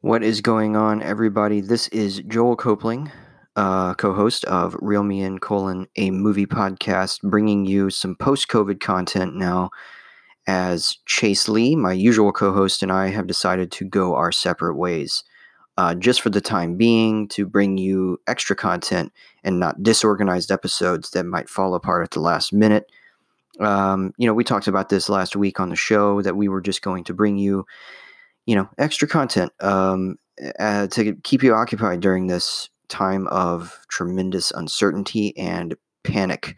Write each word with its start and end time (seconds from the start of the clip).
What 0.00 0.22
is 0.22 0.40
going 0.40 0.76
on, 0.76 1.02
everybody? 1.02 1.60
This 1.60 1.88
is 1.88 2.20
Joel 2.28 2.54
Copling, 2.54 3.10
uh, 3.56 3.94
co-host 3.94 4.44
of 4.44 4.76
Real 4.80 5.02
Me 5.02 5.22
and 5.22 5.40
Colon, 5.40 5.88
a 5.96 6.12
movie 6.12 6.46
podcast, 6.46 7.22
bringing 7.22 7.66
you 7.66 7.90
some 7.90 8.14
post-COVID 8.14 8.78
content 8.78 9.34
now. 9.34 9.70
As 10.46 10.98
Chase 11.06 11.48
Lee, 11.48 11.74
my 11.74 11.92
usual 11.92 12.30
co-host, 12.30 12.84
and 12.84 12.92
I 12.92 13.08
have 13.08 13.26
decided 13.26 13.72
to 13.72 13.84
go 13.84 14.14
our 14.14 14.30
separate 14.30 14.76
ways, 14.76 15.24
uh, 15.78 15.94
just 15.94 16.20
for 16.20 16.30
the 16.30 16.40
time 16.40 16.76
being, 16.76 17.28
to 17.28 17.46
bring 17.46 17.78
you 17.78 18.18
extra 18.26 18.56
content 18.56 19.12
and 19.44 19.60
not 19.60 19.82
disorganized 19.82 20.50
episodes 20.50 21.10
that 21.10 21.24
might 21.24 21.48
fall 21.48 21.74
apart 21.74 22.04
at 22.04 22.10
the 22.12 22.20
last 22.20 22.52
minute. 22.52 22.90
Um, 23.60 24.12
you 24.18 24.26
know, 24.26 24.34
we 24.34 24.44
talked 24.44 24.68
about 24.68 24.88
this 24.88 25.08
last 25.08 25.36
week 25.36 25.60
on 25.60 25.70
the 25.70 25.76
show 25.76 26.22
that 26.22 26.36
we 26.36 26.48
were 26.48 26.60
just 26.60 26.82
going 26.82 27.04
to 27.04 27.14
bring 27.14 27.38
you 27.38 27.66
you 28.46 28.54
know, 28.54 28.68
extra 28.78 29.06
content 29.06 29.52
um, 29.60 30.18
uh, 30.58 30.86
to 30.86 31.14
keep 31.24 31.42
you 31.42 31.52
occupied 31.52 32.00
during 32.00 32.28
this 32.28 32.70
time 32.88 33.26
of 33.28 33.80
tremendous 33.88 34.52
uncertainty 34.52 35.36
and 35.36 35.74
panic. 36.04 36.56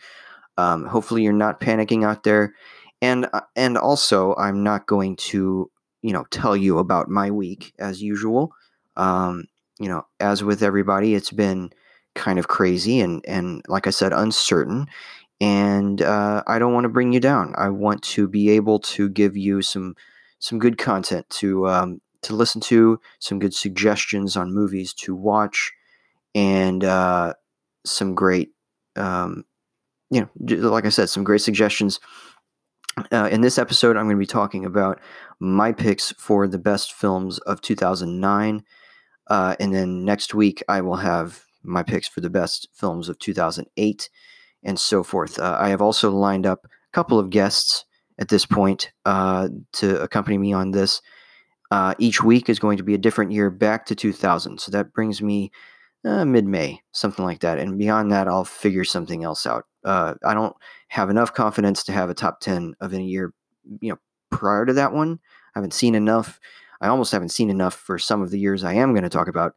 Um, 0.58 0.84
hopefully, 0.84 1.22
you're 1.22 1.32
not 1.32 1.60
panicking 1.60 2.04
out 2.04 2.24
there, 2.24 2.54
and 3.00 3.28
uh, 3.32 3.40
and 3.56 3.78
also, 3.78 4.34
I'm 4.36 4.62
not 4.62 4.86
going 4.86 5.16
to 5.16 5.70
you 6.02 6.12
know 6.12 6.26
tell 6.30 6.56
you 6.56 6.78
about 6.78 7.08
my 7.08 7.30
week 7.30 7.72
as 7.78 8.02
usual. 8.02 8.52
Um, 8.98 9.44
you 9.78 9.88
know, 9.88 10.06
as 10.20 10.42
with 10.44 10.62
everybody, 10.62 11.14
it's 11.14 11.30
been 11.30 11.70
kind 12.14 12.38
of 12.38 12.48
crazy 12.48 13.00
and 13.00 13.24
and 13.26 13.62
like 13.68 13.86
I 13.86 13.90
said, 13.90 14.12
uncertain. 14.12 14.86
And 15.40 16.02
uh, 16.02 16.42
I 16.48 16.58
don't 16.58 16.74
want 16.74 16.84
to 16.84 16.88
bring 16.88 17.12
you 17.12 17.20
down. 17.20 17.54
I 17.56 17.68
want 17.68 18.02
to 18.02 18.26
be 18.26 18.50
able 18.50 18.80
to 18.80 19.08
give 19.08 19.36
you 19.36 19.62
some 19.62 19.94
some 20.40 20.58
good 20.58 20.78
content 20.78 21.28
to 21.30 21.68
um, 21.68 22.00
to 22.22 22.34
listen 22.34 22.60
to, 22.62 23.00
some 23.18 23.38
good 23.38 23.54
suggestions 23.54 24.36
on 24.36 24.52
movies 24.52 24.92
to 24.94 25.14
watch, 25.14 25.72
and 26.34 26.84
uh, 26.84 27.34
some 27.86 28.14
great, 28.14 28.50
um, 28.96 29.44
you 30.10 30.20
know, 30.20 30.68
like 30.68 30.84
I 30.84 30.90
said, 30.90 31.08
some 31.08 31.24
great 31.24 31.40
suggestions. 31.40 32.00
Uh, 33.12 33.28
in 33.30 33.42
this 33.42 33.58
episode, 33.58 33.96
I'm 33.96 34.06
going 34.06 34.16
to 34.16 34.20
be 34.20 34.26
talking 34.26 34.64
about 34.64 35.00
my 35.38 35.70
picks 35.70 36.12
for 36.18 36.48
the 36.48 36.58
best 36.58 36.92
films 36.92 37.38
of 37.38 37.60
2009. 37.60 38.64
Uh, 39.28 39.56
and 39.60 39.74
then 39.74 40.04
next 40.04 40.34
week, 40.34 40.62
I 40.68 40.80
will 40.80 40.96
have 40.96 41.44
my 41.62 41.82
picks 41.82 42.08
for 42.08 42.20
the 42.20 42.30
best 42.30 42.68
films 42.72 43.08
of 43.08 43.18
2008 43.18 44.08
and 44.62 44.78
so 44.78 45.02
forth. 45.02 45.38
Uh, 45.38 45.56
I 45.58 45.68
have 45.68 45.82
also 45.82 46.10
lined 46.10 46.46
up 46.46 46.64
a 46.64 46.68
couple 46.92 47.18
of 47.18 47.30
guests 47.30 47.84
at 48.18 48.28
this 48.28 48.46
point 48.46 48.90
uh, 49.04 49.48
to 49.74 50.00
accompany 50.02 50.38
me 50.38 50.52
on 50.52 50.72
this. 50.72 51.00
Uh, 51.70 51.94
each 51.98 52.22
week 52.22 52.48
is 52.48 52.58
going 52.58 52.78
to 52.78 52.82
be 52.82 52.94
a 52.94 52.98
different 52.98 53.30
year 53.30 53.50
back 53.50 53.86
to 53.86 53.94
2000. 53.94 54.58
So 54.58 54.72
that 54.72 54.92
brings 54.92 55.20
me 55.20 55.52
uh, 56.04 56.24
mid 56.24 56.46
May, 56.46 56.80
something 56.92 57.24
like 57.24 57.40
that. 57.40 57.58
And 57.58 57.78
beyond 57.78 58.10
that, 58.12 58.28
I'll 58.28 58.44
figure 58.44 58.84
something 58.84 59.24
else 59.24 59.46
out. 59.46 59.66
Uh, 59.84 60.14
I 60.24 60.34
don't 60.34 60.56
have 60.88 61.10
enough 61.10 61.34
confidence 61.34 61.84
to 61.84 61.92
have 61.92 62.10
a 62.10 62.14
top 62.14 62.40
10 62.40 62.74
of 62.80 62.94
any 62.94 63.06
year, 63.06 63.32
you 63.80 63.90
know, 63.90 63.98
prior 64.30 64.64
to 64.64 64.72
that 64.74 64.92
one. 64.92 65.20
I 65.54 65.58
haven't 65.58 65.74
seen 65.74 65.94
enough. 65.94 66.40
I 66.80 66.88
almost 66.88 67.12
haven't 67.12 67.30
seen 67.30 67.50
enough 67.50 67.74
for 67.74 67.98
some 67.98 68.22
of 68.22 68.30
the 68.30 68.38
years 68.38 68.64
I 68.64 68.74
am 68.74 68.92
going 68.92 69.02
to 69.02 69.08
talk 69.08 69.28
about. 69.28 69.54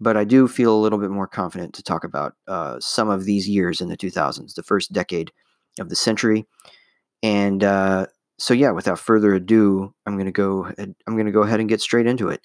But 0.00 0.16
I 0.16 0.24
do 0.24 0.48
feel 0.48 0.74
a 0.74 0.80
little 0.80 0.98
bit 0.98 1.10
more 1.10 1.28
confident 1.28 1.74
to 1.74 1.82
talk 1.82 2.02
about 2.02 2.34
uh, 2.48 2.80
some 2.80 3.08
of 3.08 3.24
these 3.24 3.48
years 3.48 3.80
in 3.80 3.88
the 3.88 3.96
2000s, 3.96 4.54
the 4.54 4.62
first 4.62 4.92
decade 4.92 5.30
of 5.78 5.90
the 5.90 5.96
century. 5.96 6.44
And 7.22 7.62
uh, 7.62 8.06
so, 8.36 8.52
yeah, 8.52 8.72
without 8.72 8.98
further 8.98 9.32
ado, 9.34 9.94
I'm 10.04 10.18
gonna 10.18 10.32
go. 10.32 10.72
I'm 10.76 11.16
gonna 11.16 11.30
go 11.30 11.42
ahead 11.42 11.60
and 11.60 11.68
get 11.68 11.80
straight 11.80 12.08
into 12.08 12.28
it. 12.28 12.44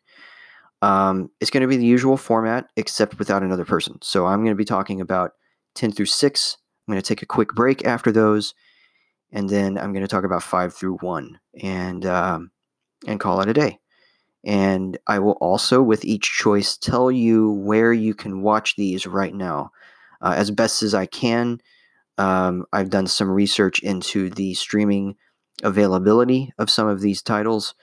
Um, 0.81 1.29
it's 1.39 1.49
going 1.49 1.61
to 1.61 1.67
be 1.67 1.77
the 1.77 1.85
usual 1.85 2.17
format, 2.17 2.69
except 2.75 3.17
without 3.17 3.43
another 3.43 3.65
person. 3.65 3.97
So 4.01 4.25
I'm 4.25 4.39
going 4.39 4.51
to 4.51 4.55
be 4.55 4.65
talking 4.65 5.01
about 5.01 5.31
10 5.75 5.91
through 5.91 6.05
6. 6.05 6.57
I'm 6.87 6.93
going 6.93 7.01
to 7.01 7.07
take 7.07 7.21
a 7.21 7.27
quick 7.27 7.53
break 7.53 7.85
after 7.85 8.11
those, 8.11 8.53
and 9.31 9.49
then 9.49 9.77
I'm 9.77 9.91
going 9.91 10.03
to 10.03 10.07
talk 10.07 10.23
about 10.23 10.43
5 10.43 10.73
through 10.73 10.97
1 10.97 11.39
and, 11.61 12.05
um, 12.05 12.51
and 13.07 13.19
call 13.19 13.41
it 13.41 13.49
a 13.49 13.53
day. 13.53 13.79
And 14.45 14.97
I 15.07 15.19
will 15.19 15.37
also, 15.41 15.81
with 15.81 16.05
each 16.05 16.37
choice, 16.37 16.77
tell 16.77 17.11
you 17.11 17.51
where 17.51 17.91
you 17.91 18.13
can 18.13 18.41
watch 18.41 18.75
these 18.75 19.05
right 19.05 19.33
now 19.33 19.71
uh, 20.21 20.33
as 20.37 20.51
best 20.51 20.83
as 20.83 20.93
I 20.93 21.05
can. 21.05 21.59
Um, 22.17 22.65
I've 22.73 22.89
done 22.89 23.07
some 23.07 23.29
research 23.29 23.79
into 23.79 24.29
the 24.29 24.53
streaming 24.53 25.15
availability 25.63 26.53
of 26.57 26.69
some 26.69 26.87
of 26.87 27.01
these 27.01 27.21
titles, 27.21 27.75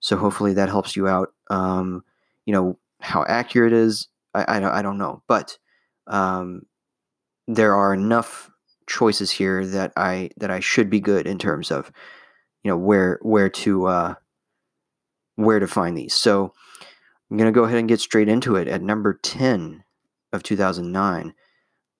so 0.00 0.16
hopefully 0.16 0.54
that 0.54 0.68
helps 0.68 0.94
you 0.96 1.08
out. 1.08 1.32
Um, 1.48 2.04
you 2.46 2.52
know 2.52 2.78
how 3.00 3.24
accurate 3.28 3.72
is, 3.72 4.08
I, 4.34 4.44
I, 4.44 4.78
I 4.78 4.82
don't 4.82 4.98
know, 4.98 5.22
but 5.26 5.58
um, 6.06 6.66
there 7.48 7.74
are 7.74 7.94
enough 7.94 8.50
choices 8.86 9.30
here 9.30 9.66
that 9.66 9.92
I 9.96 10.30
that 10.36 10.50
I 10.50 10.60
should 10.60 10.90
be 10.90 11.00
good 11.00 11.26
in 11.26 11.38
terms 11.38 11.70
of 11.70 11.90
you 12.62 12.70
know 12.70 12.76
where 12.76 13.18
where 13.22 13.48
to 13.48 13.86
uh, 13.86 14.14
where 15.44 15.58
to 15.58 15.66
find 15.66 15.96
these. 15.96 16.14
So 16.14 16.52
I'm 17.30 17.36
gonna 17.36 17.52
go 17.52 17.64
ahead 17.64 17.78
and 17.78 17.88
get 17.88 18.00
straight 18.00 18.28
into 18.28 18.56
it. 18.56 18.68
At 18.68 18.82
number 18.82 19.14
ten 19.14 19.84
of 20.32 20.42
2009, 20.42 21.34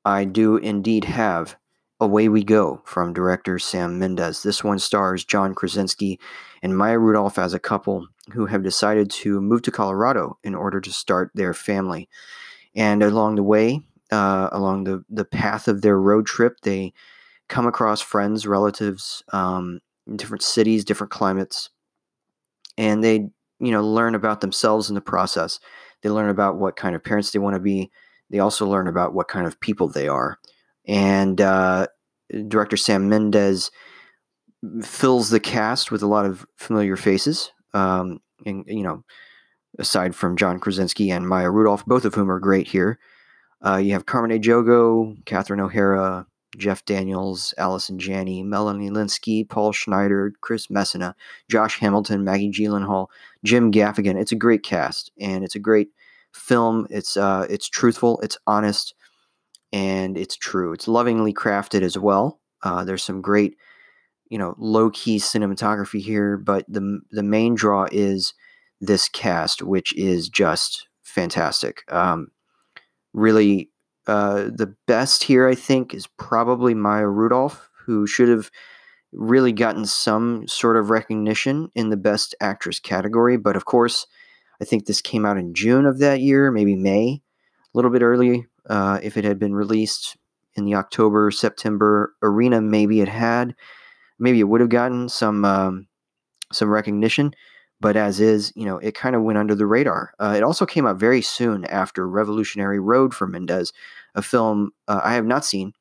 I 0.04 0.24
do 0.24 0.56
indeed 0.56 1.04
have 1.04 1.56
Away 2.00 2.28
We 2.28 2.42
Go 2.42 2.82
from 2.84 3.12
director 3.12 3.58
Sam 3.58 3.98
Mendes. 3.98 4.42
This 4.42 4.64
one 4.64 4.78
stars 4.78 5.24
John 5.24 5.54
Krasinski 5.54 6.18
and 6.62 6.76
Maya 6.76 6.98
Rudolph 6.98 7.38
as 7.38 7.52
a 7.52 7.58
couple 7.58 8.06
who 8.32 8.46
have 8.46 8.62
decided 8.62 9.10
to 9.10 9.40
move 9.40 9.62
to 9.62 9.70
Colorado 9.70 10.38
in 10.42 10.54
order 10.54 10.80
to 10.80 10.92
start 10.92 11.30
their 11.34 11.52
family. 11.52 12.08
And 12.74 13.02
along 13.02 13.34
the 13.34 13.42
way, 13.42 13.82
uh, 14.10 14.48
along 14.52 14.84
the, 14.84 15.04
the 15.10 15.24
path 15.24 15.68
of 15.68 15.82
their 15.82 15.98
road 15.98 16.26
trip, 16.26 16.60
they 16.62 16.92
come 17.48 17.66
across 17.66 18.00
friends, 18.00 18.46
relatives, 18.46 19.22
um, 19.32 19.80
different 20.16 20.42
cities, 20.42 20.84
different 20.84 21.10
climates, 21.10 21.70
and 22.80 23.04
they, 23.04 23.28
you 23.58 23.70
know, 23.70 23.82
learn 23.82 24.14
about 24.14 24.40
themselves 24.40 24.88
in 24.88 24.94
the 24.94 25.00
process. 25.00 25.60
They 26.02 26.08
learn 26.08 26.30
about 26.30 26.56
what 26.56 26.76
kind 26.76 26.96
of 26.96 27.04
parents 27.04 27.30
they 27.30 27.38
want 27.38 27.54
to 27.54 27.60
be. 27.60 27.90
They 28.30 28.38
also 28.38 28.66
learn 28.66 28.88
about 28.88 29.12
what 29.12 29.28
kind 29.28 29.46
of 29.46 29.60
people 29.60 29.88
they 29.88 30.08
are 30.08 30.38
and 30.86 31.40
uh, 31.40 31.86
director 32.48 32.76
Sam 32.76 33.08
Mendes 33.08 33.70
fills 34.82 35.30
the 35.30 35.40
cast 35.40 35.90
with 35.90 36.02
a 36.02 36.06
lot 36.06 36.26
of 36.26 36.46
familiar 36.56 36.96
faces. 36.96 37.52
Um, 37.74 38.20
and 38.44 38.64
you 38.66 38.82
know, 38.82 39.04
aside 39.78 40.14
from 40.14 40.36
John 40.36 40.58
Krasinski 40.58 41.10
and 41.10 41.28
Maya 41.28 41.50
Rudolph, 41.50 41.84
both 41.86 42.04
of 42.04 42.14
whom 42.14 42.30
are 42.30 42.40
great 42.40 42.68
here. 42.68 42.98
Uh, 43.64 43.76
you 43.76 43.92
have 43.92 44.06
Carmen 44.06 44.36
Ejogo, 44.36 45.14
Catherine 45.26 45.60
O'Hara, 45.60 46.26
Jeff 46.56 46.84
Daniels, 46.84 47.54
Allison 47.58 47.98
Janney, 47.98 48.42
Melanie 48.42 48.90
Lynskey, 48.90 49.48
Paul 49.48 49.72
Schneider, 49.72 50.32
Chris 50.40 50.68
Messina, 50.68 51.14
Josh 51.48 51.78
Hamilton, 51.78 52.24
Maggie 52.24 52.50
Gyllenhaal, 52.50 53.06
Jim 53.44 53.70
Gaffigan. 53.70 54.20
It's 54.20 54.32
a 54.32 54.36
great 54.36 54.62
cast, 54.62 55.12
and 55.20 55.44
it's 55.44 55.54
a 55.54 55.60
great 55.60 55.88
film. 56.32 56.86
It's 56.90 57.16
uh, 57.16 57.46
it's 57.48 57.68
truthful, 57.68 58.20
it's 58.20 58.38
honest, 58.46 58.94
and 59.72 60.18
it's 60.18 60.36
true. 60.36 60.72
It's 60.72 60.88
lovingly 60.88 61.32
crafted 61.32 61.82
as 61.82 61.96
well. 61.96 62.40
Uh, 62.62 62.84
there's 62.84 63.02
some 63.02 63.22
great, 63.22 63.56
you 64.28 64.38
know, 64.38 64.54
low 64.58 64.90
key 64.90 65.18
cinematography 65.18 66.00
here, 66.00 66.36
but 66.36 66.64
the 66.68 67.00
the 67.10 67.22
main 67.22 67.54
draw 67.54 67.86
is 67.90 68.34
this 68.80 69.08
cast, 69.08 69.62
which 69.62 69.94
is 69.96 70.28
just 70.28 70.88
fantastic. 71.02 71.82
Um, 71.92 72.28
really, 73.12 73.69
uh, 74.06 74.44
the 74.44 74.74
best 74.86 75.24
here, 75.24 75.48
I 75.48 75.54
think, 75.54 75.94
is 75.94 76.06
probably 76.06 76.74
Maya 76.74 77.06
Rudolph, 77.06 77.70
who 77.86 78.06
should 78.06 78.28
have 78.28 78.50
really 79.12 79.52
gotten 79.52 79.86
some 79.86 80.46
sort 80.46 80.76
of 80.76 80.90
recognition 80.90 81.70
in 81.74 81.90
the 81.90 81.96
Best 81.96 82.34
Actress 82.40 82.78
category. 82.78 83.36
But 83.36 83.56
of 83.56 83.64
course, 83.64 84.06
I 84.60 84.64
think 84.64 84.86
this 84.86 85.00
came 85.00 85.26
out 85.26 85.38
in 85.38 85.54
June 85.54 85.86
of 85.86 85.98
that 85.98 86.20
year, 86.20 86.50
maybe 86.50 86.76
May, 86.76 87.22
a 87.72 87.78
little 87.78 87.90
bit 87.90 88.02
early 88.02 88.46
uh, 88.68 89.00
if 89.02 89.16
it 89.16 89.24
had 89.24 89.38
been 89.38 89.54
released 89.54 90.16
in 90.54 90.64
the 90.64 90.74
October 90.74 91.30
September 91.30 92.14
arena, 92.22 92.60
maybe 92.60 93.00
it 93.00 93.08
had, 93.08 93.54
maybe 94.18 94.40
it 94.40 94.44
would 94.48 94.60
have 94.60 94.70
gotten 94.70 95.08
some 95.08 95.44
um, 95.44 95.86
some 96.52 96.68
recognition. 96.68 97.32
But 97.80 97.96
as 97.96 98.20
is, 98.20 98.52
you 98.54 98.66
know, 98.66 98.78
it 98.78 98.94
kind 98.94 99.16
of 99.16 99.22
went 99.22 99.38
under 99.38 99.54
the 99.54 99.66
radar. 99.66 100.12
Uh, 100.18 100.34
it 100.36 100.42
also 100.42 100.66
came 100.66 100.86
out 100.86 100.98
very 100.98 101.22
soon 101.22 101.64
after 101.64 102.06
Revolutionary 102.06 102.78
Road 102.78 103.14
for 103.14 103.26
Mendes, 103.26 103.72
a 104.14 104.22
film 104.22 104.72
uh, 104.86 105.00
I 105.02 105.14
have 105.14 105.24
not 105.24 105.44
seen, 105.44 105.72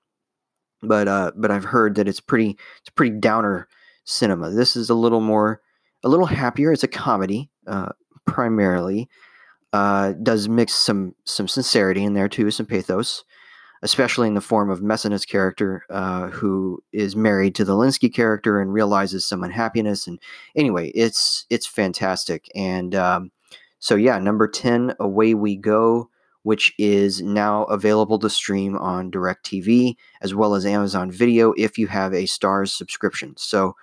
but 0.82 1.08
uh, 1.08 1.32
but 1.36 1.52
I've 1.52 1.66
heard 1.66 1.96
that 1.96 2.08
it's 2.08 2.22
pretty 2.22 2.58
it's 2.82 2.90
pretty 2.96 3.18
downer 3.20 3.68
cinema. 4.06 4.50
This 4.50 4.76
is 4.76 4.90
a 4.90 4.96
little 4.96 5.20
more 5.20 5.62
a 6.04 6.10
little 6.10 6.26
happier. 6.26 6.72
It's 6.72 6.84
a 6.84 6.88
comedy 6.88 7.50
uh, 7.68 7.90
primarily, 8.26 9.10
uh, 9.74 10.14
does 10.24 10.48
mix 10.48 10.74
some 10.74 11.16
some 11.26 11.48
sincerity 11.48 12.04
in 12.04 12.14
there 12.14 12.30
too, 12.30 12.50
some 12.52 12.66
pathos. 12.66 13.24
Especially 13.82 14.28
in 14.28 14.34
the 14.34 14.42
form 14.42 14.70
of 14.70 14.82
Messina's 14.82 15.26
character, 15.26 15.86
uh, 15.90 16.28
who 16.28 16.84
is 16.92 17.16
married 17.16 17.56
to 17.56 17.64
the 17.64 17.74
Lynskey 17.74 18.14
character 18.14 18.60
and 18.60 18.74
realizes 18.74 19.26
some 19.26 19.44
unhappiness. 19.44 20.06
And 20.06 20.20
anyway, 20.56 20.90
it's 20.90 21.46
it's 21.50 21.66
fantastic. 21.66 22.50
And 22.56 22.94
um, 22.94 23.32
so 23.80 23.96
yeah, 23.96 24.20
number 24.20 24.48
ten, 24.48 24.96
away 25.00 25.34
we 25.34 25.56
go, 25.56 26.10
which 26.44 26.74
is 26.78 27.22
now 27.22 27.64
available 27.66 28.20
to 28.20 28.30
stream 28.30 28.78
on 28.78 29.12
DirecTV 29.12 29.96
as 30.22 30.36
well 30.36 30.56
as 30.56 30.66
Amazon 30.66 31.12
Video 31.12 31.54
if 31.58 31.78
you 31.78 31.88
have 31.88 32.14
a 32.14 32.24
Starz 32.24 32.70
subscription. 32.70 33.34
So 33.38 33.76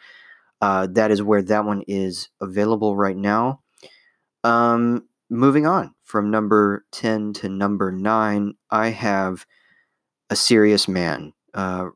uh, 0.60 0.86
that 0.92 1.10
is 1.10 1.22
where 1.22 1.42
that 1.42 1.64
one 1.64 1.82
is 1.86 2.28
available 2.40 2.96
right 2.96 3.16
now. 3.16 3.60
Um, 4.44 5.08
moving 5.28 5.66
on 5.66 5.94
from 6.04 6.30
number 6.30 6.86
10 6.92 7.34
to 7.34 7.48
number 7.48 7.92
9, 7.92 8.54
I 8.70 8.88
have 8.88 9.44
A 10.30 10.36
Serious 10.36 10.88
Man. 10.88 11.32
Uh, 11.54 11.90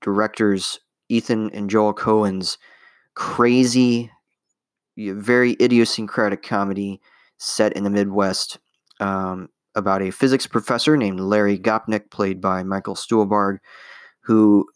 directors 0.00 0.80
Ethan 1.08 1.50
and 1.50 1.68
Joel 1.68 1.92
Coen's 1.92 2.58
crazy, 3.14 4.10
very 4.96 5.56
idiosyncratic 5.60 6.42
comedy 6.42 7.00
set 7.38 7.72
in 7.74 7.84
the 7.84 7.90
Midwest 7.90 8.58
um, 9.00 9.48
about 9.74 10.02
a 10.02 10.10
physics 10.10 10.46
professor 10.46 10.96
named 10.96 11.20
Larry 11.20 11.58
Gopnik, 11.58 12.10
played 12.10 12.40
by 12.40 12.62
Michael 12.62 12.94
Stuhlbarg, 12.94 13.58
who 14.22 14.66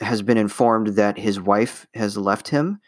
has 0.00 0.22
been 0.22 0.38
informed 0.38 0.88
that 0.88 1.18
his 1.18 1.40
wife 1.40 1.86
has 1.94 2.16
left 2.16 2.48
him 2.48 2.80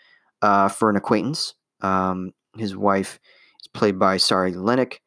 uh, 0.43 0.69
for 0.69 0.91
an 0.91 0.97
acquaintance. 0.97 1.55
Um, 1.81 2.33
his 2.57 2.77
wife 2.77 3.19
is 3.63 3.69
played 3.69 3.99
by 3.99 4.17
Sari 4.17 4.53
Lennick, 4.53 4.99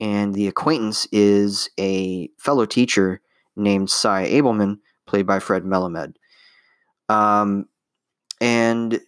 and 0.00 0.34
the 0.34 0.46
acquaintance 0.46 1.06
is 1.12 1.68
a 1.78 2.28
fellow 2.38 2.66
teacher 2.66 3.20
named 3.56 3.90
Sy 3.90 4.28
Abelman, 4.30 4.78
played 5.06 5.26
by 5.26 5.38
Fred 5.38 5.64
Melamed. 5.64 6.14
Um, 7.08 7.68
and 8.40 9.00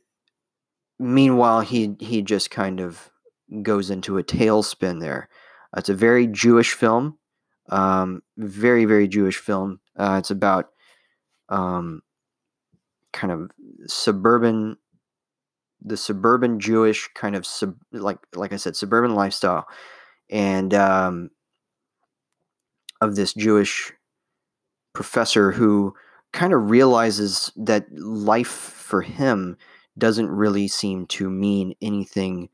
meanwhile, 0.99 1.61
he 1.61 1.97
he 2.01 2.23
just 2.23 2.51
kind 2.51 2.81
of 2.81 3.11
goes 3.63 3.91
into 3.91 4.19
a 4.19 4.25
tailspin 4.25 5.01
there. 5.01 5.29
It's 5.77 5.89
a 5.89 5.95
very 5.95 6.27
Jewish 6.27 6.73
film, 6.73 7.19
um, 7.71 8.23
very 8.37 8.85
very 8.85 9.09
Jewish 9.09 9.37
film. 9.37 9.81
Uh, 9.99 10.17
it's 10.19 10.31
about 10.31 10.71
um, 11.49 12.03
kind 13.13 13.33
of 13.33 13.51
suburban 13.87 14.77
the 15.83 15.97
suburban 15.97 16.59
Jewish 16.59 17.09
kind 17.15 17.37
of 17.37 17.47
sub, 17.47 17.77
like 17.93 18.19
like 18.35 18.53
I 18.53 18.57
said 18.57 18.77
suburban 18.77 19.15
lifestyle 19.15 19.67
and 20.31 20.75
um, 20.75 21.31
of 23.01 23.15
this 23.17 23.33
Jewish 23.35 23.93
professor 24.97 25.53
who 25.53 25.95
kind 26.33 26.53
of 26.53 26.71
realizes 26.71 27.53
that 27.55 27.87
life 27.93 28.49
for 28.49 29.03
him 29.03 29.57
doesn't 29.99 30.29
really 30.29 30.67
seem 30.67 31.07
to 31.07 31.31
mean 31.31 31.75
anything 31.81 32.49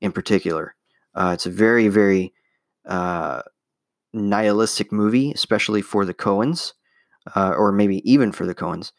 in 0.00 0.12
particular. 0.12 0.74
Uh, 1.14 1.32
it's 1.34 1.46
a 1.46 1.50
very 1.50 1.88
very 1.88 2.32
uh, 2.86 3.42
nihilistic 4.12 4.92
movie, 4.92 5.32
especially 5.32 5.82
for 5.82 6.04
the 6.04 6.14
Coens, 6.14 6.72
uh, 7.34 7.52
or 7.56 7.72
maybe 7.72 8.00
even 8.10 8.32
for 8.32 8.46
the 8.46 8.54
Coens. 8.54 8.92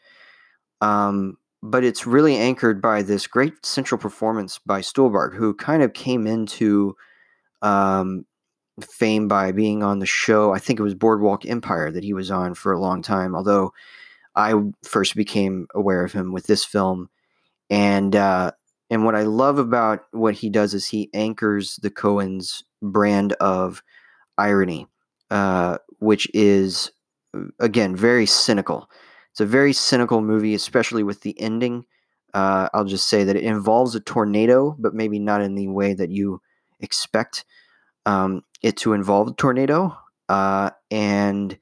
Um, 0.80 1.36
but 1.62 1.84
it's 1.84 2.06
really 2.06 2.36
anchored 2.36 2.80
by 2.80 3.02
this 3.02 3.26
great 3.26 3.64
central 3.64 3.98
performance 3.98 4.60
by 4.64 4.80
Stuhlbarg, 4.80 5.34
who 5.34 5.54
kind 5.54 5.82
of 5.82 5.92
came 5.92 6.26
into 6.26 6.94
um, 7.62 8.24
fame 8.84 9.28
by 9.28 9.52
being 9.52 9.82
on 9.82 9.98
the 9.98 10.06
show. 10.06 10.52
I 10.52 10.58
think 10.58 10.78
it 10.78 10.84
was 10.84 10.94
Boardwalk 10.94 11.46
Empire 11.46 11.90
that 11.90 12.04
he 12.04 12.12
was 12.12 12.30
on 12.30 12.54
for 12.54 12.72
a 12.72 12.80
long 12.80 13.02
time, 13.02 13.34
although 13.34 13.72
I 14.34 14.54
first 14.84 15.16
became 15.16 15.66
aware 15.74 16.04
of 16.04 16.12
him 16.12 16.32
with 16.32 16.46
this 16.46 16.64
film. 16.64 17.08
And 17.68 18.14
uh, 18.16 18.52
and 18.90 19.04
what 19.04 19.14
I 19.14 19.22
love 19.22 19.58
about 19.58 20.04
what 20.10 20.34
he 20.34 20.50
does 20.50 20.74
is 20.74 20.86
he 20.86 21.10
anchors 21.14 21.76
the 21.82 21.90
Coens 21.90 22.62
brand 22.82 23.32
of 23.34 23.82
irony, 24.36 24.86
uh, 25.30 25.78
which 25.98 26.28
is 26.34 26.90
again 27.60 27.94
very 27.94 28.26
cynical. 28.26 28.90
It's 29.30 29.40
a 29.40 29.46
very 29.46 29.72
cynical 29.72 30.20
movie, 30.20 30.54
especially 30.54 31.04
with 31.04 31.20
the 31.20 31.40
ending. 31.40 31.84
Uh, 32.34 32.68
I'll 32.74 32.84
just 32.84 33.08
say 33.08 33.24
that 33.24 33.36
it 33.36 33.44
involves 33.44 33.94
a 33.94 34.00
tornado, 34.00 34.74
but 34.78 34.94
maybe 34.94 35.18
not 35.18 35.40
in 35.40 35.54
the 35.54 35.68
way 35.68 35.94
that 35.94 36.10
you 36.10 36.40
expect 36.80 37.44
um, 38.06 38.42
it 38.62 38.76
to 38.78 38.92
involve 38.92 39.36
tornado. 39.36 39.96
Uh, 40.28 40.70
and 40.90 41.58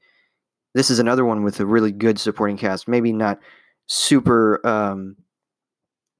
this 0.73 0.89
is 0.89 0.99
another 0.99 1.25
one 1.25 1.43
with 1.43 1.59
a 1.59 1.65
really 1.65 1.91
good 1.91 2.19
supporting 2.19 2.57
cast. 2.57 2.87
Maybe 2.87 3.11
not 3.11 3.39
super, 3.87 4.65
um, 4.65 5.15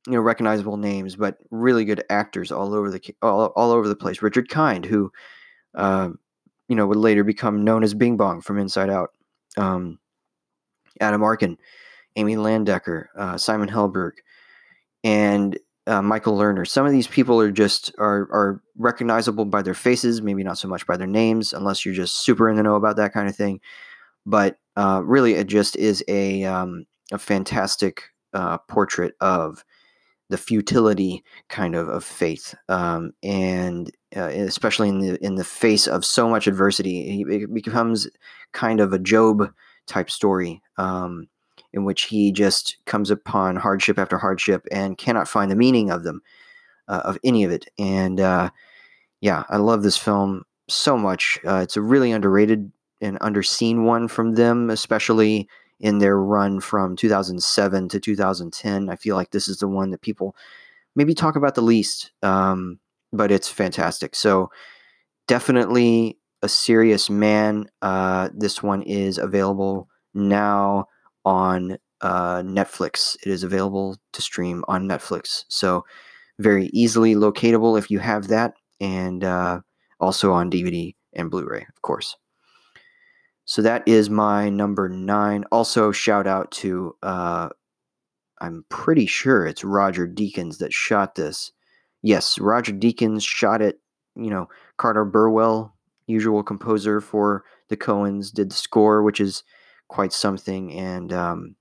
you 0.07 0.13
know, 0.13 0.21
recognizable 0.21 0.77
names, 0.77 1.15
but 1.15 1.37
really 1.51 1.85
good 1.85 2.03
actors 2.09 2.51
all 2.51 2.73
over 2.73 2.89
the 2.89 3.15
all, 3.21 3.47
all 3.55 3.71
over 3.71 3.87
the 3.87 3.95
place. 3.95 4.21
Richard 4.21 4.49
Kind, 4.49 4.85
who, 4.85 5.11
uh, 5.75 6.09
you 6.67 6.75
know, 6.75 6.87
would 6.87 6.97
later 6.97 7.23
become 7.23 7.63
known 7.63 7.83
as 7.83 7.93
Bing 7.93 8.17
Bong 8.17 8.41
from 8.41 8.57
Inside 8.57 8.89
Out. 8.89 9.11
Um, 9.57 9.99
Adam 10.99 11.23
Arkin, 11.23 11.57
Amy 12.15 12.35
Landecker, 12.35 13.05
uh, 13.15 13.37
Simon 13.37 13.69
Helberg, 13.69 14.13
and 15.03 15.57
uh, 15.87 16.01
Michael 16.01 16.37
Lerner. 16.37 16.67
Some 16.67 16.85
of 16.85 16.91
these 16.91 17.07
people 17.07 17.39
are 17.41 17.51
just 17.51 17.91
are 17.97 18.27
are 18.31 18.61
recognizable 18.77 19.45
by 19.45 19.61
their 19.61 19.73
faces, 19.73 20.21
maybe 20.21 20.43
not 20.43 20.57
so 20.57 20.67
much 20.67 20.85
by 20.85 20.97
their 20.97 21.07
names, 21.07 21.53
unless 21.53 21.85
you're 21.85 21.95
just 21.95 22.17
super 22.17 22.49
in 22.49 22.55
the 22.55 22.63
know 22.63 22.75
about 22.75 22.97
that 22.97 23.13
kind 23.13 23.27
of 23.27 23.35
thing. 23.35 23.59
But 24.25 24.57
uh, 24.75 25.01
really, 25.03 25.33
it 25.33 25.47
just 25.47 25.75
is 25.75 26.03
a 26.07 26.43
um, 26.43 26.85
a 27.11 27.17
fantastic 27.17 28.03
uh, 28.33 28.59
portrait 28.59 29.13
of 29.19 29.63
the 30.29 30.37
futility 30.37 31.23
kind 31.47 31.75
of 31.75 31.87
of 31.87 32.03
faith, 32.03 32.53
um, 32.67 33.13
and 33.23 33.91
uh, 34.15 34.29
especially 34.29 34.89
in 34.89 34.99
the 34.99 35.25
in 35.25 35.35
the 35.35 35.43
face 35.43 35.87
of 35.87 36.05
so 36.05 36.29
much 36.29 36.47
adversity, 36.47 37.23
it 37.27 37.53
becomes 37.53 38.07
kind 38.53 38.79
of 38.79 38.93
a 38.93 38.99
Job 38.99 39.51
type 39.87 40.11
story 40.11 40.61
um, 40.77 41.27
in 41.73 41.85
which 41.85 42.03
he 42.03 42.31
just 42.31 42.77
comes 42.85 43.11
upon 43.11 43.55
hardship 43.55 43.99
after 43.99 44.17
hardship 44.17 44.65
and 44.71 44.97
cannot 44.97 45.27
find 45.27 45.51
the 45.51 45.55
meaning 45.55 45.91
of 45.91 46.03
them, 46.03 46.21
uh, 46.87 47.01
of 47.05 47.17
any 47.23 47.43
of 47.43 47.51
it. 47.51 47.67
And 47.77 48.19
uh, 48.19 48.49
yeah, 49.21 49.43
I 49.49 49.57
love 49.57 49.83
this 49.83 49.97
film 49.97 50.43
so 50.67 50.97
much. 50.97 51.39
Uh, 51.45 51.57
it's 51.57 51.77
a 51.77 51.81
really 51.81 52.11
underrated 52.11 52.71
and 53.01 53.19
underseen 53.19 53.83
one 53.83 54.07
from 54.07 54.35
them, 54.35 54.69
especially 54.69 55.47
in 55.79 55.99
their 55.99 56.17
run 56.17 56.59
from 56.59 56.95
2007 56.95 57.89
to 57.89 57.99
2010. 57.99 58.89
I 58.89 58.95
feel 58.95 59.15
like 59.15 59.31
this 59.31 59.47
is 59.47 59.59
the 59.59 59.67
one 59.67 59.91
that 59.91 60.01
people 60.01 60.35
maybe 60.95 61.13
talk 61.13 61.35
about 61.35 61.55
the 61.55 61.61
least, 61.61 62.11
um, 62.21 62.79
but 63.13 63.31
it's 63.31 63.47
fantastic. 63.47 64.15
So 64.15 64.49
definitely 65.27 66.17
a 66.41 66.49
serious 66.49 67.09
man. 67.09 67.69
Uh, 67.81 68.29
this 68.33 68.61
one 68.61 68.81
is 68.81 69.17
available 69.17 69.87
now 70.13 70.87
on 71.25 71.77
uh, 72.01 72.41
Netflix. 72.41 73.15
It 73.23 73.31
is 73.31 73.43
available 73.43 73.97
to 74.13 74.21
stream 74.21 74.63
on 74.67 74.87
Netflix. 74.87 75.45
So 75.49 75.85
very 76.39 76.67
easily 76.67 77.15
locatable 77.15 77.77
if 77.77 77.91
you 77.91 77.99
have 77.99 78.27
that, 78.27 78.53
and 78.79 79.23
uh, 79.23 79.59
also 79.99 80.31
on 80.31 80.49
DVD 80.49 80.95
and 81.13 81.29
Blu-ray, 81.29 81.65
of 81.67 81.81
course. 81.81 82.15
So 83.45 83.61
that 83.63 83.85
is 83.87 84.09
my 84.09 84.49
number 84.49 84.87
nine. 84.87 85.43
Also, 85.51 85.91
shout 85.91 86.27
out 86.27 86.51
to 86.51 86.95
uh, 87.03 87.49
I'm 88.39 88.63
pretty 88.69 89.05
sure 89.05 89.45
it's 89.45 89.63
Roger 89.63 90.07
Deakins 90.07 90.59
that 90.59 90.71
shot 90.71 91.15
this. 91.15 91.51
Yes, 92.01 92.39
Roger 92.39 92.71
Deakins 92.71 93.27
shot 93.27 93.61
it. 93.61 93.79
You 94.15 94.29
know, 94.29 94.47
Carter 94.77 95.03
Burwell 95.03 95.73
usual 96.09 96.43
composer 96.43 96.99
for 96.99 97.45
the 97.69 97.77
Coens, 97.77 98.33
did 98.33 98.49
the 98.49 98.55
score, 98.55 99.03
which 99.03 99.21
is 99.21 99.43
quite 99.89 100.13
something, 100.13 100.71
and 100.71 101.11
um, 101.11 101.55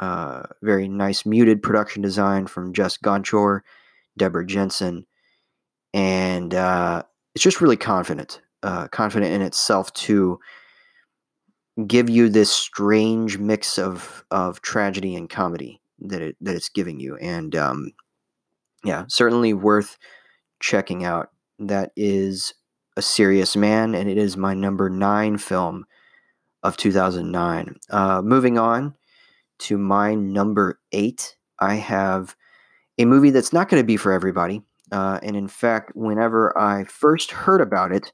uh, 0.00 0.42
very 0.62 0.88
nice 0.88 1.24
muted 1.24 1.62
production 1.62 2.02
design 2.02 2.46
from 2.46 2.72
Jess 2.72 2.98
Gonchor, 2.98 3.60
Deborah 4.16 4.46
Jensen, 4.46 5.06
and 5.92 6.52
uh, 6.52 7.04
it's 7.34 7.44
just 7.44 7.60
really 7.60 7.76
confident, 7.76 8.40
uh, 8.64 8.88
confident 8.88 9.32
in 9.32 9.42
itself 9.42 9.92
to 9.92 10.40
give 11.86 12.08
you 12.10 12.28
this 12.28 12.50
strange 12.50 13.38
mix 13.38 13.78
of 13.78 14.24
of 14.30 14.60
tragedy 14.62 15.14
and 15.14 15.30
comedy 15.30 15.80
that 16.00 16.22
it 16.22 16.36
that 16.40 16.56
it's 16.56 16.68
giving 16.68 16.98
you, 16.98 17.16
and 17.18 17.54
um, 17.54 17.92
yeah, 18.82 19.04
certainly 19.08 19.52
worth 19.52 19.96
checking 20.60 21.04
out. 21.04 21.30
That 21.60 21.92
is 21.96 22.54
a 22.96 23.02
Serious 23.02 23.54
Man, 23.54 23.94
and 23.94 24.08
it 24.08 24.18
is 24.18 24.36
my 24.36 24.54
number 24.54 24.90
nine 24.90 25.38
film 25.38 25.86
of 26.64 26.76
2009. 26.76 27.76
Uh, 27.90 28.22
moving 28.22 28.58
on 28.58 28.94
to 29.60 29.78
my 29.78 30.14
number 30.14 30.80
eight, 30.90 31.36
I 31.60 31.74
have 31.74 32.34
a 32.98 33.04
movie 33.04 33.30
that's 33.30 33.52
not 33.52 33.68
going 33.68 33.80
to 33.80 33.86
be 33.86 33.96
for 33.96 34.12
everybody. 34.12 34.62
Uh, 34.90 35.20
and 35.22 35.36
in 35.36 35.48
fact, 35.48 35.92
whenever 35.94 36.56
I 36.58 36.84
first 36.84 37.30
heard 37.30 37.60
about 37.60 37.92
it, 37.92 38.12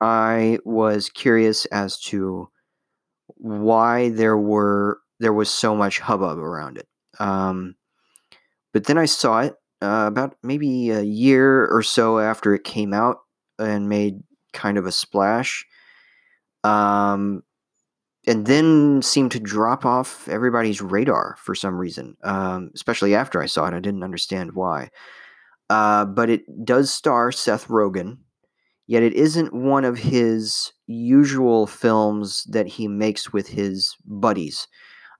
I 0.00 0.58
was 0.64 1.08
curious 1.08 1.64
as 1.66 1.98
to 2.02 2.48
why 3.36 4.10
there 4.10 4.36
were 4.36 5.00
there 5.18 5.32
was 5.32 5.50
so 5.50 5.74
much 5.74 5.98
hubbub 5.98 6.38
around 6.38 6.76
it. 6.76 6.86
Um, 7.18 7.74
but 8.74 8.84
then 8.84 8.98
I 8.98 9.06
saw 9.06 9.40
it 9.40 9.54
uh, 9.80 10.04
about 10.06 10.36
maybe 10.42 10.90
a 10.90 11.02
year 11.02 11.66
or 11.68 11.82
so 11.82 12.18
after 12.18 12.54
it 12.54 12.64
came 12.64 12.92
out 12.92 13.18
and 13.58 13.88
made 13.88 14.22
kind 14.52 14.76
of 14.76 14.84
a 14.84 14.92
splash. 14.92 15.64
Um, 16.66 17.42
and 18.26 18.46
then 18.46 19.02
seemed 19.02 19.30
to 19.32 19.40
drop 19.40 19.84
off 19.84 20.28
everybody's 20.28 20.82
radar 20.82 21.36
for 21.38 21.54
some 21.54 21.76
reason, 21.76 22.16
um, 22.24 22.70
especially 22.74 23.14
after 23.14 23.40
I 23.40 23.46
saw 23.46 23.66
it. 23.66 23.74
I 23.74 23.80
didn't 23.80 24.02
understand 24.02 24.54
why. 24.54 24.90
Uh, 25.70 26.04
but 26.04 26.28
it 26.28 26.64
does 26.64 26.92
star 26.92 27.30
Seth 27.30 27.68
Rogen, 27.68 28.18
yet 28.88 29.04
it 29.04 29.14
isn't 29.14 29.54
one 29.54 29.84
of 29.84 29.98
his 29.98 30.72
usual 30.88 31.68
films 31.68 32.44
that 32.50 32.66
he 32.66 32.88
makes 32.88 33.32
with 33.32 33.46
his 33.46 33.96
buddies. 34.04 34.66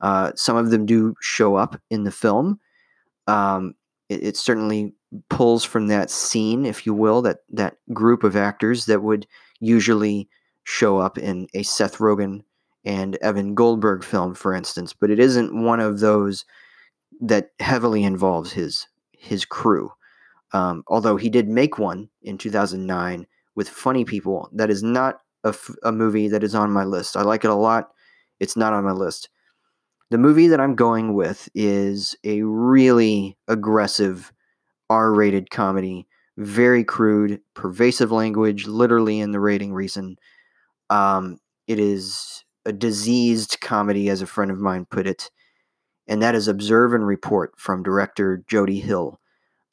Uh, 0.01 0.33
some 0.35 0.57
of 0.57 0.71
them 0.71 0.85
do 0.85 1.15
show 1.21 1.55
up 1.55 1.81
in 1.91 2.05
the 2.05 2.11
film. 2.11 2.59
Um, 3.29 3.75
it, 4.09 4.23
it, 4.23 4.37
certainly 4.37 4.95
pulls 5.31 5.65
from 5.65 5.89
that 5.89 6.11
scene, 6.11 6.67
if 6.67 6.87
you 6.87 6.95
will, 6.95 7.23
that 7.23 7.39
that 7.51 7.77
group 7.93 8.23
of 8.23 8.37
actors 8.37 8.87
that 8.87 9.03
would 9.03 9.27
usually 9.59 10.29
show 10.67 10.99
up 10.99 11.17
in 11.17 11.47
a 11.55 11.63
Seth 11.63 11.99
Rogen 11.99 12.43
and 12.85 13.17
Evan 13.17 13.55
Goldberg 13.55 14.03
film, 14.03 14.35
for 14.35 14.53
instance. 14.53 14.93
But 14.93 15.11
it 15.11 15.21
isn't 15.21 15.65
one 15.65 15.79
of 15.81 16.01
those 16.01 16.45
that 17.21 17.51
heavily 17.61 18.05
involves 18.05 18.53
his 18.53 18.87
his 19.13 19.45
crew. 19.45 19.91
Um, 20.53 20.83
although 20.89 21.17
he 21.17 21.31
did 21.31 21.49
make 21.49 21.79
one 21.79 22.09
in 22.23 22.37
2009 22.37 23.27
with 23.55 23.69
Funny 23.69 24.05
People, 24.05 24.49
that 24.53 24.71
is 24.71 24.83
not 24.83 25.21
a, 25.45 25.49
f- 25.49 25.75
a 25.83 25.93
movie 25.93 26.29
that 26.29 26.45
is 26.45 26.55
on 26.55 26.71
my 26.71 26.85
list. 26.85 27.17
I 27.17 27.23
like 27.23 27.45
it 27.45 27.51
a 27.51 27.55
lot. 27.55 27.91
It's 28.41 28.57
not 28.57 28.73
on 28.73 28.85
my 28.85 28.93
list. 28.93 29.29
The 30.11 30.19
movie 30.19 30.49
that 30.49 30.61
I'm 30.61 30.75
going 30.75 31.15
with 31.15 31.49
is 31.55 32.17
a 32.25 32.43
really 32.43 33.37
aggressive 33.49 34.33
R 34.91 35.13
rated 35.13 35.51
comedy, 35.51 36.07
very 36.37 36.85
crude, 36.85 37.41
pervasive 37.55 38.13
language, 38.13 38.67
literally 38.67 39.21
in 39.21 39.33
the 39.33 39.41
rating 39.41 39.73
reason. 39.73 40.17
Um, 40.91 41.39
it 41.67 41.79
is 41.79 42.45
a 42.65 42.73
diseased 42.73 43.59
comedy, 43.61 44.09
as 44.09 44.23
a 44.23 44.27
friend 44.27 44.51
of 44.51 44.59
mine 44.59 44.87
put 44.91 45.07
it, 45.07 45.31
and 46.07 46.23
that 46.23 46.35
is 46.35 46.49
Observe 46.49 46.95
and 46.95 47.07
Report 47.07 47.53
from 47.57 47.83
director 47.83 48.45
Jody 48.47 48.81
Hill. 48.81 49.21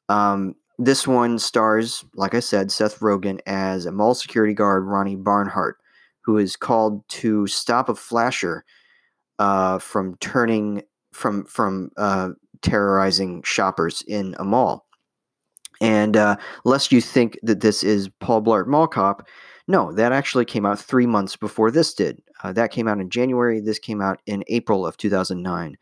Um, 0.08 0.54
this 0.78 1.06
one 1.06 1.38
stars, 1.38 2.04
like 2.14 2.34
I 2.34 2.40
said, 2.40 2.72
Seth 2.72 2.98
Rogen 2.98 3.40
as 3.46 3.86
a 3.86 3.92
mall 3.92 4.14
security 4.14 4.54
guard, 4.54 4.84
Ronnie 4.84 5.16
Barnhart, 5.16 5.78
who 6.22 6.38
is 6.38 6.56
called 6.56 7.06
to 7.08 7.46
stop 7.46 7.88
a 7.88 7.94
flasher 7.94 8.64
uh, 9.38 9.78
from 9.78 10.16
turning 10.18 10.82
from 11.12 11.44
from 11.44 11.90
uh, 11.96 12.30
terrorizing 12.62 13.42
shoppers 13.44 14.02
in 14.08 14.34
a 14.38 14.44
mall. 14.44 14.86
And 15.80 16.16
uh, 16.16 16.36
lest 16.64 16.92
you 16.92 17.00
think 17.00 17.38
that 17.42 17.60
this 17.60 17.82
is 17.82 18.08
Paul 18.20 18.42
Blart 18.42 18.66
Mall 18.66 18.86
Cop, 18.86 19.26
no, 19.66 19.92
that 19.92 20.12
actually 20.12 20.44
came 20.44 20.66
out 20.66 20.78
three 20.78 21.06
months 21.06 21.36
before 21.36 21.70
this 21.70 21.94
did. 21.94 22.22
Uh, 22.42 22.52
that 22.52 22.70
came 22.70 22.86
out 22.86 23.00
in 23.00 23.08
January. 23.08 23.60
This 23.60 23.78
came 23.78 24.02
out 24.02 24.20
in 24.26 24.44
April 24.48 24.86
of 24.86 24.96
2009. 24.96 25.76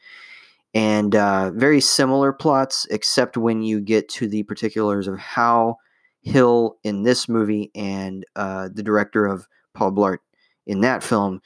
And 0.74 1.14
uh, 1.14 1.50
very 1.50 1.80
similar 1.80 2.32
plots, 2.32 2.86
except 2.90 3.36
when 3.36 3.62
you 3.62 3.80
get 3.80 4.08
to 4.10 4.28
the 4.28 4.44
particulars 4.44 5.08
of 5.08 5.18
how 5.18 5.76
Hill 6.22 6.78
in 6.84 7.02
this 7.02 7.28
movie 7.28 7.70
and 7.74 8.24
uh, 8.36 8.68
the 8.72 8.82
director 8.82 9.26
of 9.26 9.48
Paul 9.74 9.92
Blart 9.92 10.18
in 10.66 10.80
that 10.82 11.02
film 11.02 11.42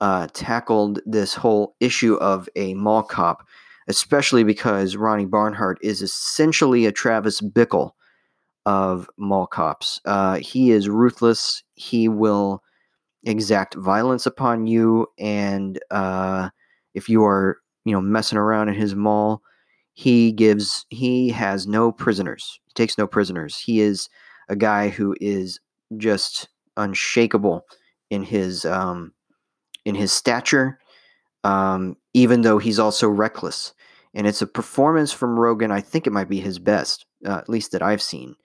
uh, 0.00 0.28
tackled 0.32 1.00
this 1.04 1.34
whole 1.34 1.76
issue 1.80 2.14
of 2.14 2.48
a 2.56 2.74
mall 2.74 3.02
cop, 3.02 3.46
especially 3.86 4.42
because 4.42 4.96
Ronnie 4.96 5.26
Barnhart 5.26 5.78
is 5.82 6.02
essentially 6.02 6.86
a 6.86 6.92
Travis 6.92 7.40
Bickle 7.42 7.92
of 8.66 9.08
mall 9.16 9.46
cops. 9.46 10.00
Uh, 10.04 10.36
he 10.36 10.70
is 10.70 10.88
ruthless. 10.88 11.62
He 11.74 12.08
will 12.08 12.62
exact 13.24 13.74
violence 13.74 14.26
upon 14.26 14.66
you, 14.66 15.06
and 15.18 15.78
uh, 15.90 16.50
if 16.94 17.08
you 17.08 17.24
are, 17.24 17.58
you 17.84 17.92
know, 17.92 18.00
messing 18.00 18.38
around 18.38 18.68
in 18.68 18.74
his 18.74 18.94
mall, 18.94 19.42
he 19.92 20.32
gives. 20.32 20.86
He 20.90 21.30
has 21.30 21.66
no 21.66 21.92
prisoners. 21.92 22.60
He 22.66 22.72
takes 22.74 22.98
no 22.98 23.06
prisoners. 23.06 23.58
He 23.58 23.80
is 23.80 24.08
a 24.48 24.56
guy 24.56 24.88
who 24.88 25.14
is 25.20 25.60
just 25.96 26.48
unshakable 26.76 27.64
in 28.10 28.22
his 28.22 28.64
um, 28.64 29.12
in 29.84 29.94
his 29.94 30.12
stature, 30.12 30.78
um, 31.44 31.96
even 32.14 32.42
though 32.42 32.58
he's 32.58 32.78
also 32.78 33.08
reckless. 33.08 33.74
And 34.16 34.28
it's 34.28 34.42
a 34.42 34.46
performance 34.46 35.12
from 35.12 35.36
Rogen. 35.36 35.72
I 35.72 35.80
think 35.80 36.06
it 36.06 36.12
might 36.12 36.28
be 36.28 36.38
his 36.38 36.60
best, 36.60 37.04
uh, 37.26 37.38
at 37.38 37.48
least 37.48 37.72
that 37.72 37.82
I've 37.82 38.02
seen 38.02 38.36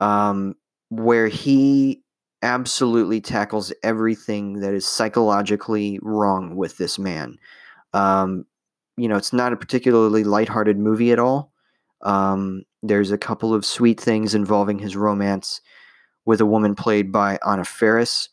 um, 0.00 0.54
where 0.90 1.28
he 1.28 2.02
absolutely 2.42 3.20
tackles 3.20 3.72
everything 3.82 4.60
that 4.60 4.72
is 4.74 4.86
psychologically 4.86 5.98
wrong 6.02 6.56
with 6.56 6.78
this 6.78 6.98
man. 6.98 7.36
Um, 7.92 8.44
you 8.96 9.08
know, 9.08 9.16
it's 9.16 9.32
not 9.32 9.52
a 9.52 9.56
particularly 9.56 10.24
lighthearted 10.24 10.78
movie 10.78 11.12
at 11.12 11.18
all. 11.18 11.52
Um, 12.02 12.62
there's 12.82 13.10
a 13.10 13.18
couple 13.18 13.54
of 13.54 13.64
sweet 13.64 14.00
things 14.00 14.34
involving 14.34 14.78
his 14.78 14.96
romance 14.96 15.60
with 16.24 16.40
a 16.40 16.46
woman 16.46 16.74
played 16.74 17.10
by 17.10 17.38
Anna 17.46 17.64
Faris. 17.64 18.28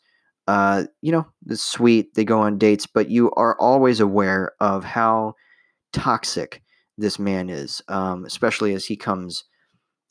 Uh, 0.46 0.84
you 1.02 1.10
know, 1.10 1.26
it's 1.48 1.62
sweet. 1.62 2.14
They 2.14 2.24
go 2.24 2.40
on 2.40 2.58
dates, 2.58 2.86
but 2.86 3.10
you 3.10 3.30
are 3.32 3.58
always 3.58 3.98
aware 3.98 4.52
of 4.60 4.84
how 4.84 5.34
toxic 5.92 6.62
this 6.98 7.18
man 7.18 7.48
is, 7.48 7.82
um, 7.88 8.24
especially 8.24 8.74
as 8.74 8.86
he 8.86 8.96
comes 8.96 9.44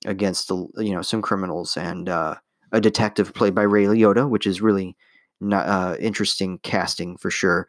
against 0.06 0.48
the 0.48 0.68
you 0.78 0.94
know 0.94 1.02
some 1.02 1.22
criminals 1.22 1.78
and 1.78 2.10
uh, 2.10 2.36
a 2.72 2.82
detective 2.82 3.34
played 3.34 3.56
by 3.56 3.64
Ray 3.64 3.86
Liotta, 3.86 4.30
which 4.30 4.48
is 4.48 4.62
really 4.62 4.96
not 5.42 5.68
uh, 5.68 5.96
interesting 6.00 6.60
casting 6.60 7.18
for 7.18 7.30
sure. 7.30 7.68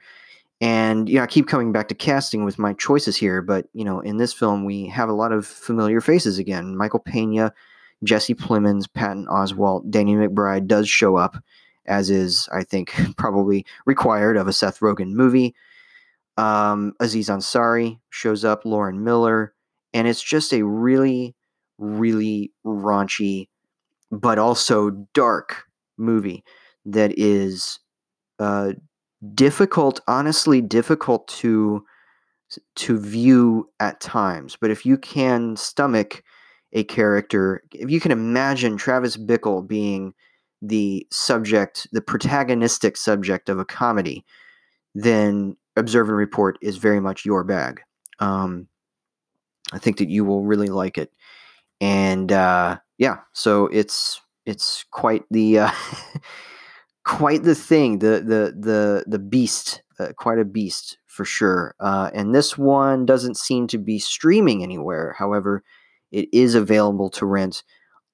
And 0.60 1.08
you 1.08 1.16
know, 1.16 1.22
I 1.22 1.26
keep 1.26 1.48
coming 1.48 1.72
back 1.72 1.88
to 1.88 1.94
casting 1.94 2.44
with 2.44 2.58
my 2.58 2.72
choices 2.74 3.16
here, 3.16 3.42
but 3.42 3.68
you 3.72 3.84
know, 3.84 4.00
in 4.00 4.16
this 4.16 4.32
film 4.32 4.64
we 4.64 4.86
have 4.88 5.08
a 5.08 5.14
lot 5.14 5.32
of 5.32 5.46
familiar 5.46 6.00
faces 6.00 6.38
again. 6.38 6.76
Michael 6.76 7.00
Pena, 7.00 7.52
Jesse 8.04 8.34
Plemons, 8.34 8.86
Patton 8.92 9.26
Oswalt, 9.26 9.90
Danny 9.90 10.14
McBride 10.14 10.66
does 10.66 10.88
show 10.88 11.16
up, 11.16 11.36
as 11.86 12.10
is 12.10 12.48
I 12.52 12.64
think 12.64 12.94
probably 13.16 13.66
required 13.84 14.36
of 14.36 14.48
a 14.48 14.52
Seth 14.52 14.80
Rogen 14.80 15.12
movie. 15.12 15.54
Um, 16.38 16.94
Aziz 17.00 17.28
Ansari 17.28 17.98
shows 18.10 18.44
up, 18.44 18.64
Lauren 18.64 19.04
Miller, 19.04 19.54
and 19.94 20.06
it's 20.06 20.22
just 20.22 20.52
a 20.52 20.64
really 20.64 21.35
really 21.78 22.52
raunchy, 22.64 23.48
but 24.10 24.38
also 24.38 24.90
dark 25.12 25.64
movie 25.96 26.44
that 26.84 27.12
is 27.18 27.78
uh, 28.38 28.72
difficult, 29.34 30.00
honestly 30.06 30.60
difficult 30.60 31.26
to 31.28 31.84
to 32.76 32.98
view 32.98 33.68
at 33.80 34.00
times. 34.00 34.56
But 34.60 34.70
if 34.70 34.86
you 34.86 34.96
can 34.96 35.56
stomach 35.56 36.22
a 36.72 36.84
character, 36.84 37.62
if 37.72 37.90
you 37.90 38.00
can 38.00 38.12
imagine 38.12 38.76
Travis 38.76 39.16
Bickle 39.16 39.66
being 39.66 40.14
the 40.62 41.06
subject, 41.10 41.88
the 41.92 42.00
protagonistic 42.00 42.96
subject 42.96 43.48
of 43.48 43.58
a 43.58 43.64
comedy, 43.64 44.24
then 44.94 45.56
Observe 45.76 46.08
and 46.08 46.16
Report 46.16 46.56
is 46.62 46.76
very 46.76 47.00
much 47.00 47.24
your 47.24 47.44
bag. 47.44 47.80
Um, 48.20 48.68
I 49.72 49.78
think 49.78 49.98
that 49.98 50.08
you 50.08 50.24
will 50.24 50.44
really 50.44 50.68
like 50.68 50.96
it 50.96 51.12
and 51.80 52.32
uh, 52.32 52.78
yeah, 52.98 53.18
so 53.32 53.66
it's 53.66 54.20
it's 54.44 54.84
quite 54.90 55.24
the 55.30 55.60
uh, 55.60 55.70
quite 57.04 57.42
the 57.42 57.54
thing, 57.54 57.98
the 57.98 58.22
the 58.24 58.54
the 58.58 59.04
the 59.06 59.18
beast, 59.18 59.82
uh, 59.98 60.08
quite 60.16 60.38
a 60.38 60.44
beast 60.44 60.98
for 61.06 61.24
sure. 61.24 61.74
Uh, 61.80 62.10
and 62.14 62.34
this 62.34 62.58
one 62.58 63.06
doesn't 63.06 63.36
seem 63.36 63.66
to 63.68 63.78
be 63.78 63.98
streaming 63.98 64.62
anywhere. 64.62 65.14
However, 65.18 65.62
it 66.12 66.28
is 66.32 66.54
available 66.54 67.10
to 67.10 67.26
rent 67.26 67.62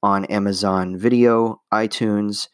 on 0.02 0.24
Amazon 0.26 0.96
Video, 0.96 1.60
iTunes, 1.72 2.48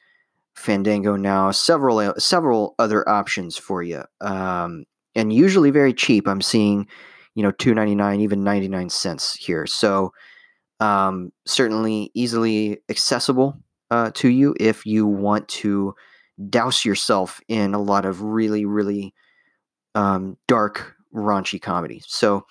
Fandango 0.54 1.16
now, 1.16 1.50
several 1.50 1.98
uh, 1.98 2.14
several 2.18 2.74
other 2.78 3.08
options 3.08 3.56
for 3.56 3.82
you, 3.82 4.02
um, 4.20 4.84
and 5.14 5.32
usually 5.32 5.70
very 5.70 5.94
cheap. 5.94 6.26
I'm 6.26 6.42
seeing, 6.42 6.88
you 7.34 7.42
know, 7.42 7.52
two 7.52 7.74
ninety 7.74 7.94
nine, 7.94 8.20
even 8.20 8.42
ninety 8.42 8.68
nine 8.68 8.90
cents 8.90 9.34
here. 9.34 9.66
So 9.66 10.12
um, 10.80 11.32
certainly 11.46 12.10
easily 12.14 12.78
accessible 12.88 13.56
uh, 13.90 14.10
to 14.14 14.28
you 14.28 14.54
if 14.60 14.86
you 14.86 15.06
want 15.06 15.48
to 15.48 15.94
douse 16.50 16.84
yourself 16.84 17.40
in 17.48 17.74
a 17.74 17.80
lot 17.80 18.04
of 18.04 18.22
really, 18.22 18.64
really 18.64 19.14
um, 19.94 20.36
dark, 20.46 20.94
raunchy 21.14 21.60
comedy. 21.60 22.02
So, 22.06 22.46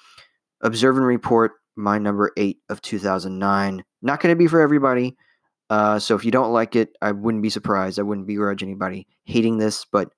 Observe 0.61 0.97
and 0.97 1.05
Report, 1.05 1.53
my 1.75 1.99
number 1.99 2.31
eight 2.35 2.57
of 2.69 2.81
2009. 2.81 3.83
Not 4.01 4.19
going 4.19 4.33
to 4.33 4.37
be 4.37 4.47
for 4.47 4.59
everybody. 4.59 5.15
Uh, 5.69 5.99
so, 5.99 6.15
if 6.15 6.25
you 6.25 6.31
don't 6.31 6.51
like 6.51 6.75
it, 6.75 6.97
I 7.01 7.11
wouldn't 7.11 7.43
be 7.43 7.49
surprised. 7.49 7.99
I 7.99 8.03
wouldn't 8.03 8.27
begrudge 8.27 8.63
anybody 8.63 9.07
hating 9.25 9.57
this, 9.57 9.85
but 9.85 10.09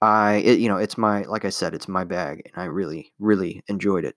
I, 0.00 0.34
it, 0.36 0.60
you 0.60 0.68
know, 0.68 0.76
it's 0.76 0.96
my, 0.96 1.22
like 1.22 1.44
I 1.44 1.50
said, 1.50 1.74
it's 1.74 1.88
my 1.88 2.04
bag, 2.04 2.42
and 2.44 2.62
I 2.62 2.66
really, 2.66 3.12
really 3.18 3.62
enjoyed 3.68 4.04
it. 4.04 4.14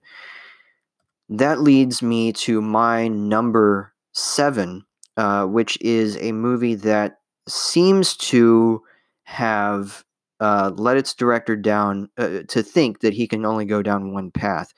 That 1.30 1.60
leads 1.60 2.02
me 2.02 2.32
to 2.32 2.60
my 2.60 3.06
number 3.06 3.94
seven, 4.12 4.84
uh, 5.16 5.46
which 5.46 5.78
is 5.80 6.16
a 6.20 6.32
movie 6.32 6.74
that 6.74 7.20
seems 7.48 8.16
to 8.16 8.82
have 9.22 10.04
uh, 10.40 10.72
let 10.74 10.96
its 10.96 11.14
director 11.14 11.54
down 11.54 12.08
uh, 12.18 12.40
to 12.48 12.64
think 12.64 13.00
that 13.00 13.14
he 13.14 13.28
can 13.28 13.46
only 13.46 13.64
go 13.64 13.80
down 13.80 14.12
one 14.12 14.32
path. 14.32 14.74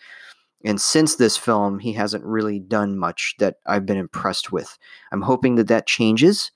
And 0.63 0.79
since 0.79 1.17
this 1.17 1.39
film, 1.39 1.79
he 1.79 1.95
hasn't 1.95 2.25
really 2.25 2.59
done 2.59 2.99
much 2.99 3.35
that 3.39 3.57
I've 3.67 3.87
been 3.87 3.97
impressed 3.97 4.53
with. 4.53 4.77
I'm 5.11 5.23
hoping 5.23 5.55
that 5.55 5.69
that 5.69 5.87
changes 5.87 6.53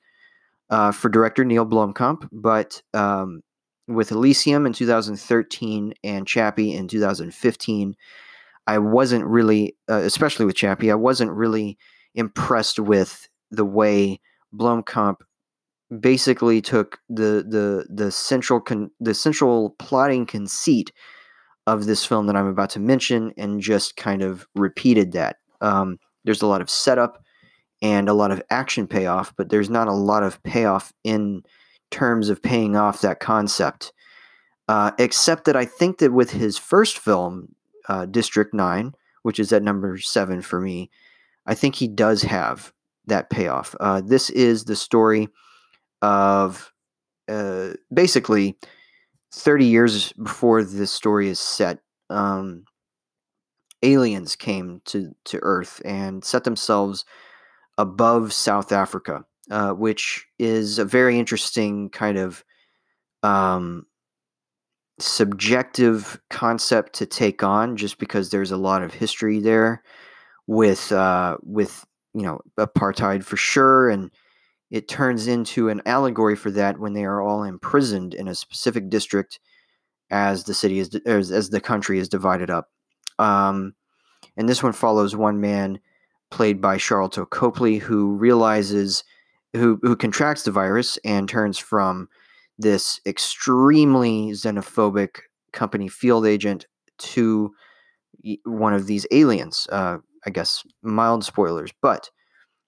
uh, 0.69 0.93
for 0.93 1.09
director 1.09 1.45
Neil 1.45 1.65
Blomkamp, 1.65 2.29
but 2.31 2.83
um, 2.93 3.43
with 3.89 4.13
Elysium 4.13 4.67
in 4.67 4.75
2013 4.75 5.95
and 6.05 6.27
Chappie 6.27 6.75
in 6.75 6.87
2015, 6.87 7.97
I 8.67 8.79
wasn't 8.79 9.25
really, 9.25 9.77
uh, 9.89 10.03
especially 10.03 10.47
with 10.47 10.57
Chappie, 10.57 10.91
I 10.91 10.97
wasn't 10.97 11.31
really 11.31 11.79
impressed 12.15 12.79
with 12.79 13.29
the 13.51 13.65
way 13.65 14.21
Blomkamp 14.55 15.17
basically 16.01 16.61
took 16.61 16.99
the 17.09 17.45
the 17.49 17.87
the 17.89 18.11
central 18.11 18.61
con- 18.61 18.91
the 18.99 19.15
central 19.15 19.77
plotting 19.79 20.27
conceit 20.27 20.93
of 21.67 21.87
this 21.87 22.05
film 22.05 22.27
that 22.27 22.37
I'm 22.37 22.47
about 22.47 22.71
to 22.71 22.81
mention 22.81 23.33
and 23.37 23.61
just 23.61 23.97
kind 23.97 24.23
of 24.23 24.47
repeated 24.55 25.13
that. 25.13 25.37
Um, 25.61 25.99
there's 26.25 26.43
a 26.43 26.47
lot 26.47 26.61
of 26.61 26.71
setup 26.71 27.23
and 27.83 28.09
a 28.09 28.15
lot 28.15 28.31
of 28.31 28.43
action 28.51 28.87
payoff, 28.87 29.35
but 29.37 29.51
there's 29.51 29.71
not 29.71 29.89
a 29.89 29.93
lot 29.93 30.23
of 30.23 30.43
payoff 30.43 30.93
in 31.05 31.43
terms 31.91 32.29
of 32.29 32.43
paying 32.43 32.77
off 32.77 33.01
that 33.01 33.21
concept. 33.21 33.93
Uh, 34.69 34.91
except 34.99 35.45
that 35.45 35.57
I 35.57 35.65
think 35.65 35.99
that 35.99 36.13
with 36.13 36.31
his 36.31 36.59
first 36.59 36.99
film, 36.99 37.55
uh, 37.89 38.07
District 38.07 38.53
9, 38.53 38.95
which 39.23 39.39
is 39.39 39.53
at 39.53 39.63
number 39.63 39.99
seven 39.99 40.43
for 40.43 40.61
me, 40.61 40.91
I 41.47 41.55
think 41.55 41.75
he 41.75 41.89
does 41.89 42.23
have 42.23 42.73
that 43.07 43.31
payoff. 43.31 43.75
Uh, 43.81 44.01
this 44.01 44.31
is 44.31 44.65
the 44.65 44.77
story 44.77 45.29
of 46.03 46.73
uh, 47.29 47.71
basically 47.93 48.57
30 49.33 49.65
years 49.65 50.13
before 50.13 50.65
this 50.65 50.93
story 50.93 51.29
is 51.29 51.41
set. 51.41 51.79
Um, 52.11 52.65
aliens 53.83 54.37
came 54.37 54.81
to, 54.87 55.15
to 55.25 55.39
Earth 55.43 55.81
and 55.85 56.25
set 56.25 56.45
themselves 56.45 57.05
above 57.79 58.33
South 58.33 58.73
Africa, 58.73 59.25
uh, 59.51 59.73
which 59.73 60.27
is 60.39 60.79
a 60.79 60.85
very 60.85 61.19
interesting 61.19 61.91
kind 61.91 62.19
of 62.19 62.45
um, 63.23 63.87
subjective 64.99 66.21
concept 66.31 66.95
to 66.95 67.07
take 67.07 67.43
on 67.43 67.77
just 67.77 67.99
because 67.99 68.31
there's 68.31 68.51
a 68.51 68.57
lot 68.57 68.83
of 68.83 68.95
history 68.95 69.41
there 69.41 69.83
with 70.47 70.91
uh, 70.93 71.37
with 71.43 71.85
you 72.15 72.23
know 72.23 72.41
apartheid 72.59 73.23
for 73.23 73.37
sure 73.37 73.91
and 73.91 74.11
it 74.71 74.89
turns 74.89 75.27
into 75.27 75.69
an 75.69 75.81
allegory 75.87 76.35
for 76.35 76.51
that 76.51 76.79
when 76.79 76.93
they 76.93 77.05
are 77.05 77.21
all 77.21 77.45
imprisoned 77.45 78.15
in 78.15 78.27
a 78.27 78.35
specific 78.35 78.89
district 78.89 79.39
as 80.11 80.45
the 80.45 80.55
city 80.55 80.79
is 80.79 80.95
as, 81.07 81.31
as 81.31 81.51
the 81.51 81.61
country 81.61 81.99
is 81.99 82.09
divided 82.09 82.51
up. 82.51 82.69
Um, 83.19 83.75
and 84.37 84.49
this 84.49 84.63
one 84.63 84.73
follows 84.73 85.15
one 85.15 85.41
man 85.41 85.81
played 86.31 86.61
by 86.61 86.77
Sharlto 86.77 87.29
Copley 87.29 87.79
who 87.79 88.15
realizes 88.15 89.05
who 89.53 89.79
who 89.83 89.97
contracts 89.97 90.43
the 90.43 90.51
virus 90.51 90.99
and 91.05 91.29
turns 91.29 91.59
from 91.59 92.09
this 92.59 93.01
extremely 93.07 94.31
xenophobic 94.33 95.21
company 95.53 95.89
field 95.89 96.27
agent 96.27 96.67
to 96.99 97.53
one 98.45 98.75
of 98.75 98.87
these 98.87 99.07
aliens. 99.11 99.67
Uh, 99.71 99.99
I 100.27 100.31
guess 100.31 100.65
mild 100.83 101.25
spoilers, 101.25 101.73
but 101.81 102.11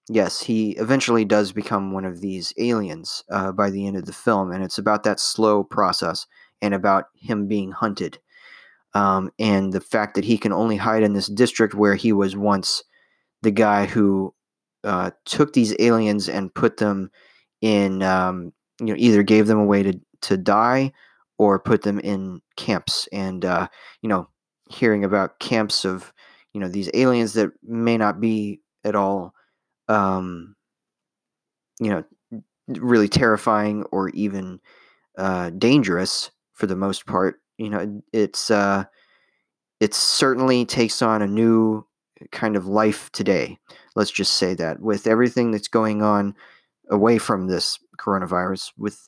yes, 0.09 0.41
he 0.41 0.71
eventually 0.71 1.25
does 1.25 1.51
become 1.51 1.91
one 1.91 2.05
of 2.05 2.21
these 2.21 2.53
aliens 2.57 3.23
uh, 3.29 3.51
by 3.51 3.69
the 3.69 3.85
end 3.85 3.97
of 3.97 4.05
the 4.05 4.13
film, 4.13 4.51
and 4.51 4.63
it's 4.63 4.77
about 4.77 5.03
that 5.03 5.19
slow 5.19 5.63
process 5.63 6.25
and 6.61 6.73
about 6.73 7.05
him 7.15 7.47
being 7.47 7.71
hunted. 7.71 8.19
Um, 8.93 9.31
and 9.37 9.71
the 9.71 9.81
fact 9.81 10.15
that 10.15 10.25
he 10.25 10.37
can 10.37 10.51
only 10.51 10.77
hide 10.77 11.03
in 11.03 11.13
this 11.13 11.27
district 11.27 11.75
where 11.75 11.95
he 11.95 12.11
was 12.11 12.35
once 12.35 12.83
the 13.41 13.51
guy 13.51 13.85
who 13.85 14.33
uh, 14.83 15.11
took 15.25 15.53
these 15.53 15.75
aliens 15.79 16.27
and 16.27 16.53
put 16.53 16.77
them 16.77 17.11
in 17.61 18.01
um, 18.01 18.51
you 18.79 18.87
know 18.87 18.95
either 18.97 19.23
gave 19.23 19.47
them 19.47 19.59
away 19.59 19.83
to 19.83 19.99
to 20.21 20.37
die 20.37 20.91
or 21.37 21.59
put 21.59 21.83
them 21.83 21.99
in 21.99 22.41
camps. 22.57 23.07
And 23.11 23.45
uh, 23.45 23.67
you 24.01 24.09
know 24.09 24.27
hearing 24.69 25.03
about 25.03 25.39
camps 25.39 25.85
of 25.85 26.13
you 26.53 26.59
know 26.59 26.67
these 26.67 26.89
aliens 26.93 27.33
that 27.33 27.51
may 27.63 27.97
not 27.97 28.19
be 28.19 28.61
at 28.83 28.95
all 28.95 29.33
um, 29.87 30.55
you 31.79 31.89
know 31.89 32.03
really 32.67 33.09
terrifying 33.09 33.83
or 33.91 34.09
even 34.09 34.59
uh, 35.17 35.49
dangerous 35.51 36.31
for 36.53 36.67
the 36.67 36.75
most 36.75 37.05
part 37.07 37.41
you 37.57 37.69
know 37.69 38.01
it's 38.13 38.51
uh, 38.51 38.83
it 39.79 39.93
certainly 39.93 40.65
takes 40.65 41.01
on 41.01 41.21
a 41.21 41.27
new 41.27 41.85
kind 42.31 42.55
of 42.55 42.67
life 42.67 43.11
today 43.11 43.57
let's 43.99 44.11
just 44.11 44.35
say 44.35 44.53
that. 44.55 44.79
With 44.79 45.07
everything 45.07 45.51
that's 45.51 45.67
going 45.67 46.01
on 46.01 46.33
away 46.89 47.17
from 47.17 47.47
this 47.47 47.79
coronavirus 47.97 48.71
with 48.77 49.07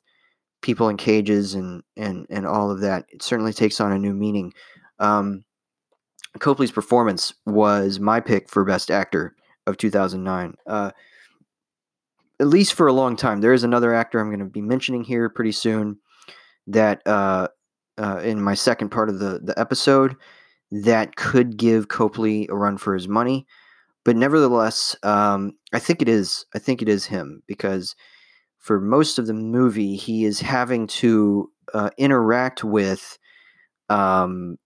people 0.62 0.90
in 0.90 0.98
cages 0.98 1.54
and 1.56 1.84
and 1.98 2.28
and 2.30 2.46
all 2.46 2.70
of 2.70 2.82
that 2.82 3.06
it 3.10 3.24
certainly 3.24 3.54
takes 3.54 3.80
on 3.80 3.92
a 3.92 4.00
new 4.00 4.14
meaning. 4.14 4.54
Um, 5.00 5.44
copley's 6.40 6.72
performance 6.72 7.34
was 7.46 8.00
my 8.00 8.20
pick 8.20 8.50
for 8.50 8.64
best 8.64 8.92
actor 8.92 9.36
of 9.68 9.78
2009 9.78 10.56
uh, 10.68 10.92
at 12.40 12.48
least 12.48 12.74
for 12.74 12.88
a 12.88 12.94
long 12.94 13.16
time. 13.16 13.42
There 13.42 13.54
is 13.54 13.64
another 13.64 13.94
actor 13.94 14.20
i'm 14.20 14.30
going 14.30 14.40
to 14.40 14.46
be 14.46 14.62
mentioning 14.62 15.04
here 15.04 15.30
pretty 15.30 15.52
soon 15.52 15.98
that 16.68 17.02
uh, 17.06 17.48
uh, 17.98 18.22
in 18.24 18.42
my 18.42 18.54
second 18.54 18.90
part 18.90 19.10
of 19.10 19.20
the, 19.20 19.40
the 19.44 19.58
episode 19.60 20.16
that 20.72 21.16
could 21.16 21.58
give 21.58 21.88
copley 21.88 22.48
a 22.50 22.56
run 22.56 22.78
for 22.78 22.94
his 22.94 23.08
money 23.08 23.46
but 24.04 24.16
nevertheless, 24.16 24.96
um, 25.04 25.54
I 25.74 25.80
think 25.80 26.02
it 26.02 26.10
is. 26.10 26.46
I 26.56 26.60
think 26.60 26.82
it 26.82 26.90
is 26.90 27.06
him 27.06 27.44
because 27.48 27.96
for 28.60 28.80
most 28.80 29.20
of 29.20 29.28
the 29.28 29.34
movie, 29.34 29.96
he 29.96 30.26
is 30.26 30.42
having 30.42 30.88
to 30.88 31.52
uh, 31.74 31.90
interact 31.98 32.64
with 32.64 33.18
um, 33.90 34.58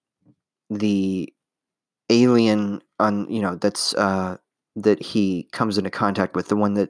the 0.69 1.33
alien 2.09 2.81
on 2.99 3.29
you 3.29 3.41
know 3.41 3.55
that's 3.55 3.93
uh, 3.95 4.37
that 4.75 5.01
he 5.01 5.47
comes 5.51 5.77
into 5.77 5.89
contact 5.89 6.35
with, 6.35 6.47
the 6.47 6.55
one 6.55 6.73
that 6.75 6.89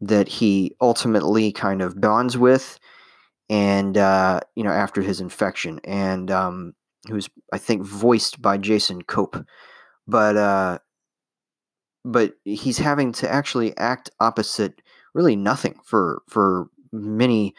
that 0.00 0.28
he 0.28 0.76
ultimately 0.80 1.52
kind 1.52 1.82
of 1.82 2.00
bonds 2.00 2.36
with, 2.38 2.78
and 3.50 3.98
uh, 3.98 4.40
you 4.56 4.64
know 4.64 4.70
after 4.72 5.02
his 5.02 5.20
infection, 5.20 5.80
and 5.84 6.30
um, 6.30 6.72
who's 7.08 7.28
I 7.52 7.58
think 7.58 7.84
voiced 7.86 8.42
by 8.42 8.58
Jason 8.58 9.02
Cope, 9.02 9.44
but 10.06 10.36
uh, 10.36 10.78
but 12.04 12.34
he's 12.44 12.78
having 12.78 13.12
to 13.12 13.30
actually 13.30 13.76
act 13.76 14.10
opposite 14.20 14.80
really 15.14 15.36
nothing 15.36 15.78
for 15.84 16.22
for 16.28 16.68
many 16.92 17.54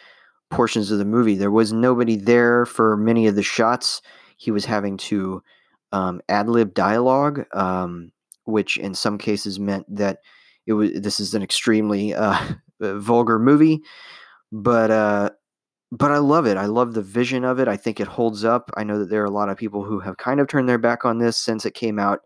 portions 0.50 0.92
of 0.92 0.98
the 1.00 1.06
movie. 1.06 1.36
There 1.36 1.52
was 1.52 1.74
nobody 1.74 2.16
there 2.16 2.66
for 2.66 2.98
many 2.98 3.28
of 3.28 3.36
the 3.36 3.44
shots. 3.44 4.02
He 4.38 4.52
was 4.52 4.66
having 4.66 4.98
to 4.98 5.44
um, 5.92 6.22
ad 6.30 6.50
lib 6.50 6.74
dialogue, 6.74 7.46
um, 7.54 8.12
which 8.46 8.78
in 8.78 8.94
some 8.94 9.18
cases 9.18 9.60
meant 9.60 9.86
that 9.96 10.20
it 10.66 10.74
was. 10.74 10.92
This 10.94 11.20
is 11.20 11.34
an 11.34 11.44
extremely 11.44 12.14
uh, 12.14 12.40
vulgar 12.80 13.40
movie, 13.40 13.82
but 14.52 14.92
uh, 14.92 15.30
but 15.92 16.12
I 16.12 16.20
love 16.20 16.46
it. 16.46 16.58
I 16.58 16.66
love 16.66 16.94
the 16.94 17.02
vision 17.02 17.44
of 17.44 17.60
it. 17.60 17.68
I 17.68 17.78
think 17.78 18.00
it 18.00 18.08
holds 18.08 18.46
up. 18.46 18.72
I 18.78 18.84
know 18.84 19.00
that 19.00 19.10
there 19.10 19.22
are 19.22 19.26
a 19.26 19.32
lot 19.32 19.50
of 19.50 19.58
people 19.58 19.84
who 19.84 20.00
have 20.00 20.18
kind 20.18 20.40
of 20.40 20.48
turned 20.48 20.70
their 20.70 20.78
back 20.78 21.06
on 21.06 21.18
this 21.18 21.38
since 21.38 21.66
it 21.66 21.74
came 21.74 22.00
out 22.00 22.22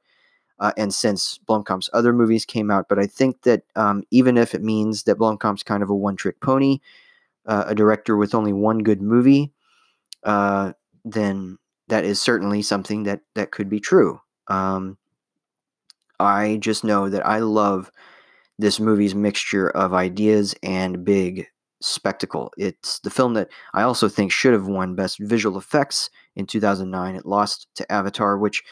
uh, 0.60 0.72
and 0.78 0.94
since 0.94 1.40
Blomkamp's 1.48 1.90
other 1.94 2.14
movies 2.14 2.46
came 2.46 2.72
out. 2.72 2.88
But 2.90 3.00
I 3.00 3.08
think 3.08 3.44
that 3.44 3.64
um, 3.76 4.04
even 4.12 4.38
if 4.38 4.56
it 4.56 4.64
means 4.64 5.04
that 5.04 5.18
Blomkamp's 5.18 5.64
kind 5.64 5.84
of 5.84 5.90
a 5.90 5.96
one 5.96 6.16
trick 6.16 6.40
pony, 6.40 6.80
uh, 7.46 7.66
a 7.68 7.76
director 7.76 8.18
with 8.18 8.34
only 8.34 8.54
one 8.54 8.80
good 8.80 9.02
movie, 9.02 9.52
uh, 10.24 10.74
then 11.04 11.58
that 11.88 12.04
is 12.04 12.22
certainly 12.22 12.62
something 12.62 13.04
that, 13.04 13.22
that 13.36 13.52
could 13.52 13.70
be 13.70 13.80
true. 13.80 14.20
Um, 14.48 14.98
I 16.20 16.58
just 16.62 16.84
know 16.84 17.10
that 17.10 17.26
I 17.26 17.40
love 17.40 17.92
this 18.58 18.80
movie's 18.80 19.14
mixture 19.14 19.70
of 19.70 19.94
ideas 19.94 20.56
and 20.64 21.04
big 21.04 21.48
spectacle. 21.82 22.52
It's 22.58 23.00
the 23.00 23.10
film 23.10 23.34
that 23.34 23.50
I 23.74 23.84
also 23.84 24.08
think 24.08 24.32
should 24.32 24.54
have 24.54 24.68
won 24.68 24.96
Best 24.96 25.20
Visual 25.20 25.58
Effects 25.58 26.10
in 26.36 26.48
2009. 26.48 27.16
It 27.16 27.26
lost 27.26 27.68
to 27.76 27.92
Avatar, 27.92 28.38
which 28.38 28.64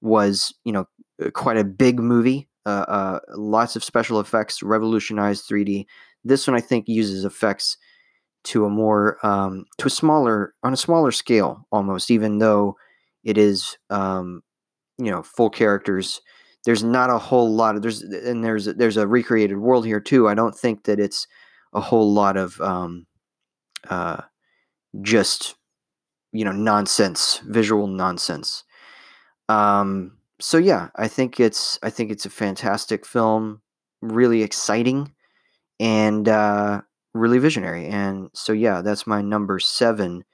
was, 0.00 0.52
you 0.64 0.72
know, 0.72 0.86
quite 1.34 1.56
a 1.56 1.64
big 1.64 1.98
movie. 1.98 2.48
Uh, 2.66 2.84
uh, 2.88 3.20
lots 3.36 3.76
of 3.76 3.82
special 3.82 4.20
effects, 4.20 4.62
revolutionized 4.62 5.48
3D. 5.48 5.86
This 6.24 6.46
one, 6.46 6.56
I 6.56 6.60
think, 6.60 6.88
uses 6.88 7.24
effects 7.24 7.78
to 8.42 8.64
a 8.64 8.70
more 8.70 9.24
um, 9.26 9.64
to 9.78 9.86
a 9.86 9.90
smaller 9.90 10.54
on 10.62 10.72
a 10.72 10.76
smaller 10.76 11.10
scale 11.10 11.66
almost 11.72 12.10
even 12.10 12.38
though 12.38 12.76
it 13.24 13.36
is 13.36 13.76
um, 13.90 14.42
you 14.98 15.10
know 15.10 15.22
full 15.22 15.50
characters 15.50 16.20
there's 16.64 16.82
not 16.84 17.10
a 17.10 17.18
whole 17.18 17.54
lot 17.54 17.76
of 17.76 17.82
there's 17.82 18.02
and 18.02 18.44
there's 18.44 18.64
there's 18.64 18.96
a 18.96 19.06
recreated 19.06 19.58
world 19.58 19.84
here 19.84 20.00
too 20.00 20.28
i 20.28 20.34
don't 20.34 20.56
think 20.56 20.84
that 20.84 21.00
it's 21.00 21.26
a 21.72 21.80
whole 21.80 22.12
lot 22.12 22.36
of 22.36 22.60
um, 22.60 23.06
uh, 23.88 24.20
just 25.02 25.54
you 26.32 26.44
know 26.44 26.52
nonsense 26.52 27.40
visual 27.46 27.86
nonsense 27.86 28.64
um, 29.48 30.16
so 30.40 30.58
yeah 30.58 30.88
i 30.96 31.06
think 31.06 31.38
it's 31.38 31.78
i 31.82 31.90
think 31.90 32.10
it's 32.10 32.26
a 32.26 32.30
fantastic 32.30 33.06
film 33.06 33.60
really 34.02 34.42
exciting 34.42 35.12
and 35.78 36.28
uh, 36.28 36.82
really 37.14 37.38
visionary. 37.38 37.86
And 37.86 38.28
so, 38.34 38.52
yeah, 38.52 38.82
that's 38.82 39.06
my 39.06 39.22
number 39.22 39.58
seven 39.58 40.24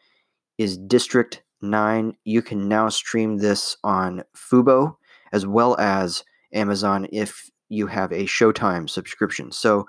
is 0.59 0.77
District 0.77 1.43
9. 1.63 2.17
You 2.25 2.43
can 2.43 2.69
now 2.69 2.89
stream 2.89 3.39
this 3.39 3.77
on 3.85 4.25
Fubo 4.37 4.97
as 5.33 5.47
well 5.47 5.77
as 5.79 6.25
Amazon 6.53 7.07
if 7.13 7.51
you 7.69 7.87
have 7.87 8.13
a 8.13 8.25
Showtime 8.25 8.89
subscription. 8.89 9.53
So, 9.53 9.89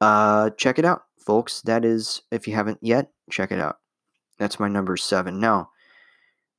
uh, 0.00 0.50
check 0.50 0.78
it 0.78 0.84
out, 0.84 1.02
folks. 1.18 1.62
That 1.62 1.84
is, 1.84 2.22
if 2.30 2.46
you 2.46 2.54
haven't 2.54 2.78
yet, 2.80 3.10
check 3.30 3.50
it 3.50 3.58
out. 3.58 3.76
That's 4.38 4.60
my 4.60 4.68
number 4.68 4.96
seven. 4.96 5.40
Now, 5.40 5.70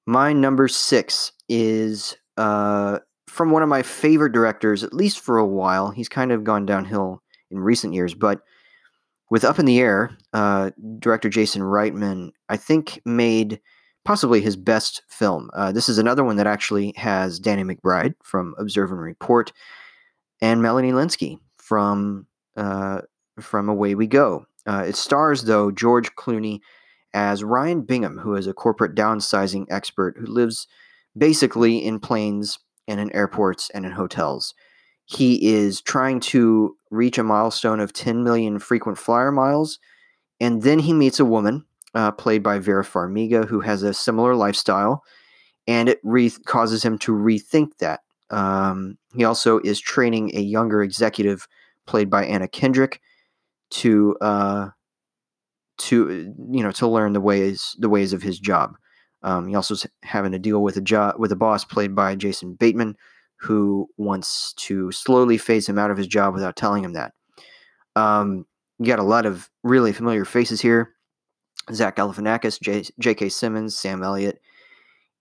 my 0.05 0.33
number 0.33 0.67
six 0.67 1.31
is 1.47 2.17
uh, 2.39 2.99
from 3.27 3.51
one 3.51 3.61
of 3.61 3.69
my 3.69 3.83
favorite 3.83 4.31
directors, 4.31 4.83
at 4.83 4.93
least 4.93 5.19
for 5.19 5.37
a 5.37 5.45
while. 5.45 5.91
He's 5.91 6.09
kind 6.09 6.31
of 6.31 6.43
gone 6.43 6.65
downhill 6.65 7.21
in 7.51 7.59
recent 7.59 7.93
years. 7.93 8.15
But 8.15 8.41
with 9.29 9.43
Up 9.43 9.59
in 9.59 9.65
the 9.65 9.79
Air, 9.79 10.11
uh, 10.33 10.71
director 10.97 11.29
Jason 11.29 11.61
Reitman, 11.61 12.31
I 12.47 12.57
think, 12.57 13.01
made 13.05 13.59
possibly 14.05 14.41
his 14.41 14.55
best 14.55 15.03
film. 15.09 15.49
Uh, 15.53 15.71
this 15.71 15.89
is 15.89 15.97
another 15.97 16.23
one 16.23 16.37
that 16.37 16.47
actually 16.47 16.93
has 16.95 17.39
Danny 17.39 17.63
McBride 17.63 18.15
from 18.23 18.55
Observe 18.57 18.91
and 18.91 19.01
Report 19.01 19.51
and 20.41 20.61
Melanie 20.61 20.93
Lynskey 20.93 21.39
from 21.57 22.25
uh, 22.55 23.01
from 23.39 23.69
Away 23.69 23.95
We 23.95 24.07
Go. 24.07 24.45
Uh, 24.65 24.85
it 24.87 24.95
stars, 24.95 25.43
though, 25.43 25.71
George 25.71 26.15
Clooney 26.15 26.59
as 27.13 27.43
Ryan 27.43 27.81
Bingham, 27.81 28.17
who 28.17 28.35
is 28.35 28.47
a 28.47 28.53
corporate 28.53 28.95
downsizing 28.95 29.65
expert 29.69 30.17
who 30.17 30.25
lives 30.25 30.67
basically 31.19 31.77
in 31.77 31.99
planes 31.99 32.59
and 32.87 32.99
in 32.99 33.13
airports 33.13 33.69
and 33.73 33.85
in 33.85 33.91
hotels 33.91 34.55
he 35.09 35.53
is 35.53 35.81
trying 35.81 36.19
to 36.19 36.77
reach 36.91 37.17
a 37.17 37.23
milestone 37.23 37.79
of 37.79 37.93
10 37.93 38.23
million 38.23 38.59
frequent 38.59 38.97
flyer 38.97 39.31
miles. 39.31 39.79
And 40.39 40.61
then 40.61 40.79
he 40.79 40.93
meets 40.93 41.19
a 41.19 41.25
woman, 41.25 41.65
uh, 41.95 42.11
played 42.11 42.43
by 42.43 42.59
Vera 42.59 42.83
Farmiga, 42.83 43.47
who 43.47 43.61
has 43.61 43.81
a 43.81 43.93
similar 43.93 44.35
lifestyle. 44.35 45.03
And 45.67 45.89
it 45.89 45.99
re- 46.03 46.29
causes 46.45 46.83
him 46.83 46.99
to 46.99 47.11
rethink 47.11 47.77
that. 47.79 48.01
Um, 48.29 48.99
he 49.15 49.23
also 49.23 49.59
is 49.59 49.79
training 49.79 50.35
a 50.35 50.41
younger 50.41 50.83
executive, 50.83 51.47
played 51.87 52.11
by 52.11 52.25
Anna 52.25 52.47
Kendrick, 52.47 53.01
to 53.71 54.15
uh, 54.21 54.69
to 55.77 56.33
you 56.51 56.63
know 56.63 56.71
to 56.71 56.87
learn 56.87 57.13
the 57.13 57.21
ways 57.21 57.75
the 57.79 57.89
ways 57.89 58.13
of 58.13 58.21
his 58.21 58.39
job. 58.39 58.75
Um, 59.21 59.47
he 59.47 59.55
also 59.55 59.73
is 59.73 59.85
having 60.03 60.31
to 60.31 60.39
deal 60.39 60.63
with 60.63 60.77
a 60.77 60.81
job 60.81 61.15
with 61.19 61.31
a 61.31 61.35
boss 61.35 61.65
played 61.65 61.95
by 61.95 62.15
Jason 62.15 62.53
Bateman, 62.53 62.95
who 63.35 63.89
wants 63.97 64.53
to 64.53 64.91
slowly 64.91 65.37
phase 65.37 65.67
him 65.67 65.77
out 65.77 65.91
of 65.91 65.97
his 65.97 66.07
job 66.07 66.33
without 66.33 66.55
telling 66.55 66.83
him 66.83 66.93
that. 66.93 67.13
Um, 67.95 68.45
you 68.77 68.85
got 68.85 68.99
a 68.99 69.03
lot 69.03 69.25
of 69.25 69.49
really 69.63 69.91
familiar 69.91 70.25
faces 70.25 70.61
here 70.61 70.93
Zach 71.73 71.97
Galifianakis, 71.97 72.91
J.K. 72.99 73.29
Simmons, 73.29 73.77
Sam 73.77 74.03
Elliott. 74.03 74.41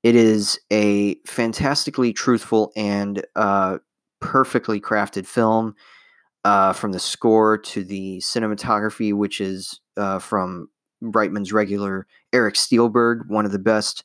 It 0.02 0.14
is 0.14 0.58
a 0.72 1.16
fantastically 1.26 2.12
truthful 2.12 2.72
and 2.76 3.24
uh, 3.34 3.78
perfectly 4.20 4.80
crafted 4.80 5.26
film. 5.26 5.74
Uh, 6.44 6.72
from 6.72 6.92
the 6.92 7.00
score 7.00 7.58
to 7.58 7.84
the 7.84 8.18
cinematography, 8.20 9.12
which 9.12 9.40
is 9.40 9.80
uh, 9.98 10.18
from 10.18 10.70
Reitman's 11.02 11.52
regular 11.52 12.06
Eric 12.32 12.54
Steelberg, 12.54 13.28
one 13.28 13.44
of 13.44 13.52
the 13.52 13.58
best 13.58 14.04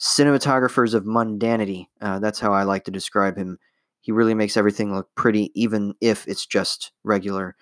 cinematographers 0.00 0.94
of 0.94 1.04
mundanity. 1.04 1.86
Uh, 2.00 2.18
that's 2.18 2.38
how 2.38 2.52
I 2.52 2.62
like 2.62 2.84
to 2.84 2.90
describe 2.90 3.36
him. 3.36 3.58
He 4.00 4.12
really 4.12 4.34
makes 4.34 4.56
everything 4.56 4.94
look 4.94 5.08
pretty, 5.14 5.50
even 5.60 5.94
if 6.00 6.26
it's 6.28 6.46
just 6.46 6.92
regular 7.04 7.56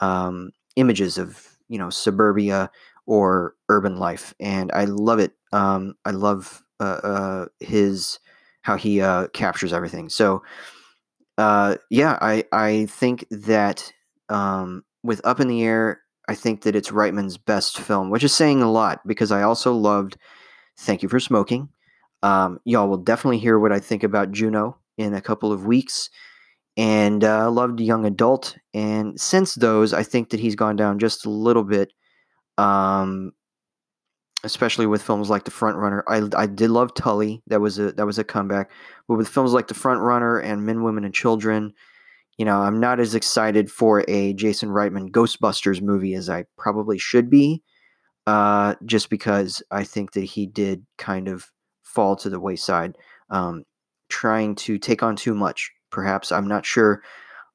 um, 0.00 0.50
images 0.76 1.18
of 1.18 1.56
you 1.68 1.78
know 1.78 1.90
suburbia 1.90 2.70
or 3.06 3.54
urban 3.68 3.96
life, 3.96 4.34
and 4.40 4.72
I 4.72 4.84
love 4.84 5.18
it. 5.18 5.32
Um, 5.52 5.94
I 6.04 6.10
love 6.10 6.62
uh, 6.80 7.00
uh, 7.04 7.46
his 7.60 8.18
how 8.62 8.76
he 8.76 9.00
uh, 9.00 9.28
captures 9.28 9.72
everything. 9.72 10.08
So 10.08 10.42
uh, 11.38 11.76
yeah, 11.90 12.18
I 12.20 12.44
I 12.52 12.86
think 12.86 13.26
that 13.30 13.92
um, 14.28 14.84
with 15.02 15.20
Up 15.24 15.40
in 15.40 15.48
the 15.48 15.62
Air, 15.64 16.00
I 16.28 16.34
think 16.34 16.62
that 16.62 16.74
it's 16.74 16.90
Reitman's 16.90 17.36
best 17.36 17.78
film, 17.78 18.10
which 18.10 18.24
is 18.24 18.32
saying 18.32 18.62
a 18.62 18.70
lot 18.70 19.06
because 19.06 19.30
I 19.30 19.42
also 19.42 19.74
loved 19.74 20.16
Thank 20.78 21.02
You 21.02 21.08
for 21.08 21.20
Smoking. 21.20 21.68
Um, 22.22 22.58
y'all 22.64 22.88
will 22.88 22.96
definitely 22.96 23.38
hear 23.38 23.58
what 23.58 23.72
I 23.72 23.78
think 23.78 24.02
about 24.02 24.32
Juno 24.32 24.78
in 24.96 25.14
a 25.14 25.20
couple 25.20 25.52
of 25.52 25.66
weeks. 25.66 26.08
And 26.76 27.22
uh, 27.22 27.50
loved 27.50 27.78
Young 27.78 28.04
Adult. 28.04 28.56
And 28.72 29.20
since 29.20 29.54
those, 29.54 29.92
I 29.92 30.02
think 30.02 30.30
that 30.30 30.40
he's 30.40 30.56
gone 30.56 30.74
down 30.74 30.98
just 30.98 31.24
a 31.24 31.30
little 31.30 31.62
bit, 31.62 31.92
um, 32.58 33.32
especially 34.42 34.86
with 34.86 35.02
films 35.02 35.30
like 35.30 35.44
The 35.44 35.52
Front 35.52 35.76
Runner. 35.76 36.02
I, 36.08 36.22
I 36.36 36.46
did 36.46 36.70
love 36.70 36.94
Tully. 36.94 37.42
That 37.46 37.60
was 37.60 37.78
a 37.78 37.92
that 37.92 38.06
was 38.06 38.18
a 38.18 38.24
comeback. 38.24 38.70
But 39.06 39.18
with 39.18 39.28
films 39.28 39.52
like 39.52 39.68
The 39.68 39.74
Front 39.74 40.00
Runner 40.00 40.38
and 40.38 40.66
Men, 40.66 40.82
Women, 40.82 41.04
and 41.04 41.14
Children, 41.14 41.74
you 42.38 42.44
know, 42.44 42.58
I'm 42.58 42.80
not 42.80 43.00
as 43.00 43.14
excited 43.14 43.70
for 43.70 44.04
a 44.08 44.32
Jason 44.34 44.70
Reitman 44.70 45.10
Ghostbusters 45.10 45.80
movie 45.80 46.14
as 46.14 46.28
I 46.28 46.44
probably 46.56 46.98
should 46.98 47.30
be. 47.30 47.62
Uh, 48.26 48.74
just 48.86 49.10
because 49.10 49.62
I 49.70 49.84
think 49.84 50.12
that 50.12 50.24
he 50.24 50.46
did 50.46 50.86
kind 50.96 51.28
of 51.28 51.50
fall 51.82 52.16
to 52.16 52.30
the 52.30 52.40
wayside, 52.40 52.96
um, 53.28 53.64
trying 54.08 54.54
to 54.54 54.78
take 54.78 55.02
on 55.02 55.14
too 55.14 55.34
much. 55.34 55.70
Perhaps 55.90 56.32
I'm 56.32 56.48
not 56.48 56.64
sure, 56.64 57.02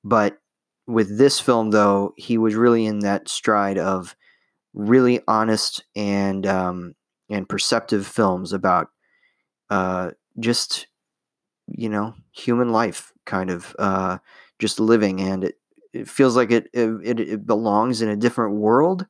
but 0.04 0.38
with 0.86 1.18
this 1.18 1.40
film 1.40 1.72
though, 1.72 2.14
he 2.18 2.38
was 2.38 2.56
really 2.56 2.86
in 2.86 3.00
that 3.00 3.30
stride 3.30 3.80
of 3.80 4.16
really 4.74 5.22
honest 5.28 5.84
and 5.96 6.46
um, 6.46 6.94
and 7.30 7.50
perceptive 7.50 8.06
films 8.06 8.54
about 8.54 8.90
uh, 9.70 10.12
just 10.40 10.88
you 11.68 11.90
know 11.90 12.14
human 12.32 12.72
life, 12.72 13.12
kind 13.26 13.50
of 13.50 13.76
uh, 13.80 14.18
just 14.60 14.80
living, 14.80 15.22
and 15.22 15.44
it, 15.44 15.56
it 15.94 16.08
feels 16.08 16.36
like 16.36 16.52
it, 16.52 16.70
it 16.74 17.20
it 17.20 17.46
belongs 17.46 18.02
in 18.02 18.10
a 18.10 18.16
different 18.16 18.56
world. 18.56 19.06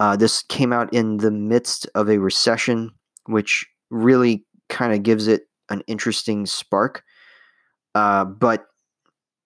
Uh, 0.00 0.16
this 0.16 0.42
came 0.42 0.72
out 0.72 0.92
in 0.92 1.18
the 1.18 1.30
midst 1.30 1.86
of 1.94 2.10
a 2.10 2.18
recession, 2.18 2.90
which 3.26 3.66
really 3.90 4.44
kind 4.68 4.92
of 4.92 5.02
gives 5.02 5.28
it 5.28 5.42
an 5.68 5.82
interesting 5.86 6.46
spark. 6.46 7.04
Uh, 7.94 8.24
but 8.24 8.66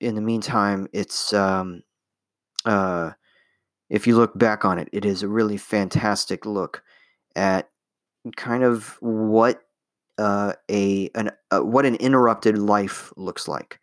in 0.00 0.14
the 0.14 0.20
meantime, 0.20 0.88
it's 0.92 1.32
um, 1.32 1.82
uh, 2.64 3.10
if 3.90 4.06
you 4.06 4.16
look 4.16 4.36
back 4.38 4.64
on 4.64 4.78
it, 4.78 4.88
it 4.92 5.04
is 5.04 5.22
a 5.22 5.28
really 5.28 5.56
fantastic 5.56 6.46
look 6.46 6.82
at 7.34 7.68
kind 8.36 8.64
of 8.64 8.96
what 9.00 9.62
uh, 10.18 10.54
a 10.70 11.10
an 11.14 11.30
uh, 11.50 11.60
what 11.60 11.86
an 11.86 11.96
interrupted 11.96 12.58
life 12.58 13.12
looks 13.16 13.46
like. 13.46 13.80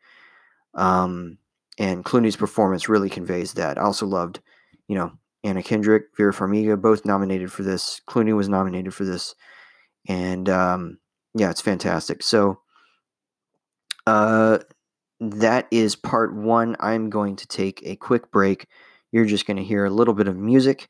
Um, 0.74 1.38
and 1.78 2.06
Clooney's 2.06 2.36
performance 2.36 2.90
really 2.90 3.10
conveys 3.10 3.54
that. 3.54 3.78
I 3.78 3.82
also 3.82 4.06
loved, 4.06 4.40
you 4.88 4.96
know, 4.96 5.12
Anna 5.44 5.64
Kendrick, 5.64 6.16
Vera 6.16 6.34
Farmiga, 6.34 6.80
both 6.82 7.06
nominated 7.06 7.52
for 7.52 7.64
this. 7.64 8.02
Clooney 8.08 8.36
was 8.36 8.48
nominated 8.48 8.94
for 8.94 9.04
this, 9.04 9.36
and 10.08 10.48
um, 10.50 11.00
yeah, 11.36 11.50
it's 11.50 11.62
fantastic. 11.62 12.24
So, 12.24 12.60
uh, 14.08 14.60
that 15.20 15.68
is 15.72 15.96
part 15.96 16.34
one. 16.34 16.76
I'm 16.80 17.10
going 17.10 17.36
to 17.38 17.48
take 17.48 17.82
a 17.84 17.96
quick 17.96 18.32
break. 18.32 18.68
You're 19.12 19.26
just 19.26 19.46
going 19.46 19.58
to 19.58 19.64
hear 19.64 19.86
a 19.86 19.90
little 19.90 20.14
bit 20.14 20.28
of 20.28 20.38
music, 20.38 20.90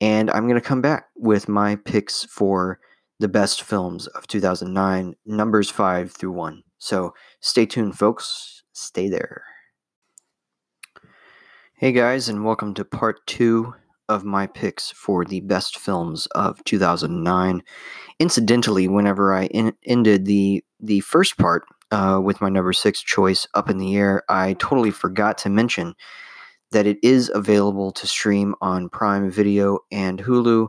and 0.00 0.30
I'm 0.30 0.44
going 0.46 0.60
to 0.60 0.66
come 0.66 0.82
back 0.82 1.06
with 1.16 1.48
my 1.48 1.76
picks 1.76 2.24
for 2.24 2.78
the 3.18 3.28
best 3.28 3.62
films 3.62 4.06
of 4.08 4.26
2009, 4.26 5.14
numbers 5.26 5.70
five 5.70 6.12
through 6.12 6.32
one. 6.32 6.62
So, 6.78 7.14
stay 7.40 7.66
tuned, 7.66 7.98
folks. 7.98 8.62
Stay 8.72 9.08
there. 9.08 9.44
Hey, 11.82 11.90
guys, 11.90 12.28
and 12.28 12.44
welcome 12.44 12.74
to 12.74 12.84
part 12.84 13.26
two 13.26 13.74
of 14.08 14.22
my 14.24 14.46
picks 14.46 14.92
for 14.92 15.24
the 15.24 15.40
best 15.40 15.80
films 15.80 16.26
of 16.26 16.62
2009. 16.62 17.60
Incidentally, 18.20 18.86
whenever 18.86 19.34
I 19.34 19.46
in- 19.46 19.74
ended 19.84 20.24
the 20.24 20.62
the 20.78 21.00
first 21.00 21.38
part 21.38 21.64
uh, 21.90 22.20
with 22.22 22.40
my 22.40 22.48
number 22.50 22.72
six 22.72 23.02
choice, 23.02 23.48
Up 23.54 23.68
in 23.68 23.78
the 23.78 23.96
Air, 23.96 24.22
I 24.28 24.52
totally 24.60 24.92
forgot 24.92 25.36
to 25.38 25.48
mention 25.48 25.96
that 26.70 26.86
it 26.86 26.98
is 27.02 27.32
available 27.34 27.90
to 27.90 28.06
stream 28.06 28.54
on 28.60 28.88
Prime 28.88 29.28
Video 29.28 29.80
and 29.90 30.20
Hulu. 30.20 30.68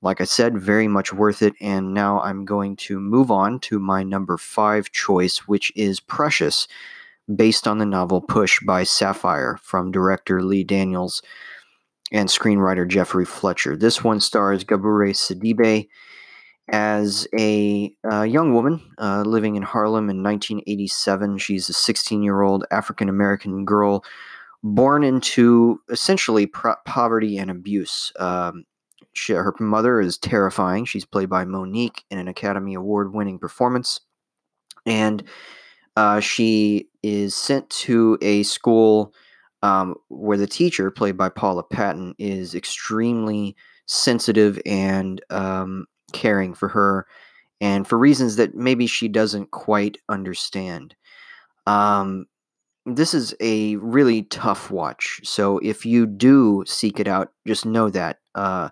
Like 0.00 0.22
I 0.22 0.24
said, 0.24 0.56
very 0.56 0.88
much 0.88 1.12
worth 1.12 1.42
it. 1.42 1.52
And 1.60 1.92
now 1.92 2.22
I'm 2.22 2.46
going 2.46 2.76
to 2.76 2.98
move 2.98 3.30
on 3.30 3.60
to 3.68 3.78
my 3.78 4.02
number 4.02 4.38
five 4.38 4.92
choice, 4.92 5.46
which 5.46 5.70
is 5.76 6.00
Precious, 6.00 6.66
based 7.34 7.66
on 7.66 7.78
the 7.78 7.86
novel 7.86 8.20
Push 8.20 8.60
by 8.66 8.84
Sapphire 8.84 9.58
from 9.62 9.90
director 9.90 10.42
Lee 10.42 10.64
Daniels 10.64 11.22
and 12.10 12.28
screenwriter 12.28 12.88
Jeffrey 12.88 13.24
Fletcher. 13.24 13.76
This 13.76 14.02
one 14.02 14.20
stars 14.20 14.64
Gabourey 14.64 15.12
Sidibe 15.12 15.88
as 16.70 17.26
a 17.38 17.92
young 18.02 18.54
woman 18.54 18.80
uh, 18.98 19.22
living 19.22 19.56
in 19.56 19.62
Harlem 19.62 20.10
in 20.10 20.22
1987. 20.22 21.38
She's 21.38 21.68
a 21.68 21.72
16 21.72 22.22
year 22.22 22.42
old 22.42 22.64
African 22.70 23.08
American 23.08 23.64
girl 23.64 24.04
born 24.62 25.04
into 25.04 25.80
essentially 25.88 26.46
pro- 26.46 26.74
poverty 26.84 27.38
and 27.38 27.50
abuse. 27.50 28.12
Um, 28.18 28.64
she, 29.12 29.32
her 29.32 29.54
mother 29.60 30.00
is 30.00 30.18
terrifying. 30.18 30.84
She's 30.84 31.04
played 31.04 31.28
by 31.28 31.44
Mo'Nique 31.44 32.02
in 32.10 32.18
an 32.18 32.28
Academy 32.28 32.74
Award 32.74 33.14
winning 33.14 33.38
performance. 33.38 34.00
And 34.86 35.22
uh, 35.98 36.20
she 36.20 36.88
is 37.02 37.34
sent 37.34 37.68
to 37.70 38.16
a 38.22 38.44
school 38.44 39.12
um, 39.64 39.96
where 40.06 40.38
the 40.38 40.46
teacher, 40.46 40.92
played 40.92 41.16
by 41.16 41.28
Paula 41.28 41.64
Patton, 41.64 42.14
is 42.20 42.54
extremely 42.54 43.56
sensitive 43.86 44.60
and 44.64 45.20
um, 45.30 45.86
caring 46.12 46.54
for 46.54 46.68
her, 46.68 47.08
and 47.60 47.84
for 47.84 47.98
reasons 47.98 48.36
that 48.36 48.54
maybe 48.54 48.86
she 48.86 49.08
doesn't 49.08 49.50
quite 49.50 49.98
understand. 50.08 50.94
Um, 51.66 52.26
this 52.86 53.12
is 53.12 53.34
a 53.40 53.74
really 53.76 54.22
tough 54.22 54.70
watch. 54.70 55.20
So 55.24 55.58
if 55.58 55.84
you 55.84 56.06
do 56.06 56.62
seek 56.64 57.00
it 57.00 57.08
out, 57.08 57.32
just 57.44 57.66
know 57.66 57.90
that 57.90 58.20
uh, 58.36 58.68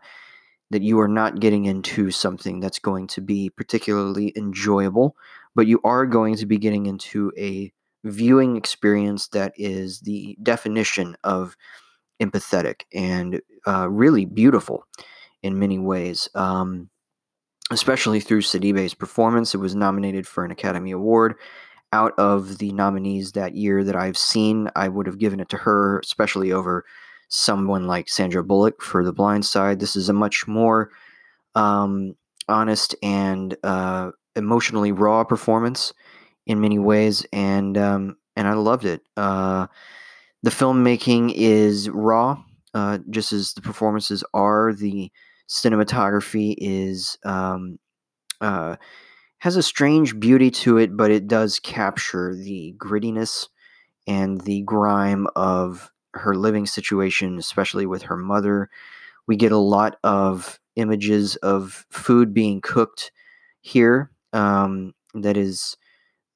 that 0.71 0.83
you 0.83 1.01
are 1.01 1.09
not 1.09 1.41
getting 1.41 1.65
into 1.65 2.12
something 2.12 2.61
that's 2.61 2.79
going 2.79 3.09
to 3.09 3.21
be 3.21 3.51
particularly 3.51 4.33
enjoyable, 4.37 5.17
but 5.57 5.66
you 5.66 5.81
are 5.83 6.07
going 6.07 6.37
to 6.37 6.47
be 6.47 6.59
getting 6.59 6.87
into 6.87 7.33
a 7.37 7.73
viewing 8.05 8.57
experience 8.57 9.29
that 9.29 9.53
is 9.57 10.01
the 10.01 10.37
definition 10.42 11.16
of 11.25 11.57
empathetic 12.23 12.83
and 12.95 13.40
uh, 13.66 13.88
really 13.90 14.25
beautiful 14.25 14.85
in 15.42 15.59
many 15.59 15.79
ways. 15.79 16.29
Um, 16.35 16.90
especially 17.71 18.21
through 18.21 18.42
Sidibe's 18.42 18.95
performance, 18.95 19.55
it 19.55 19.59
was 19.59 19.75
nominated 19.75 20.27
for 20.27 20.45
an 20.45 20.53
Academy 20.53 20.92
Award 20.92 21.35
out 21.92 22.12
of 22.19 22.59
the 22.59 22.73
nominees 22.73 23.33
that 23.33 23.55
year 23.55 23.83
that 23.83 23.97
I've 23.97 24.19
seen, 24.19 24.69
I 24.77 24.88
would 24.88 25.07
have 25.07 25.19
given 25.19 25.40
it 25.40 25.49
to 25.51 25.57
her, 25.57 25.99
especially 26.01 26.53
over 26.53 26.85
someone 27.29 27.87
like 27.87 28.09
Sandra 28.09 28.45
Bullock 28.45 28.83
for 28.83 29.05
The 29.05 29.12
Blind 29.12 29.47
Side. 29.47 29.81
This 29.81 29.97
is 29.97 30.09
a 30.09 30.12
much 30.12 30.47
more 30.47 30.90
um, 31.55 32.14
honest 32.49 32.95
and 33.03 33.57
uh, 33.64 34.11
emotionally 34.37 34.92
raw 34.92 35.25
performance 35.25 35.92
in 36.46 36.61
many 36.61 36.79
ways, 36.79 37.27
and 37.33 37.77
um, 37.79 38.16
and 38.37 38.46
I 38.49 38.55
loved 38.55 38.85
it. 38.85 39.03
Uh, 39.16 39.66
the 40.42 40.51
filmmaking 40.51 41.33
is 41.35 41.90
raw, 41.90 42.42
uh, 42.75 42.99
just 43.11 43.33
as 43.33 43.55
the 43.55 43.62
performances 43.62 44.22
are. 44.35 44.72
The 44.72 45.11
cinematography 45.49 46.55
is 46.59 47.18
um, 47.25 47.79
uh, 48.40 48.77
has 49.38 49.57
a 49.57 49.62
strange 49.62 50.18
beauty 50.18 50.51
to 50.51 50.79
it, 50.79 50.96
but 50.96 51.11
it 51.11 51.29
does 51.29 51.61
capture 51.61 52.35
the 52.35 52.75
grittiness 52.79 53.49
and 54.07 54.40
the 54.42 54.62
grime 54.62 55.27
of 55.37 55.90
her 56.14 56.35
living 56.35 56.66
situation, 56.66 57.38
especially 57.38 57.87
with 57.87 58.03
her 58.03 58.16
mother. 58.16 58.70
We 59.27 59.37
get 59.37 59.53
a 59.53 59.59
lot 59.59 59.99
of 60.05 60.61
images 60.77 61.37
of 61.37 61.87
food 61.90 62.33
being 62.35 62.61
cooked 62.61 63.12
here. 63.61 64.11
Um, 64.33 64.95
that 65.15 65.37
is, 65.37 65.77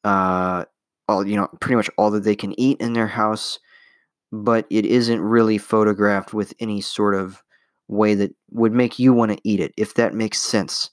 uh, 0.05 0.65
all 1.09 1.27
you 1.27 1.37
know, 1.37 1.49
pretty 1.61 1.77
much 1.77 1.91
all 1.99 2.11
that 2.13 2.25
they 2.25 2.37
can 2.37 2.59
eat 2.59 2.81
in 2.81 2.93
their 2.93 3.09
house, 3.09 3.59
but 4.33 4.67
it 4.71 4.87
isn't 4.87 5.21
really 5.21 5.59
photographed 5.59 6.33
with 6.33 6.55
any 6.61 6.81
sort 6.81 7.15
of 7.15 7.43
way 7.89 8.15
that 8.15 8.35
would 8.51 8.73
make 8.73 8.99
you 8.99 9.13
want 9.13 9.33
to 9.33 9.39
eat 9.45 9.61
it, 9.61 9.75
if 9.77 9.95
that 9.95 10.15
makes 10.15 10.39
sense. 10.39 10.91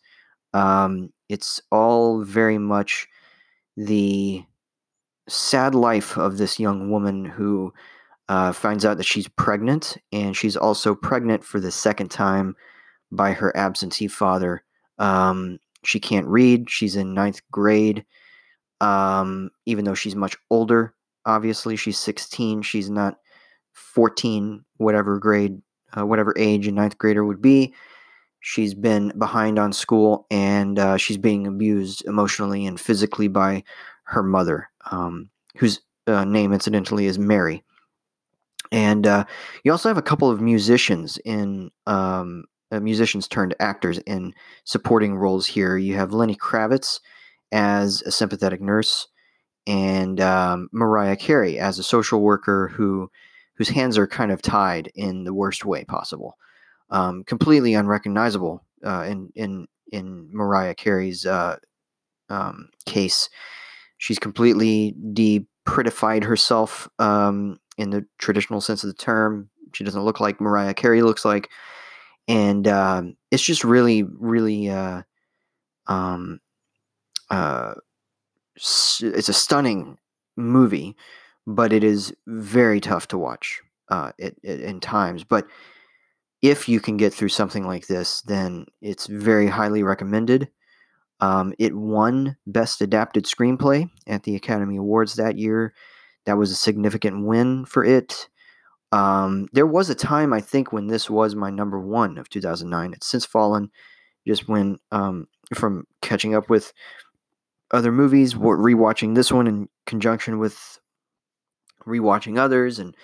Um, 0.54 1.14
it's 1.30 1.62
all 1.72 2.24
very 2.24 2.58
much 2.58 3.08
the 3.76 4.44
sad 5.30 5.76
life 5.76 6.18
of 6.18 6.38
this 6.38 6.60
young 6.60 6.90
woman 6.90 7.26
who 7.26 7.72
uh, 8.30 8.52
finds 8.52 8.86
out 8.86 8.98
that 8.98 9.06
she's 9.06 9.28
pregnant, 9.28 9.98
and 10.12 10.36
she's 10.36 10.58
also 10.58 10.96
pregnant 10.96 11.44
for 11.44 11.60
the 11.60 11.72
second 11.72 12.10
time 12.10 12.56
by 13.12 13.34
her 13.34 13.56
absentee 13.56 14.08
father. 14.08 14.64
Um, 14.98 15.60
she 15.84 16.00
can't 16.00 16.28
read. 16.28 16.70
She's 16.70 16.96
in 16.96 17.14
ninth 17.14 17.42
grade. 17.52 18.06
Um, 18.82 19.50
even 19.66 19.86
though 19.86 19.96
she's 19.96 20.16
much 20.16 20.38
older, 20.50 20.94
obviously 21.26 21.76
she's 21.76 21.98
16. 21.98 22.62
She's 22.62 22.90
not 22.90 23.18
14, 23.74 24.64
whatever 24.78 25.18
grade, 25.20 25.62
uh, 25.98 26.06
whatever 26.06 26.34
age 26.38 26.68
a 26.68 26.72
ninth 26.72 26.98
grader 26.98 27.26
would 27.26 27.42
be. 27.42 27.74
She's 28.40 28.74
been 28.74 29.12
behind 29.18 29.60
on 29.60 29.74
school 29.74 30.28
and 30.30 30.78
uh, 30.78 30.98
she's 30.98 31.18
being 31.18 31.48
abused 31.48 32.06
emotionally 32.06 32.66
and 32.66 32.80
physically 32.80 33.28
by 33.28 33.64
her 34.04 34.24
mother, 34.24 34.70
um, 34.92 35.30
whose 35.58 35.82
uh, 36.06 36.24
name, 36.24 36.54
incidentally, 36.54 37.08
is 37.08 37.20
Mary. 37.20 37.64
And 38.72 39.08
uh, 39.08 39.26
you 39.64 39.72
also 39.72 39.90
have 39.90 39.98
a 39.98 40.04
couple 40.04 40.30
of 40.30 40.42
musicians 40.42 41.18
in 41.26 41.72
um, 41.86 42.46
uh, 42.72 42.80
musicians 42.80 43.28
turned 43.28 43.56
actors 43.60 43.98
in 44.00 44.34
supporting 44.64 45.16
roles 45.16 45.48
here. 45.48 45.78
You 45.78 45.96
have 45.96 46.14
Lenny 46.14 46.36
Kravitz 46.36 47.00
as 47.52 48.02
a 48.04 48.12
sympathetic 48.12 48.62
nurse, 48.62 49.08
and 49.66 50.20
um, 50.20 50.70
Mariah 50.72 51.16
Carey 51.16 51.60
as 51.60 51.80
a 51.80 51.84
social 51.84 52.22
worker 52.22 52.70
who 52.70 53.10
whose 53.56 53.70
hands 53.70 53.98
are 53.98 54.08
kind 54.08 54.32
of 54.32 54.42
tied 54.42 54.92
in 54.96 55.24
the 55.24 55.34
worst 55.34 55.66
way 55.66 55.84
possible 55.84 56.38
um, 56.90 57.24
completely 57.24 57.74
unrecognizable 57.74 58.64
uh, 58.86 59.04
in 59.08 59.32
in 59.36 59.68
in 59.92 60.30
Mariah 60.32 60.76
Carey's 60.76 61.26
uh, 61.26 61.58
um, 62.30 62.70
case. 62.86 63.30
She's 63.98 64.20
completely 64.20 64.96
depretified 65.14 66.24
herself 66.24 66.88
um, 67.00 67.60
in 67.78 67.90
the 67.90 68.06
traditional 68.18 68.62
sense 68.62 68.84
of 68.84 68.90
the 68.90 68.94
term. 68.94 69.50
She 69.74 69.84
doesn't 69.84 70.04
look 70.04 70.20
like 70.20 70.42
Mariah 70.42 70.74
Carey 70.74 71.02
looks 71.02 71.26
like, 71.26 71.50
and 72.28 72.68
um, 72.68 73.18
it's 73.32 73.44
just 73.44 73.64
really, 73.64 74.04
really. 74.04 74.70
Uh, 74.70 75.04
um, 75.88 76.40
uh, 77.30 77.74
it's 78.56 79.30
a 79.30 79.34
stunning 79.34 79.98
movie, 80.36 80.96
but 81.46 81.72
it 81.72 81.84
is 81.84 82.14
very 82.26 82.80
tough 82.82 83.08
to 83.10 83.18
watch 83.18 83.62
uh, 83.90 84.12
it, 84.18 84.38
it, 84.44 84.62
in 84.62 84.80
times. 84.80 85.24
But 85.24 85.48
if 86.42 86.70
you 86.70 86.80
can 86.80 86.98
get 86.98 87.14
through 87.14 87.30
something 87.30 87.66
like 87.66 87.88
this, 87.88 88.22
then 88.22 88.66
it's 88.82 89.08
very 89.08 89.48
highly 89.48 89.84
recommended. 89.84 90.50
Um, 91.20 91.54
it 91.58 91.76
won 91.76 92.38
Best 92.46 92.82
Adapted 92.82 93.26
Screenplay 93.26 93.90
at 94.06 94.24
the 94.24 94.36
Academy 94.36 94.78
Awards 94.78 95.16
that 95.16 95.38
year. 95.38 95.74
That 96.26 96.38
was 96.38 96.52
a 96.52 96.56
significant 96.56 97.26
win 97.26 97.66
for 97.66 97.84
it. 97.84 98.30
Um, 98.92 99.48
there 99.54 99.68
was 99.68 99.90
a 99.90 99.96
time, 99.96 100.34
I 100.34 100.42
think, 100.42 100.72
when 100.72 100.88
this 100.88 101.10
was 101.10 101.36
my 101.36 101.50
number 101.50 101.80
one 101.80 102.18
of 102.18 102.30
2009. 102.30 102.94
It's 102.94 103.08
since 103.08 103.26
fallen, 103.26 103.70
just 104.26 104.48
when 104.48 104.78
um, 104.92 105.28
from 105.54 105.86
catching 106.02 106.36
up 106.36 106.50
with 106.50 106.74
other 107.72 107.92
movies, 107.92 108.34
rewatching 108.34 109.16
this 109.16 109.32
one 109.32 109.48
in 109.48 109.68
conjunction 109.86 110.40
with 110.40 110.80
rewatching 111.86 112.38
others, 112.40 112.80
and 112.80 112.96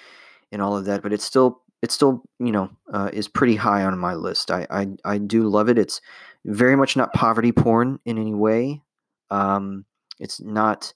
and 0.51 0.61
all 0.61 0.77
of 0.77 0.85
that. 0.85 1.01
But 1.01 1.13
it's 1.13 1.25
still 1.25 1.61
it 1.81 1.91
still 1.91 2.23
you 2.39 2.51
know 2.51 2.69
uh, 2.93 3.09
is 3.11 3.27
pretty 3.27 3.57
high 3.57 3.83
on 3.83 3.97
my 3.99 4.13
list. 4.13 4.51
I, 4.51 4.65
I 4.69 4.87
I 5.03 5.17
do 5.17 5.47
love 5.49 5.67
it. 5.67 5.77
It's 5.77 5.99
very 6.45 6.77
much 6.77 6.95
not 6.95 7.13
poverty 7.13 7.51
porn 7.51 7.99
in 8.05 8.17
any 8.17 8.33
way. 8.33 8.81
Um, 9.29 9.85
it's 10.19 10.39
not 10.41 10.93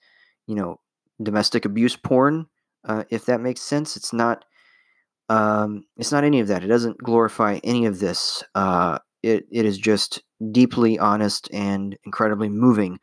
you 0.47 0.55
know 0.55 0.79
domestic 1.21 1.65
abuse 1.65 1.97
porn, 1.97 2.47
uh, 2.85 3.03
if 3.09 3.25
that 3.25 3.41
makes 3.41 3.61
sense. 3.61 3.97
It's 3.97 4.13
not. 4.13 4.45
Um, 5.29 5.83
it's 5.97 6.11
not 6.11 6.23
any 6.23 6.39
of 6.39 6.47
that. 6.47 6.63
It 6.63 6.67
doesn't 6.67 6.97
glorify 6.99 7.59
any 7.63 7.85
of 7.85 7.99
this. 7.99 8.43
Uh, 8.55 8.99
it 9.23 9.45
it 9.51 9.65
is 9.65 9.77
just 9.77 10.21
deeply 10.51 10.97
honest 10.99 11.49
and 11.51 11.97
incredibly 12.05 12.49
moving 12.49 12.99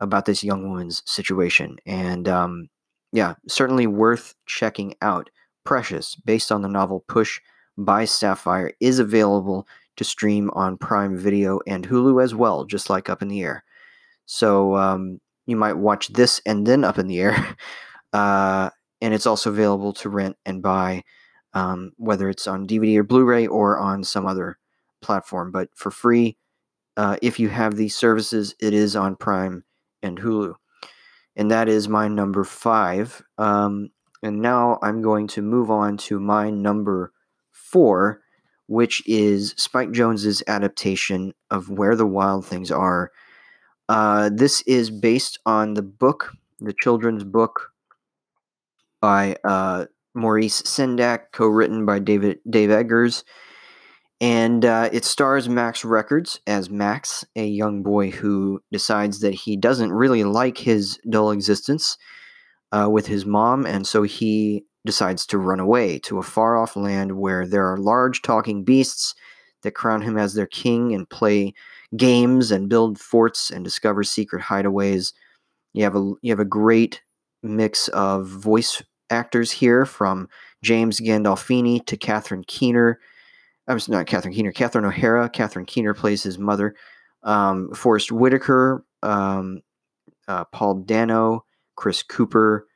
about 0.00 0.26
this 0.26 0.44
young 0.44 0.68
woman's 0.68 1.02
situation, 1.06 1.76
and 1.86 2.28
um, 2.28 2.68
yeah, 3.12 3.34
certainly 3.48 3.86
worth 3.86 4.34
checking 4.46 4.94
out. 5.02 5.30
Precious, 5.64 6.16
based 6.16 6.50
on 6.50 6.62
the 6.62 6.68
novel 6.68 7.04
Push 7.08 7.40
by 7.76 8.06
Sapphire, 8.06 8.72
is 8.80 8.98
available 8.98 9.66
to 9.96 10.04
stream 10.04 10.50
on 10.54 10.78
Prime 10.78 11.14
Video 11.18 11.60
and 11.66 11.86
Hulu 11.86 12.22
as 12.22 12.34
well, 12.34 12.64
just 12.64 12.88
like 12.88 13.10
Up 13.10 13.20
in 13.20 13.28
the 13.28 13.42
Air. 13.42 13.64
So 14.24 14.76
um, 14.76 15.20
you 15.44 15.56
might 15.56 15.76
watch 15.76 16.08
this 16.08 16.40
and 16.46 16.66
then 16.66 16.84
Up 16.84 16.98
in 16.98 17.06
the 17.06 17.20
Air. 17.20 17.56
Uh, 18.10 18.70
and 19.02 19.12
it's 19.12 19.26
also 19.26 19.50
available 19.50 19.92
to 19.92 20.08
rent 20.08 20.34
and 20.46 20.62
buy 20.62 21.02
um, 21.54 21.92
whether 21.96 22.28
it's 22.28 22.46
on 22.46 22.66
DVD 22.66 22.98
or 22.98 23.04
Blu-ray 23.04 23.46
or 23.46 23.78
on 23.78 24.04
some 24.04 24.26
other 24.26 24.58
platform. 25.00 25.50
But 25.50 25.68
for 25.74 25.90
free, 25.90 26.36
uh, 26.96 27.16
if 27.22 27.38
you 27.38 27.48
have 27.48 27.76
these 27.76 27.96
services, 27.96 28.54
it 28.60 28.74
is 28.74 28.96
on 28.96 29.16
Prime 29.16 29.64
and 30.02 30.18
Hulu. 30.18 30.54
And 31.36 31.50
that 31.50 31.68
is 31.68 31.88
my 31.88 32.08
number 32.08 32.44
five. 32.44 33.22
Um, 33.38 33.90
and 34.22 34.42
now 34.42 34.78
I'm 34.82 35.02
going 35.02 35.28
to 35.28 35.42
move 35.42 35.70
on 35.70 35.96
to 35.98 36.18
my 36.18 36.50
number 36.50 37.12
four, 37.52 38.20
which 38.66 39.02
is 39.06 39.54
Spike 39.56 39.90
Jonze's 39.90 40.42
adaptation 40.48 41.34
of 41.50 41.70
Where 41.70 41.94
the 41.94 42.06
Wild 42.06 42.44
Things 42.44 42.70
Are. 42.70 43.12
Uh, 43.88 44.30
this 44.32 44.62
is 44.62 44.90
based 44.90 45.38
on 45.46 45.74
the 45.74 45.82
book, 45.82 46.32
the 46.58 46.74
children's 46.82 47.24
book 47.24 47.70
by 49.00 49.36
uh, 49.44 49.86
Maurice 50.14 50.62
Sendak, 50.62 51.32
co-written 51.32 51.86
by 51.86 51.98
David 51.98 52.38
Dave 52.48 52.70
Eggers, 52.70 53.24
and 54.20 54.64
uh, 54.64 54.88
it 54.92 55.04
stars 55.04 55.48
Max 55.48 55.84
Records 55.84 56.40
as 56.46 56.70
Max, 56.70 57.24
a 57.36 57.46
young 57.46 57.82
boy 57.82 58.10
who 58.10 58.60
decides 58.72 59.20
that 59.20 59.34
he 59.34 59.56
doesn't 59.56 59.92
really 59.92 60.24
like 60.24 60.58
his 60.58 60.98
dull 61.08 61.30
existence 61.30 61.96
uh, 62.72 62.88
with 62.90 63.06
his 63.06 63.24
mom, 63.24 63.64
and 63.64 63.86
so 63.86 64.02
he 64.02 64.64
decides 64.84 65.26
to 65.26 65.38
run 65.38 65.60
away 65.60 65.98
to 65.98 66.18
a 66.18 66.22
far-off 66.22 66.74
land 66.74 67.18
where 67.18 67.46
there 67.46 67.70
are 67.70 67.78
large 67.78 68.22
talking 68.22 68.64
beasts 68.64 69.14
that 69.62 69.72
crown 69.72 70.02
him 70.02 70.16
as 70.16 70.34
their 70.34 70.46
king 70.46 70.94
and 70.94 71.08
play 71.10 71.52
games 71.96 72.50
and 72.50 72.68
build 72.68 72.98
forts 72.98 73.50
and 73.50 73.64
discover 73.64 74.02
secret 74.02 74.42
hideaways. 74.42 75.12
You 75.74 75.84
have 75.84 75.96
a 75.96 76.12
you 76.22 76.30
have 76.30 76.40
a 76.40 76.44
great 76.44 77.02
mix 77.42 77.88
of 77.88 78.26
voice 78.26 78.82
actors 79.10 79.50
here 79.50 79.84
from 79.84 80.28
James 80.62 81.00
Gandolfini 81.00 81.84
to 81.86 81.96
Catherine 81.96 82.44
Keener. 82.46 82.98
I 83.66 83.74
was 83.74 83.88
not 83.88 84.06
Catherine 84.06 84.34
Keener, 84.34 84.52
Catherine 84.52 84.84
O'Hara. 84.84 85.28
Catherine 85.28 85.66
Keener 85.66 85.94
plays 85.94 86.22
his 86.22 86.38
mother. 86.38 86.74
Um, 87.22 87.72
Forest 87.74 88.12
Whitaker, 88.12 88.84
um, 89.02 89.60
uh, 90.26 90.44
Paul 90.44 90.82
Dano, 90.82 91.44
Chris 91.76 92.02
Cooper, 92.02 92.66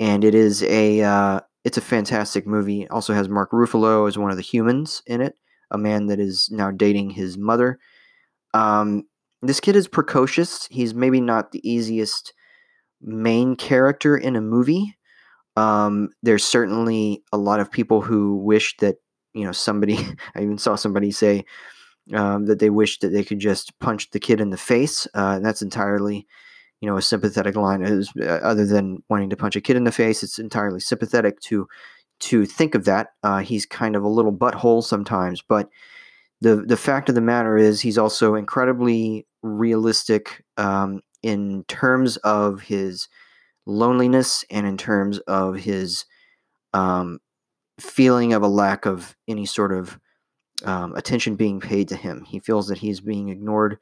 and 0.00 0.24
it 0.24 0.34
is 0.34 0.62
a 0.62 1.02
uh, 1.02 1.40
it's 1.64 1.76
a 1.76 1.82
fantastic 1.82 2.46
movie. 2.46 2.88
Also 2.88 3.12
has 3.12 3.28
Mark 3.28 3.52
Ruffalo 3.52 4.08
as 4.08 4.18
one 4.18 4.30
of 4.30 4.36
the 4.36 4.42
humans 4.42 5.02
in 5.06 5.20
it, 5.20 5.34
a 5.70 5.78
man 5.78 6.06
that 6.06 6.18
is 6.18 6.48
now 6.50 6.70
dating 6.70 7.10
his 7.10 7.36
mother. 7.36 7.78
Um, 8.54 9.04
this 9.42 9.60
kid 9.60 9.76
is 9.76 9.88
precocious. 9.88 10.66
He's 10.70 10.94
maybe 10.94 11.20
not 11.20 11.52
the 11.52 11.68
easiest 11.68 12.32
main 13.00 13.56
character 13.56 14.16
in 14.16 14.36
a 14.36 14.40
movie. 14.40 14.96
Um, 15.56 16.10
there's 16.22 16.44
certainly 16.44 17.22
a 17.32 17.38
lot 17.38 17.60
of 17.60 17.70
people 17.70 18.00
who 18.00 18.36
wish 18.36 18.76
that 18.78 18.96
you 19.34 19.44
know 19.44 19.52
somebody. 19.52 19.98
I 20.34 20.42
even 20.42 20.58
saw 20.58 20.74
somebody 20.76 21.10
say 21.10 21.44
um, 22.14 22.46
that 22.46 22.58
they 22.58 22.70
wish 22.70 22.98
that 23.00 23.08
they 23.08 23.24
could 23.24 23.38
just 23.38 23.78
punch 23.80 24.10
the 24.10 24.20
kid 24.20 24.40
in 24.40 24.50
the 24.50 24.56
face. 24.56 25.06
Uh, 25.14 25.38
that's 25.38 25.62
entirely, 25.62 26.26
you 26.80 26.88
know, 26.88 26.96
a 26.96 27.02
sympathetic 27.02 27.56
line. 27.56 27.84
Uh, 27.84 28.24
other 28.24 28.66
than 28.66 29.02
wanting 29.08 29.30
to 29.30 29.36
punch 29.36 29.56
a 29.56 29.60
kid 29.60 29.76
in 29.76 29.84
the 29.84 29.92
face, 29.92 30.22
it's 30.22 30.38
entirely 30.38 30.80
sympathetic 30.80 31.40
to 31.40 31.66
to 32.20 32.44
think 32.44 32.74
of 32.74 32.84
that. 32.84 33.08
Uh, 33.22 33.38
he's 33.38 33.64
kind 33.66 33.96
of 33.96 34.02
a 34.02 34.08
little 34.08 34.32
butthole 34.32 34.82
sometimes, 34.82 35.42
but 35.42 35.68
the 36.40 36.56
the 36.56 36.76
fact 36.76 37.08
of 37.08 37.14
the 37.14 37.20
matter 37.20 37.56
is 37.56 37.80
he's 37.80 37.98
also 37.98 38.34
incredibly 38.34 39.26
realistic 39.42 40.44
um, 40.56 41.00
in 41.22 41.64
terms 41.64 42.16
of 42.18 42.62
his 42.62 43.08
loneliness 43.66 44.44
and 44.50 44.66
in 44.66 44.76
terms 44.76 45.18
of 45.20 45.56
his 45.56 46.04
um, 46.72 47.20
feeling 47.78 48.32
of 48.32 48.42
a 48.42 48.48
lack 48.48 48.86
of 48.86 49.16
any 49.28 49.46
sort 49.46 49.72
of 49.72 49.98
um, 50.64 50.94
attention 50.94 51.36
being 51.36 51.60
paid 51.60 51.88
to 51.88 51.96
him. 51.96 52.24
He 52.24 52.38
feels 52.38 52.68
that 52.68 52.78
he's 52.78 53.00
being 53.00 53.28
ignored, 53.28 53.78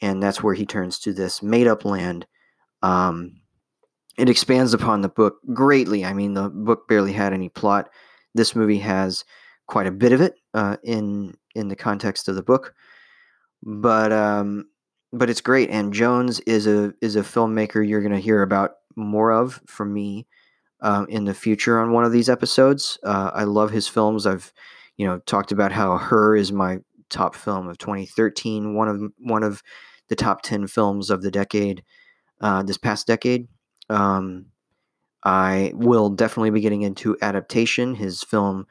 and 0.00 0.22
that's 0.22 0.42
where 0.42 0.54
he 0.54 0.66
turns 0.66 0.98
to 1.00 1.12
this 1.12 1.42
made 1.42 1.66
up 1.66 1.84
land. 1.84 2.26
Um, 2.82 3.40
it 4.18 4.28
expands 4.28 4.74
upon 4.74 5.00
the 5.00 5.08
book 5.08 5.38
greatly. 5.52 6.04
I 6.04 6.12
mean, 6.12 6.34
the 6.34 6.48
book 6.48 6.86
barely 6.86 7.12
had 7.12 7.32
any 7.32 7.48
plot. 7.48 7.90
This 8.34 8.54
movie 8.54 8.78
has 8.78 9.24
quite 9.66 9.86
a 9.86 9.92
bit 9.92 10.12
of 10.12 10.20
it 10.20 10.34
uh, 10.52 10.76
in 10.82 11.34
in 11.54 11.68
the 11.68 11.76
context 11.76 12.28
of 12.28 12.34
the 12.34 12.42
book, 12.42 12.74
but 13.62 14.12
um, 14.12 14.66
but 15.12 15.30
it's 15.30 15.40
great. 15.40 15.70
And 15.70 15.92
Jonze 15.92 16.40
is 16.46 16.66
a 16.66 16.92
is 17.00 17.16
a 17.16 17.22
filmmaker 17.22 17.86
you're 17.86 18.02
going 18.02 18.12
to 18.12 18.20
hear 18.20 18.42
about 18.42 18.72
more 18.96 19.32
of 19.32 19.60
from 19.66 19.92
me 19.92 20.26
um, 20.80 21.06
in 21.08 21.24
the 21.24 21.34
future 21.34 21.80
on 21.80 21.92
one 21.92 22.04
of 22.04 22.12
these 22.12 22.28
episodes. 22.28 22.98
Uh, 23.02 23.30
I 23.34 23.44
love 23.44 23.70
his 23.70 23.88
films. 23.88 24.26
I've 24.26 24.52
you 24.96 25.06
know 25.06 25.18
talked 25.20 25.52
about 25.52 25.72
how 25.72 25.96
Her 25.96 26.36
is 26.36 26.52
my 26.52 26.78
top 27.08 27.34
film 27.34 27.68
of 27.68 27.78
2013, 27.78 28.74
one 28.74 28.88
of 28.88 29.12
one 29.18 29.42
of 29.42 29.62
the 30.08 30.16
top 30.16 30.42
10 30.42 30.66
films 30.66 31.10
of 31.10 31.22
the 31.22 31.30
decade, 31.30 31.82
uh, 32.40 32.62
this 32.62 32.76
past 32.76 33.06
decade. 33.06 33.48
Um, 33.88 34.46
I 35.24 35.72
will 35.74 36.10
definitely 36.10 36.50
be 36.50 36.60
getting 36.60 36.82
into 36.82 37.16
adaptation, 37.22 37.94
his 37.94 38.22
film 38.22 38.66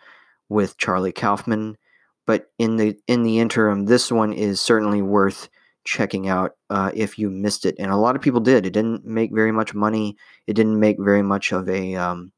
with 0.49 0.77
Charlie 0.77 1.12
Kaufman. 1.12 1.77
But 2.25 2.51
in 2.57 2.77
the 2.77 2.97
in 3.07 3.23
the 3.23 3.39
interim, 3.39 3.86
this 3.86 4.12
one 4.12 4.31
is 4.31 4.62
certainly 4.62 5.01
worth 5.01 5.49
checking 5.84 6.28
out 6.28 6.52
uh, 6.69 6.91
if 6.93 7.17
you 7.19 7.30
missed 7.30 7.65
it. 7.65 7.76
And 7.80 7.91
a 7.91 7.98
lot 7.98 8.15
of 8.15 8.22
people 8.22 8.39
did. 8.39 8.65
It 8.65 8.74
didn't 8.74 9.06
make 9.06 9.34
very 9.34 9.52
much 9.52 9.74
money. 9.74 10.15
It 10.48 10.54
didn't 10.54 10.80
make 10.80 10.98
very 11.00 11.22
much 11.22 11.52
of 11.52 11.67
a 11.69 11.96
um, 11.96 12.32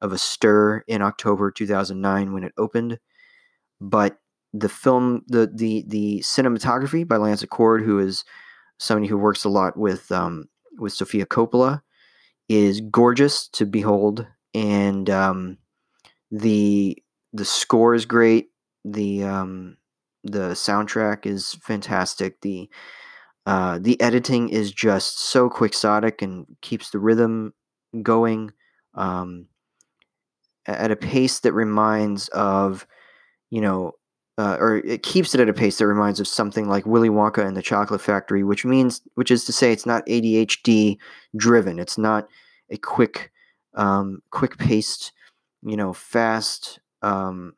of 0.00 0.12
a 0.12 0.18
stir 0.18 0.84
in 0.86 1.02
October 1.02 1.50
2009 1.50 2.32
when 2.32 2.44
it 2.44 2.52
opened. 2.56 2.98
But 3.80 4.18
the 4.52 4.68
film, 4.68 5.22
the 5.28 5.50
the 5.52 5.84
the 5.86 6.20
cinematography 6.20 7.06
by 7.06 7.16
Lance 7.16 7.42
Acord, 7.42 7.84
who 7.84 7.98
is 7.98 8.24
somebody 8.78 9.06
who 9.06 9.18
works 9.18 9.44
a 9.44 9.48
lot 9.48 9.76
with 9.76 10.10
um, 10.12 10.48
with 10.78 10.92
Sofia 10.92 11.26
Coppola, 11.26 11.82
is 12.48 12.80
gorgeous 12.80 13.48
to 13.48 13.66
behold, 13.66 14.26
and 14.54 15.08
um, 15.10 15.58
the 16.30 17.02
the 17.32 17.44
score 17.44 17.94
is 17.94 18.06
great. 18.06 18.48
The 18.84 19.24
um, 19.24 19.76
the 20.24 20.50
soundtrack 20.50 21.26
is 21.26 21.54
fantastic. 21.62 22.40
The 22.40 22.68
uh, 23.46 23.78
the 23.80 23.98
editing 24.00 24.50
is 24.50 24.70
just 24.72 25.18
so 25.20 25.48
quixotic 25.48 26.20
and 26.20 26.46
keeps 26.60 26.90
the 26.90 26.98
rhythm 26.98 27.54
going 28.02 28.52
um, 28.94 29.46
at 30.66 30.90
a 30.90 30.96
pace 30.96 31.40
that 31.40 31.54
reminds 31.54 32.28
of, 32.28 32.86
you 33.48 33.62
know, 33.62 33.92
uh, 34.36 34.58
or 34.60 34.76
it 34.76 35.02
keeps 35.02 35.34
it 35.34 35.40
at 35.40 35.48
a 35.48 35.54
pace 35.54 35.78
that 35.78 35.86
reminds 35.86 36.20
of 36.20 36.28
something 36.28 36.68
like 36.68 36.84
Willy 36.84 37.08
Wonka 37.08 37.44
and 37.44 37.56
the 37.56 37.62
Chocolate 37.62 38.02
Factory, 38.02 38.44
which 38.44 38.66
means, 38.66 39.00
which 39.14 39.30
is 39.30 39.44
to 39.46 39.52
say, 39.52 39.72
it's 39.72 39.86
not 39.86 40.06
ADHD 40.06 40.98
driven. 41.34 41.78
It's 41.78 41.96
not 41.96 42.28
a 42.70 42.76
quick, 42.76 43.32
um, 43.74 44.22
quick 44.30 44.58
paced, 44.58 45.12
you 45.62 45.76
know, 45.76 45.94
fast, 45.94 46.80
um, 47.00 47.54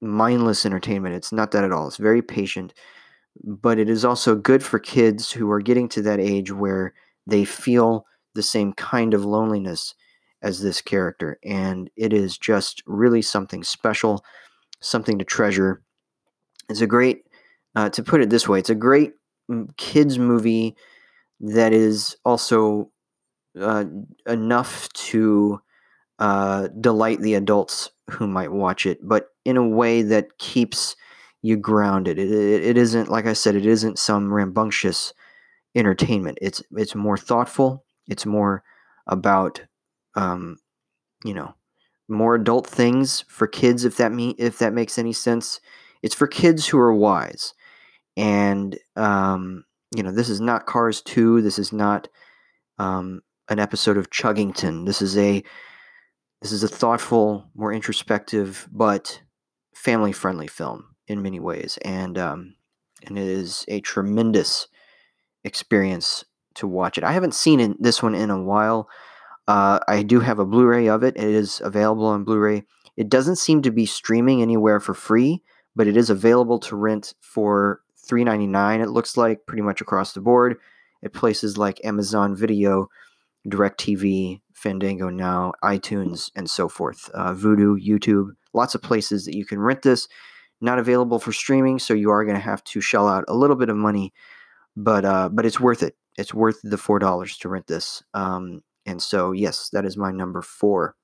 mindless 0.00 0.64
entertainment. 0.64 1.14
It's 1.14 1.32
not 1.32 1.50
that 1.52 1.64
at 1.64 1.72
all. 1.72 1.88
It's 1.88 1.96
very 1.96 2.22
patient, 2.22 2.74
but 3.44 3.78
it 3.78 3.88
is 3.88 4.04
also 4.04 4.34
good 4.34 4.62
for 4.62 4.78
kids 4.78 5.32
who 5.32 5.50
are 5.50 5.60
getting 5.60 5.88
to 5.90 6.02
that 6.02 6.20
age 6.20 6.52
where 6.52 6.94
they 7.26 7.44
feel 7.44 8.06
the 8.34 8.42
same 8.42 8.72
kind 8.72 9.14
of 9.14 9.24
loneliness 9.24 9.94
as 10.42 10.60
this 10.60 10.80
character. 10.80 11.38
And 11.44 11.90
it 11.96 12.12
is 12.12 12.38
just 12.38 12.82
really 12.86 13.22
something 13.22 13.64
special, 13.64 14.24
something 14.80 15.18
to 15.18 15.24
treasure. 15.24 15.82
It's 16.68 16.80
a 16.80 16.86
great, 16.86 17.24
uh, 17.74 17.90
to 17.90 18.02
put 18.02 18.20
it 18.20 18.30
this 18.30 18.48
way, 18.48 18.58
it's 18.58 18.70
a 18.70 18.74
great 18.74 19.12
mm, 19.50 19.76
kids' 19.76 20.18
movie 20.18 20.76
that 21.40 21.72
is 21.72 22.16
also 22.24 22.90
uh, 23.60 23.84
enough 24.26 24.88
to 24.92 25.60
uh, 26.18 26.68
delight 26.80 27.20
the 27.20 27.34
adults 27.34 27.90
who 28.10 28.26
might 28.26 28.52
watch 28.52 28.86
it, 28.86 28.98
but 29.02 29.28
in 29.44 29.56
a 29.56 29.68
way 29.68 30.02
that 30.02 30.38
keeps 30.38 30.96
you 31.42 31.56
grounded. 31.56 32.18
It, 32.18 32.30
it, 32.30 32.64
it 32.64 32.76
isn't, 32.76 33.08
like 33.08 33.26
I 33.26 33.32
said, 33.32 33.54
it 33.54 33.66
isn't 33.66 33.98
some 33.98 34.32
rambunctious 34.32 35.12
entertainment. 35.74 36.38
It's 36.40 36.62
it's 36.72 36.94
more 36.94 37.16
thoughtful. 37.16 37.84
It's 38.08 38.26
more 38.26 38.64
about, 39.06 39.60
um, 40.14 40.58
you 41.24 41.34
know, 41.34 41.54
more 42.08 42.34
adult 42.34 42.66
things 42.66 43.24
for 43.28 43.46
kids. 43.46 43.84
If 43.84 43.96
that 43.98 44.12
me 44.12 44.34
if 44.38 44.58
that 44.58 44.72
makes 44.72 44.98
any 44.98 45.12
sense, 45.12 45.60
it's 46.02 46.14
for 46.14 46.26
kids 46.26 46.66
who 46.66 46.78
are 46.78 46.94
wise. 46.94 47.54
And 48.16 48.76
um, 48.96 49.64
you 49.94 50.02
know, 50.02 50.10
this 50.10 50.28
is 50.28 50.40
not 50.40 50.66
Cars 50.66 51.02
two. 51.02 51.40
This 51.40 51.58
is 51.58 51.72
not 51.72 52.08
um, 52.78 53.22
an 53.48 53.58
episode 53.58 53.96
of 53.96 54.10
Chuggington. 54.10 54.86
This 54.86 55.00
is 55.00 55.16
a 55.16 55.44
this 56.40 56.52
is 56.52 56.62
a 56.62 56.68
thoughtful, 56.68 57.50
more 57.54 57.72
introspective, 57.72 58.68
but 58.72 59.22
family 59.74 60.12
friendly 60.12 60.46
film 60.46 60.94
in 61.06 61.22
many 61.22 61.40
ways. 61.40 61.78
And, 61.84 62.16
um, 62.18 62.54
and 63.06 63.18
it 63.18 63.26
is 63.26 63.64
a 63.68 63.80
tremendous 63.80 64.68
experience 65.44 66.24
to 66.54 66.66
watch 66.66 66.98
it. 66.98 67.04
I 67.04 67.12
haven't 67.12 67.34
seen 67.34 67.60
it, 67.60 67.82
this 67.82 68.02
one 68.02 68.14
in 68.14 68.30
a 68.30 68.42
while. 68.42 68.88
Uh, 69.46 69.78
I 69.88 70.02
do 70.02 70.20
have 70.20 70.38
a 70.38 70.44
Blu 70.44 70.66
ray 70.66 70.88
of 70.88 71.02
it, 71.02 71.16
it 71.16 71.24
is 71.24 71.60
available 71.64 72.06
on 72.06 72.24
Blu 72.24 72.38
ray. 72.38 72.64
It 72.96 73.08
doesn't 73.08 73.36
seem 73.36 73.62
to 73.62 73.70
be 73.70 73.86
streaming 73.86 74.42
anywhere 74.42 74.80
for 74.80 74.92
free, 74.92 75.42
but 75.74 75.86
it 75.86 75.96
is 75.96 76.10
available 76.10 76.58
to 76.60 76.76
rent 76.76 77.14
for 77.20 77.80
$3.99. 78.08 78.82
It 78.82 78.90
looks 78.90 79.16
like 79.16 79.46
pretty 79.46 79.62
much 79.62 79.80
across 79.80 80.12
the 80.12 80.20
board 80.20 80.56
at 81.04 81.12
places 81.12 81.56
like 81.56 81.84
Amazon 81.84 82.34
Video, 82.34 82.88
DirecTV, 83.50 84.40
Fandango 84.52 85.08
Now, 85.08 85.52
iTunes, 85.62 86.30
and 86.34 86.48
so 86.48 86.68
forth. 86.68 87.10
Uh, 87.14 87.32
Vudu, 87.32 87.76
YouTube, 87.84 88.30
lots 88.52 88.74
of 88.74 88.82
places 88.82 89.24
that 89.24 89.36
you 89.36 89.44
can 89.44 89.60
rent 89.60 89.82
this. 89.82 90.08
Not 90.60 90.78
available 90.78 91.18
for 91.20 91.32
streaming, 91.32 91.78
so 91.78 91.94
you 91.94 92.10
are 92.10 92.24
going 92.24 92.36
to 92.36 92.42
have 92.42 92.64
to 92.64 92.80
shell 92.80 93.06
out 93.06 93.24
a 93.28 93.34
little 93.34 93.54
bit 93.54 93.68
of 93.68 93.76
money, 93.76 94.12
but 94.76 95.04
uh, 95.04 95.28
but 95.28 95.46
it's 95.46 95.60
worth 95.60 95.84
it. 95.84 95.96
It's 96.16 96.34
worth 96.34 96.58
the 96.64 96.78
four 96.78 96.98
dollars 96.98 97.38
to 97.38 97.48
rent 97.48 97.68
this. 97.68 98.02
Um, 98.12 98.62
and 98.84 99.00
so, 99.00 99.32
yes, 99.32 99.68
that 99.72 99.84
is 99.84 99.96
my 99.96 100.10
number 100.10 100.42
four. 100.42 100.96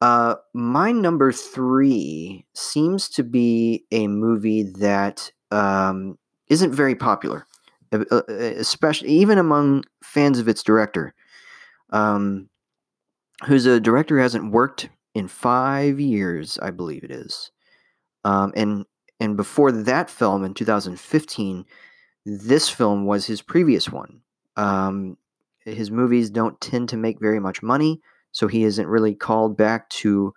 Uh, 0.00 0.36
my 0.54 0.92
number 0.92 1.30
three 1.32 2.46
seems 2.54 3.08
to 3.10 3.22
be 3.22 3.84
a 3.90 4.08
movie 4.08 4.62
that 4.62 5.30
um, 5.50 6.18
not 6.48 6.74
very 6.74 6.94
popular, 6.94 7.46
especially 7.92 9.10
even 9.10 9.38
among 9.38 9.84
fans 10.02 10.38
of 10.38 10.48
its 10.48 10.62
director, 10.62 11.14
um, 11.90 12.48
who's 13.46 13.66
a 13.66 13.80
director 13.80 14.16
who 14.16 14.22
hasn't 14.22 14.52
worked 14.52 14.88
in 15.14 15.28
five 15.28 15.98
years, 16.00 16.58
I 16.62 16.70
believe 16.70 17.04
it 17.04 17.10
is. 17.10 17.50
Um, 18.24 18.52
and 18.56 18.84
and 19.18 19.36
before 19.36 19.70
that 19.70 20.08
film 20.08 20.44
in 20.44 20.54
2015, 20.54 21.64
this 22.24 22.68
film 22.68 23.04
was 23.04 23.26
his 23.26 23.42
previous 23.42 23.90
one. 23.90 24.22
Um, 24.56 25.18
his 25.64 25.90
movies 25.90 26.30
don't 26.30 26.60
tend 26.60 26.88
to 26.88 26.96
make 26.96 27.20
very 27.20 27.38
much 27.38 27.62
money 27.62 28.00
so 28.32 28.46
he 28.46 28.64
isn't 28.64 28.86
really 28.86 29.14
called 29.14 29.56
back 29.56 29.88
to 29.90 30.34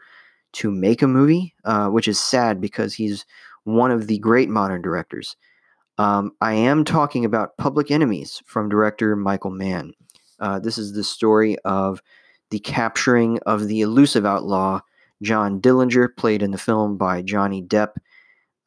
to 0.53 0.69
make 0.69 1.01
a 1.01 1.07
movie, 1.07 1.55
uh, 1.65 1.87
which 1.87 2.07
is 2.07 2.19
sad 2.19 2.61
because 2.61 2.93
he's 2.93 3.25
one 3.63 3.89
of 3.89 4.05
the 4.05 4.19
great 4.19 4.49
modern 4.49 4.83
directors. 4.83 5.35
Um, 5.97 6.31
I 6.41 6.53
am 6.53 6.85
talking 6.85 7.25
about 7.25 7.57
Public 7.57 7.89
Enemies 7.89 8.41
from 8.45 8.69
director 8.69 9.15
Michael 9.15 9.49
Mann. 9.49 9.93
Uh, 10.43 10.59
this 10.59 10.77
is 10.77 10.91
the 10.91 11.05
story 11.05 11.57
of 11.63 12.03
the 12.49 12.59
capturing 12.59 13.39
of 13.45 13.69
the 13.69 13.79
elusive 13.79 14.25
outlaw 14.25 14.81
John 15.21 15.61
Dillinger, 15.61 16.09
played 16.17 16.43
in 16.43 16.51
the 16.51 16.57
film 16.57 16.97
by 16.97 17.21
Johnny 17.21 17.63
Depp, 17.63 17.93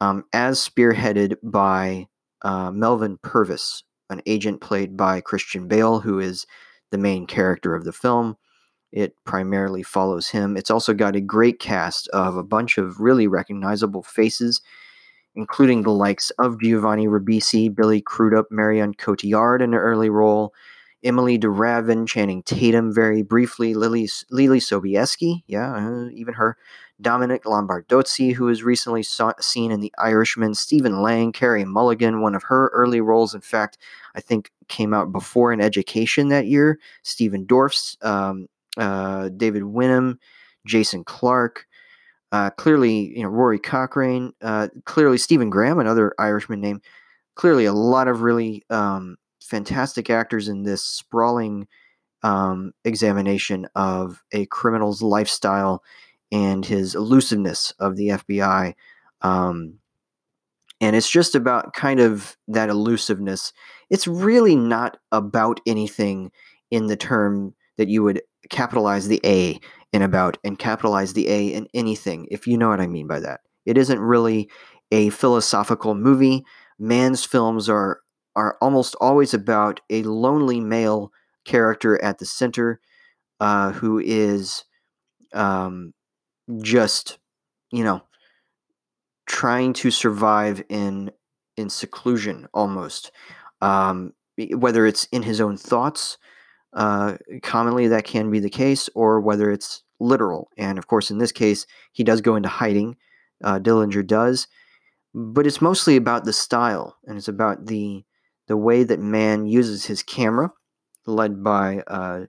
um, 0.00 0.24
as 0.32 0.58
spearheaded 0.58 1.36
by 1.42 2.08
uh, 2.40 2.70
Melvin 2.70 3.18
Purvis, 3.22 3.84
an 4.08 4.22
agent 4.24 4.62
played 4.62 4.96
by 4.96 5.20
Christian 5.20 5.68
Bale, 5.68 6.00
who 6.00 6.18
is 6.18 6.46
the 6.92 6.96
main 6.96 7.26
character 7.26 7.74
of 7.74 7.84
the 7.84 7.92
film. 7.92 8.38
It 8.90 9.14
primarily 9.26 9.82
follows 9.82 10.28
him. 10.28 10.56
It's 10.56 10.70
also 10.70 10.94
got 10.94 11.14
a 11.14 11.20
great 11.20 11.58
cast 11.58 12.08
of 12.08 12.38
a 12.38 12.42
bunch 12.42 12.78
of 12.78 13.00
really 13.00 13.26
recognizable 13.26 14.02
faces, 14.02 14.62
including 15.34 15.82
the 15.82 15.90
likes 15.90 16.30
of 16.38 16.58
Giovanni 16.58 17.06
Ribisi, 17.06 17.68
Billy 17.68 18.00
Crudup, 18.00 18.50
Marion 18.50 18.94
Cotillard 18.94 19.60
in 19.60 19.74
an 19.74 19.78
early 19.78 20.08
role, 20.08 20.54
Emilie 21.02 21.38
de 21.38 21.48
Ravin, 21.48 22.06
Channing 22.06 22.42
Tatum 22.42 22.92
very 22.92 23.22
briefly, 23.22 23.74
Lily, 23.74 24.06
Leelee 24.32 24.60
Sobieski, 24.60 25.42
yeah, 25.46 25.72
uh, 25.74 26.08
even 26.12 26.34
her, 26.34 26.56
Dominic 27.00 27.44
Lombardozzi, 27.44 28.32
who 28.32 28.46
was 28.46 28.62
recently 28.62 29.02
saw, 29.02 29.32
seen 29.38 29.70
in 29.70 29.80
The 29.80 29.92
Irishman, 29.98 30.54
Stephen 30.54 31.02
Lang, 31.02 31.32
Carey 31.32 31.64
Mulligan, 31.64 32.22
one 32.22 32.34
of 32.34 32.44
her 32.44 32.70
early 32.72 33.00
roles, 33.00 33.34
in 33.34 33.42
fact, 33.42 33.76
I 34.14 34.20
think 34.20 34.50
came 34.68 34.94
out 34.94 35.12
before 35.12 35.52
an 35.52 35.60
education 35.60 36.28
that 36.28 36.46
year, 36.46 36.78
Stephen 37.02 37.44
Dorff's 37.44 37.96
um, 38.02 38.48
uh, 38.78 39.28
David 39.28 39.64
Wenham, 39.64 40.18
Jason 40.66 41.04
Clarke, 41.04 41.66
uh, 42.32 42.50
clearly, 42.50 43.16
you 43.16 43.22
know, 43.22 43.28
Rory 43.28 43.58
Cochrane, 43.58 44.32
uh, 44.42 44.68
clearly 44.84 45.18
Stephen 45.18 45.50
Graham, 45.50 45.78
another 45.78 46.14
Irishman 46.18 46.60
name. 46.60 46.80
Clearly, 47.34 47.66
a 47.66 47.72
lot 47.72 48.08
of 48.08 48.22
really 48.22 48.64
um, 48.70 49.16
fantastic 49.46 50.10
actors 50.10 50.48
in 50.48 50.62
this 50.62 50.84
sprawling 50.84 51.66
um, 52.22 52.72
examination 52.84 53.66
of 53.74 54.22
a 54.32 54.46
criminal's 54.46 55.02
lifestyle 55.02 55.82
and 56.32 56.64
his 56.64 56.94
elusiveness 56.94 57.72
of 57.78 57.96
the 57.96 58.08
FBI. 58.08 58.74
Um, 59.22 59.78
and 60.80 60.94
it's 60.94 61.10
just 61.10 61.34
about 61.34 61.72
kind 61.72 62.00
of 62.00 62.36
that 62.48 62.68
elusiveness. 62.68 63.52
It's 63.90 64.06
really 64.06 64.56
not 64.56 64.98
about 65.12 65.60
anything 65.66 66.32
in 66.70 66.86
the 66.88 66.96
term 66.96 67.54
that 67.78 67.88
you 67.88 68.02
would 68.02 68.22
capitalize 68.50 69.08
the 69.08 69.20
A 69.24 69.60
in 69.92 70.02
about 70.02 70.36
and 70.44 70.58
capitalize 70.58 71.12
the 71.12 71.28
A 71.28 71.48
in 71.48 71.68
anything, 71.72 72.26
if 72.30 72.46
you 72.46 72.58
know 72.58 72.68
what 72.68 72.80
I 72.80 72.86
mean 72.86 73.06
by 73.06 73.20
that. 73.20 73.40
It 73.64 73.78
isn't 73.78 74.00
really 74.00 74.50
a 74.90 75.10
philosophical 75.10 75.94
movie. 75.94 76.44
Mann's 76.78 77.24
films 77.24 77.68
are 77.68 78.00
are 78.36 78.56
almost 78.60 78.94
always 79.00 79.34
about 79.34 79.80
a 79.90 80.02
lonely 80.04 80.60
male 80.60 81.10
character 81.44 82.00
at 82.02 82.18
the 82.18 82.26
center 82.26 82.80
uh, 83.40 83.72
who 83.72 83.98
is 83.98 84.64
um, 85.32 85.94
just, 86.62 87.18
you 87.72 87.82
know, 87.82 88.02
trying 89.26 89.72
to 89.72 89.90
survive 89.90 90.62
in 90.68 91.10
in 91.56 91.70
seclusion 91.70 92.46
almost. 92.54 93.10
Um, 93.60 94.12
whether 94.50 94.86
it's 94.86 95.04
in 95.04 95.22
his 95.22 95.40
own 95.40 95.56
thoughts 95.56 96.18
uh, 96.74 97.16
commonly, 97.42 97.88
that 97.88 98.04
can 98.04 98.30
be 98.30 98.38
the 98.38 98.50
case, 98.50 98.90
or 98.94 99.18
whether 99.20 99.50
it's 99.50 99.82
literal. 99.98 100.50
And 100.58 100.78
of 100.78 100.86
course, 100.86 101.10
in 101.10 101.16
this 101.18 101.32
case, 101.32 101.66
he 101.92 102.04
does 102.04 102.20
go 102.20 102.36
into 102.36 102.50
hiding. 102.50 102.96
Uh, 103.42 103.58
Dillinger 103.58 104.06
does, 104.06 104.46
but 105.14 105.46
it's 105.46 105.62
mostly 105.62 105.96
about 105.96 106.24
the 106.24 106.32
style, 106.32 106.96
and 107.06 107.18
it's 107.18 107.28
about 107.28 107.66
the 107.66 108.04
the 108.46 108.56
way 108.56 108.84
that 108.84 109.00
Mann 109.00 109.46
uses 109.46 109.86
his 109.86 110.02
camera, 110.02 110.52
led 111.06 111.42
by 111.42 111.82
uh, 111.86 112.26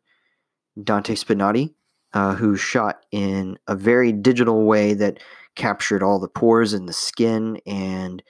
Dante 0.82 1.16
Spinotti, 1.16 1.74
uh, 2.14 2.36
who 2.36 2.56
shot 2.56 3.06
in 3.12 3.58
a 3.68 3.76
very 3.76 4.12
digital 4.12 4.66
way 4.66 4.94
that 4.94 5.20
captured 5.56 6.04
all 6.04 6.20
the 6.20 6.28
pores 6.28 6.74
in 6.74 6.86
the 6.86 6.94
skin 6.94 7.60
and 7.66 8.24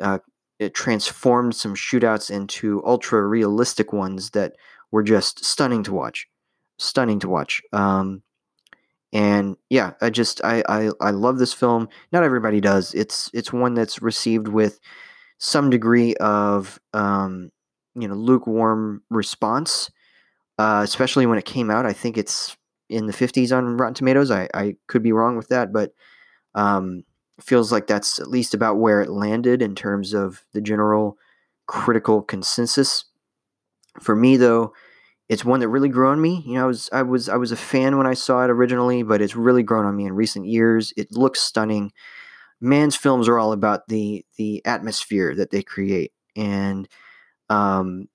uh, 0.00 0.18
it 0.58 0.74
transformed 0.74 1.54
some 1.54 1.74
shootouts 1.74 2.30
into 2.30 2.82
ultra 2.84 3.26
realistic 3.26 3.92
ones 3.92 4.30
that 4.30 4.54
were 4.90 5.02
just 5.02 5.44
stunning 5.44 5.82
to 5.82 5.92
watch, 5.92 6.28
stunning 6.78 7.18
to 7.20 7.28
watch. 7.28 7.62
Um, 7.72 8.22
and 9.12 9.56
yeah, 9.70 9.92
I 10.00 10.10
just 10.10 10.40
I, 10.44 10.62
I 10.68 10.90
I 11.00 11.10
love 11.10 11.38
this 11.38 11.52
film. 11.52 11.88
Not 12.12 12.24
everybody 12.24 12.60
does. 12.60 12.92
It's 12.94 13.30
it's 13.32 13.52
one 13.52 13.74
that's 13.74 14.02
received 14.02 14.48
with 14.48 14.80
some 15.38 15.70
degree 15.70 16.14
of 16.16 16.78
um, 16.92 17.50
you 17.94 18.08
know 18.08 18.14
lukewarm 18.14 19.02
response, 19.10 19.90
uh, 20.58 20.80
especially 20.84 21.26
when 21.26 21.38
it 21.38 21.44
came 21.44 21.70
out. 21.70 21.86
I 21.86 21.92
think 21.92 22.18
it's 22.18 22.56
in 22.88 23.06
the 23.06 23.12
50s 23.12 23.56
on 23.56 23.76
Rotten 23.76 23.94
Tomatoes. 23.94 24.30
I, 24.30 24.48
I 24.54 24.76
could 24.86 25.02
be 25.02 25.12
wrong 25.12 25.36
with 25.36 25.48
that, 25.48 25.72
but 25.72 25.92
um, 26.54 27.04
feels 27.40 27.72
like 27.72 27.86
that's 27.86 28.18
at 28.18 28.28
least 28.28 28.54
about 28.54 28.78
where 28.78 29.00
it 29.00 29.10
landed 29.10 29.62
in 29.62 29.74
terms 29.74 30.14
of 30.14 30.44
the 30.52 30.60
general 30.60 31.18
critical 31.66 32.22
consensus. 32.22 33.04
For 34.00 34.14
me, 34.14 34.36
though, 34.36 34.72
it's 35.28 35.44
one 35.44 35.60
that 35.60 35.68
really 35.68 35.88
grew 35.88 36.08
on 36.08 36.20
me. 36.20 36.42
You 36.46 36.54
know, 36.54 36.64
I 36.64 36.66
was 36.66 36.90
I 36.92 37.02
was 37.02 37.28
I 37.28 37.36
was 37.36 37.52
a 37.52 37.56
fan 37.56 37.96
when 37.96 38.06
I 38.06 38.14
saw 38.14 38.44
it 38.44 38.50
originally, 38.50 39.02
but 39.02 39.20
it's 39.20 39.36
really 39.36 39.62
grown 39.62 39.84
on 39.84 39.96
me 39.96 40.06
in 40.06 40.12
recent 40.14 40.46
years. 40.46 40.92
It 40.96 41.12
looks 41.12 41.40
stunning. 41.40 41.92
Mann's 42.60 42.96
films 42.96 43.28
are 43.28 43.38
all 43.38 43.52
about 43.52 43.88
the 43.88 44.24
the 44.38 44.64
atmosphere 44.64 45.34
that 45.34 45.50
they 45.50 45.62
create, 45.62 46.12
and 46.36 46.88
um, 47.50 48.08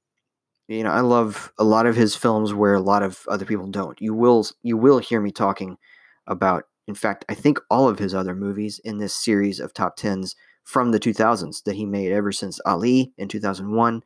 you 0.67 0.83
know, 0.83 0.91
I 0.91 1.01
love 1.01 1.51
a 1.57 1.63
lot 1.63 1.85
of 1.85 1.95
his 1.95 2.15
films 2.15 2.53
where 2.53 2.73
a 2.75 2.81
lot 2.81 3.03
of 3.03 3.21
other 3.27 3.45
people 3.45 3.67
don't. 3.67 3.99
You 4.01 4.13
will 4.13 4.45
you 4.63 4.77
will 4.77 4.99
hear 4.99 5.21
me 5.21 5.31
talking 5.31 5.77
about. 6.27 6.65
In 6.87 6.95
fact, 6.95 7.25
I 7.29 7.35
think 7.35 7.59
all 7.69 7.87
of 7.87 7.99
his 7.99 8.13
other 8.13 8.35
movies 8.35 8.79
in 8.83 8.97
this 8.97 9.15
series 9.15 9.59
of 9.59 9.73
top 9.73 9.95
tens 9.97 10.35
from 10.63 10.91
the 10.91 10.99
2000s 10.99 11.63
that 11.63 11.75
he 11.75 11.85
made 11.85 12.11
ever 12.11 12.31
since 12.31 12.59
Ali 12.65 13.13
in 13.17 13.27
2001 13.27 14.03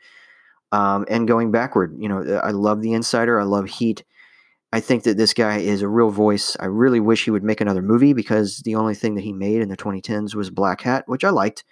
um, 0.71 1.05
and 1.09 1.27
going 1.27 1.51
backward. 1.51 1.95
You 1.99 2.09
know, 2.09 2.41
I 2.43 2.51
love 2.51 2.81
The 2.81 2.93
Insider. 2.93 3.39
I 3.39 3.43
love 3.43 3.67
Heat. 3.67 4.03
I 4.74 4.80
think 4.80 5.03
that 5.03 5.18
this 5.18 5.34
guy 5.34 5.59
is 5.59 5.82
a 5.82 5.88
real 5.88 6.09
voice. 6.09 6.57
I 6.59 6.66
really 6.66 6.99
wish 6.99 7.24
he 7.24 7.32
would 7.32 7.43
make 7.43 7.61
another 7.61 7.82
movie 7.82 8.13
because 8.13 8.59
the 8.59 8.76
only 8.76 8.95
thing 8.95 9.16
that 9.16 9.24
he 9.24 9.32
made 9.32 9.61
in 9.61 9.70
the 9.70 9.78
2010s 9.78 10.36
was 10.36 10.49
Blackhat, 10.49 11.03
which 11.05 11.24
I 11.24 11.30
liked. 11.30 11.63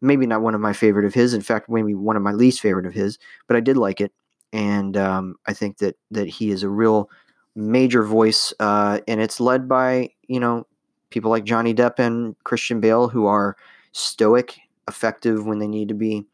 Maybe 0.00 0.26
not 0.26 0.42
one 0.42 0.54
of 0.54 0.60
my 0.60 0.72
favorite 0.72 1.04
of 1.04 1.14
his. 1.14 1.34
In 1.34 1.42
fact, 1.42 1.68
maybe 1.68 1.94
one 1.94 2.16
of 2.16 2.22
my 2.22 2.32
least 2.32 2.60
favorite 2.60 2.86
of 2.86 2.94
his. 2.94 3.18
But 3.48 3.56
I 3.56 3.60
did 3.60 3.76
like 3.76 4.00
it, 4.00 4.12
and 4.52 4.96
um, 4.96 5.34
I 5.46 5.52
think 5.52 5.78
that 5.78 5.96
that 6.12 6.28
he 6.28 6.50
is 6.50 6.62
a 6.62 6.68
real 6.68 7.10
major 7.56 8.04
voice, 8.04 8.54
uh, 8.60 9.00
and 9.08 9.20
it's 9.20 9.40
led 9.40 9.68
by 9.68 10.10
you 10.28 10.38
know 10.38 10.66
people 11.10 11.30
like 11.30 11.44
Johnny 11.44 11.74
Depp 11.74 11.98
and 11.98 12.36
Christian 12.44 12.80
Bale 12.80 13.08
who 13.08 13.26
are 13.26 13.56
stoic, 13.92 14.60
effective 14.86 15.44
when 15.44 15.58
they 15.58 15.66
need 15.66 15.88
to 15.88 15.94
be, 15.94 16.24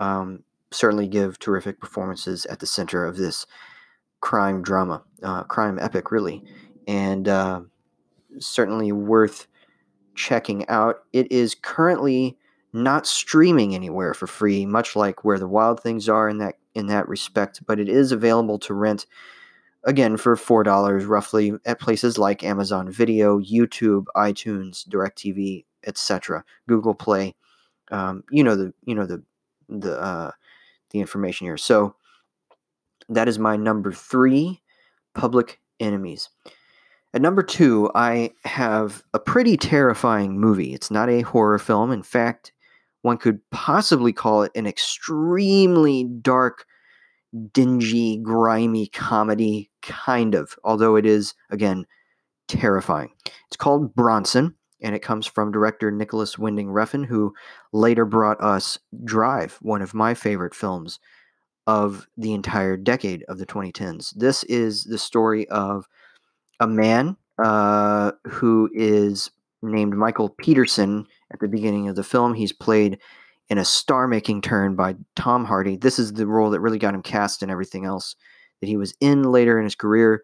um, 0.00 0.42
certainly 0.72 1.06
give 1.06 1.38
terrific 1.38 1.80
performances 1.80 2.44
at 2.46 2.58
the 2.58 2.66
center 2.66 3.06
of 3.06 3.16
this 3.16 3.46
crime 4.26 4.60
drama, 4.60 5.00
uh, 5.22 5.44
crime 5.44 5.78
epic, 5.78 6.10
really. 6.10 6.42
And 6.88 7.28
uh, 7.28 7.60
certainly 8.40 8.90
worth 8.90 9.46
checking 10.16 10.68
out. 10.68 11.04
It 11.12 11.30
is 11.30 11.54
currently 11.54 12.36
not 12.72 13.06
streaming 13.06 13.72
anywhere 13.72 14.14
for 14.14 14.26
free, 14.26 14.66
much 14.66 14.96
like 14.96 15.24
where 15.24 15.38
the 15.38 15.46
wild 15.46 15.80
things 15.80 16.08
are 16.08 16.28
in 16.28 16.38
that 16.38 16.56
in 16.74 16.88
that 16.88 17.08
respect, 17.08 17.64
but 17.68 17.78
it 17.78 17.88
is 17.88 18.10
available 18.10 18.58
to 18.58 18.74
rent 18.74 19.06
again 19.84 20.16
for 20.16 20.34
four 20.34 20.64
dollars 20.64 21.04
roughly 21.04 21.52
at 21.64 21.78
places 21.78 22.18
like 22.18 22.42
Amazon 22.42 22.90
Video, 22.90 23.38
YouTube, 23.38 24.06
iTunes, 24.16 24.88
DirecTV, 24.88 25.64
etc., 25.86 26.44
Google 26.68 26.94
Play. 26.94 27.36
Um, 27.92 28.24
you 28.32 28.42
know 28.42 28.56
the 28.56 28.74
you 28.84 28.96
know 28.96 29.06
the 29.06 29.22
the 29.68 29.96
uh, 30.00 30.32
the 30.90 30.98
information 30.98 31.46
here. 31.46 31.56
So 31.56 31.94
that 33.08 33.28
is 33.28 33.38
my 33.38 33.56
number 33.56 33.92
three, 33.92 34.62
Public 35.14 35.60
Enemies. 35.80 36.28
At 37.14 37.22
number 37.22 37.42
two, 37.42 37.90
I 37.94 38.32
have 38.44 39.02
a 39.14 39.18
pretty 39.18 39.56
terrifying 39.56 40.38
movie. 40.38 40.74
It's 40.74 40.90
not 40.90 41.08
a 41.08 41.22
horror 41.22 41.58
film. 41.58 41.90
In 41.90 42.02
fact, 42.02 42.52
one 43.02 43.16
could 43.16 43.40
possibly 43.50 44.12
call 44.12 44.42
it 44.42 44.52
an 44.54 44.66
extremely 44.66 46.04
dark, 46.04 46.66
dingy, 47.52 48.18
grimy 48.18 48.88
comedy, 48.88 49.70
kind 49.82 50.34
of, 50.34 50.58
although 50.64 50.96
it 50.96 51.06
is, 51.06 51.34
again, 51.50 51.86
terrifying. 52.48 53.12
It's 53.46 53.56
called 53.56 53.94
Bronson, 53.94 54.54
and 54.82 54.94
it 54.94 55.02
comes 55.02 55.26
from 55.26 55.52
director 55.52 55.90
Nicholas 55.90 56.38
Winding 56.38 56.68
Refn, 56.68 57.06
who 57.06 57.32
later 57.72 58.04
brought 58.04 58.40
us 58.42 58.78
Drive, 59.04 59.58
one 59.62 59.82
of 59.82 59.94
my 59.94 60.14
favorite 60.14 60.54
films 60.54 60.98
of 61.66 62.06
the 62.16 62.32
entire 62.32 62.76
decade 62.76 63.24
of 63.28 63.38
the 63.38 63.46
2010s. 63.46 64.14
This 64.14 64.44
is 64.44 64.84
the 64.84 64.98
story 64.98 65.48
of 65.48 65.86
a 66.60 66.66
man 66.66 67.16
uh, 67.42 68.12
who 68.26 68.70
is 68.72 69.30
named 69.62 69.94
Michael 69.94 70.28
Peterson 70.28 71.06
at 71.32 71.40
the 71.40 71.48
beginning 71.48 71.88
of 71.88 71.96
the 71.96 72.04
film. 72.04 72.34
He's 72.34 72.52
played 72.52 72.98
in 73.48 73.58
a 73.58 73.64
star 73.64 74.08
making 74.08 74.42
turn 74.42 74.74
by 74.74 74.96
Tom 75.14 75.44
Hardy. 75.44 75.76
This 75.76 75.98
is 75.98 76.12
the 76.12 76.26
role 76.26 76.50
that 76.50 76.60
really 76.60 76.78
got 76.78 76.94
him 76.94 77.02
cast 77.02 77.42
and 77.42 77.50
everything 77.50 77.84
else 77.84 78.16
that 78.60 78.66
he 78.68 78.76
was 78.76 78.94
in 79.00 79.24
later 79.24 79.58
in 79.58 79.64
his 79.64 79.74
career 79.74 80.22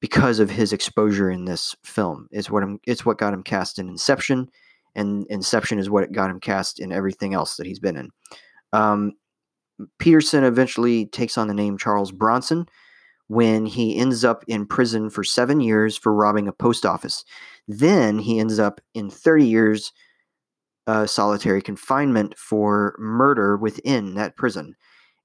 because 0.00 0.38
of 0.38 0.50
his 0.50 0.72
exposure 0.72 1.30
in 1.30 1.46
this 1.46 1.74
film. 1.82 2.28
It's 2.30 2.50
what 2.50 2.62
it's 2.86 3.06
what 3.06 3.18
got 3.18 3.34
him 3.34 3.42
cast 3.42 3.78
in 3.78 3.88
Inception, 3.88 4.48
and 4.94 5.26
Inception 5.28 5.78
is 5.78 5.88
what 5.88 6.12
got 6.12 6.30
him 6.30 6.40
cast 6.40 6.78
in 6.78 6.92
everything 6.92 7.32
else 7.32 7.56
that 7.56 7.66
he's 7.66 7.78
been 7.78 7.96
in. 7.96 8.10
Um, 8.72 9.12
Peterson 9.98 10.44
eventually 10.44 11.06
takes 11.06 11.38
on 11.38 11.48
the 11.48 11.54
name 11.54 11.78
Charles 11.78 12.12
Bronson 12.12 12.66
when 13.28 13.66
he 13.66 13.96
ends 13.96 14.24
up 14.24 14.44
in 14.48 14.66
prison 14.66 15.10
for 15.10 15.24
seven 15.24 15.60
years 15.60 15.96
for 15.96 16.12
robbing 16.12 16.48
a 16.48 16.52
post 16.52 16.84
office. 16.84 17.24
Then 17.66 18.18
he 18.18 18.38
ends 18.38 18.58
up 18.58 18.80
in 18.92 19.10
30 19.10 19.46
years 19.46 19.92
uh, 20.86 21.06
solitary 21.06 21.62
confinement 21.62 22.36
for 22.38 22.94
murder 22.98 23.56
within 23.56 24.14
that 24.14 24.36
prison. 24.36 24.76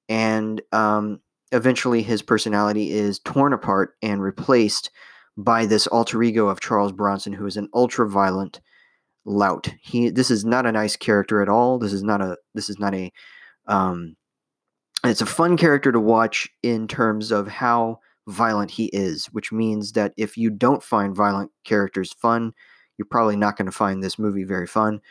And 0.07 0.61
um, 0.71 1.19
eventually 1.51 2.01
his 2.01 2.21
personality 2.21 2.91
is 2.91 3.19
torn 3.19 3.53
apart 3.53 3.95
and 4.01 4.21
replaced 4.21 4.89
by 5.37 5.65
this 5.65 5.87
alter 5.87 6.21
ego 6.23 6.47
of 6.47 6.61
Charles 6.61 6.91
Bronson, 6.91 7.33
who 7.33 7.45
is 7.45 7.57
an 7.57 7.69
ultra 7.73 8.09
violent 8.09 8.61
lout. 9.25 9.73
He 9.81 10.09
this 10.09 10.31
is 10.31 10.43
not 10.43 10.65
a 10.65 10.71
nice 10.71 10.95
character 10.95 11.41
at 11.41 11.49
all. 11.49 11.79
This 11.79 11.93
is 11.93 12.03
not 12.03 12.21
a 12.21 12.37
this 12.55 12.69
is 12.69 12.79
not 12.79 12.93
a 12.93 13.11
um, 13.67 14.15
it's 15.03 15.21
a 15.21 15.25
fun 15.25 15.57
character 15.57 15.91
to 15.91 15.99
watch 15.99 16.49
in 16.63 16.87
terms 16.87 17.31
of 17.31 17.47
how 17.47 17.99
violent 18.27 18.71
he 18.71 18.85
is, 18.85 19.27
which 19.27 19.51
means 19.51 19.93
that 19.93 20.13
if 20.17 20.37
you 20.37 20.49
don't 20.49 20.83
find 20.83 21.15
violent 21.15 21.51
characters 21.63 22.13
fun, 22.13 22.53
you're 22.97 23.05
probably 23.05 23.35
not 23.35 23.57
going 23.57 23.65
to 23.65 23.71
find 23.71 24.03
this 24.03 24.19
movie 24.19 24.43
very 24.43 24.67
fun. 24.67 25.01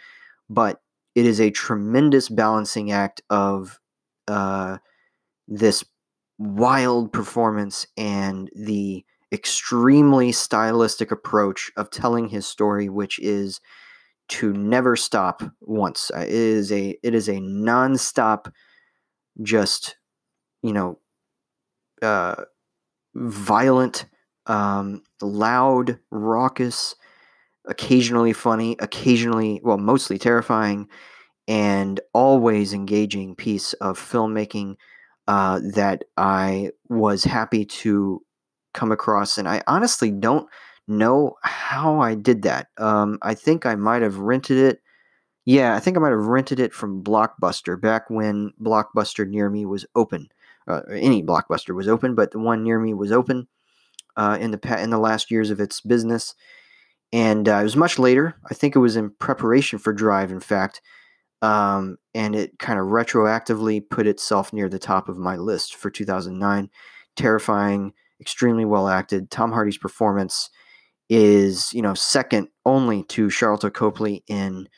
But 0.51 0.81
it 1.15 1.27
is 1.27 1.41
a 1.41 1.51
tremendous 1.51 2.29
balancing 2.29 2.93
act 2.93 3.23
of 3.31 3.81
uh, 4.29 4.79
this 5.49 5.85
wild 6.39 7.13
performance 7.13 7.87
and 7.97 8.51
the 8.55 9.05
extremely 9.33 10.33
stylistic 10.33 11.11
approach 11.11 11.71
of 11.77 11.91
telling 11.91 12.29
his 12.29 12.47
story, 12.47 12.89
which 12.89 13.19
is 13.19 13.61
to 14.29 14.53
never 14.53 14.95
stop 14.95 15.43
once. 15.61 16.11
It 16.15 16.29
is 16.29 16.71
a 16.71 16.99
it 17.03 17.15
is 17.15 17.29
a 17.29 17.39
nonstop 17.39 18.53
just 19.43 19.97
you 20.63 20.73
know 20.73 20.99
uh, 22.03 22.45
violent 23.15 24.07
um, 24.47 25.03
loud 25.23 25.99
raucous 26.11 26.95
occasionally 27.67 28.33
funny 28.33 28.77
occasionally 28.81 29.61
well 29.63 29.79
mostly 29.79 30.19
terrifying 30.19 30.89
and 31.49 32.01
always 32.15 32.73
engaging 32.73 33.35
piece 33.35 33.73
of 33.75 33.99
filmmaking 33.99 34.77
uh, 35.29 35.61
that 35.75 36.05
i 36.17 36.71
was 36.89 37.25
happy 37.25 37.65
to 37.65 38.23
come 38.75 38.93
across 38.93 39.39
and 39.39 39.49
i 39.49 39.63
honestly 39.67 40.11
don't 40.11 40.49
know 40.89 41.35
how 41.43 42.01
i 42.01 42.15
did 42.15 42.43
that. 42.43 42.69
Um, 42.79 43.19
i 43.23 43.35
think 43.35 43.67
i 43.67 43.75
might 43.75 44.03
have 44.03 44.19
rented 44.19 44.59
it 44.59 44.81
yeah, 45.49 45.75
I 45.75 45.81
think 45.81 45.97
I 45.97 46.01
might 46.01 46.11
have 46.11 46.27
rented 46.27 46.61
it 46.61 46.75
from 46.75 47.03
Blockbuster 47.03 47.81
back 47.81 48.11
when 48.11 48.53
Blockbuster 48.61 49.27
near 49.27 49.49
me 49.49 49.65
was 49.65 49.87
open. 49.95 50.29
Uh, 50.67 50.83
any 50.91 51.23
Blockbuster 51.23 51.75
was 51.75 51.89
open, 51.89 52.15
but 52.15 52.33
the 52.33 52.39
one 52.39 52.63
near 52.63 52.79
me 52.79 52.93
was 52.93 53.13
open 53.13 53.49
uh, 54.15 54.37
in 54.39 54.51
the 54.51 54.79
in 54.79 54.91
the 54.91 54.99
last 54.99 55.31
years 55.31 55.49
of 55.49 55.59
its 55.59 55.81
business, 55.81 56.35
and 57.15 57.49
uh, 57.49 57.55
it 57.55 57.63
was 57.63 57.77
much 57.77 57.99
later. 57.99 58.37
I 58.51 58.53
think 58.53 58.77
it 58.77 58.81
was 58.81 58.95
in 58.95 59.09
preparation 59.09 59.79
for 59.79 59.95
Drive, 59.95 60.31
in 60.31 60.41
fact, 60.41 60.83
um, 61.41 61.97
and 62.13 62.37
it 62.37 62.59
kind 62.59 62.79
of 62.79 62.89
retroactively 62.89 63.89
put 63.89 64.07
itself 64.07 64.53
near 64.53 64.69
the 64.69 64.79
top 64.79 65.09
of 65.09 65.17
my 65.17 65.37
list 65.37 65.77
for 65.77 65.89
2009. 65.89 66.69
Terrifying, 67.17 67.95
extremely 68.21 68.67
well 68.67 68.87
acted. 68.87 69.31
Tom 69.31 69.53
Hardy's 69.53 69.79
performance 69.79 70.51
is, 71.09 71.73
you 71.73 71.81
know, 71.81 71.95
second 71.95 72.49
only 72.67 73.03
to 73.05 73.29
Sharlto 73.29 73.73
Copley 73.73 74.25
in 74.29 74.69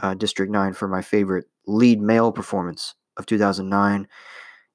uh, 0.00 0.14
District 0.14 0.50
9 0.50 0.72
for 0.72 0.88
my 0.88 1.02
favorite 1.02 1.46
lead 1.66 2.00
male 2.00 2.32
performance 2.32 2.94
of 3.16 3.26
2009. 3.26 4.08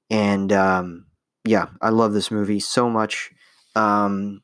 And 0.09 0.53
um, 0.53 1.05
yeah, 1.43 1.67
I 1.81 1.89
love 1.89 2.13
this 2.13 2.31
movie 2.31 2.59
so 2.59 2.89
much. 2.89 3.31
Um, 3.75 4.41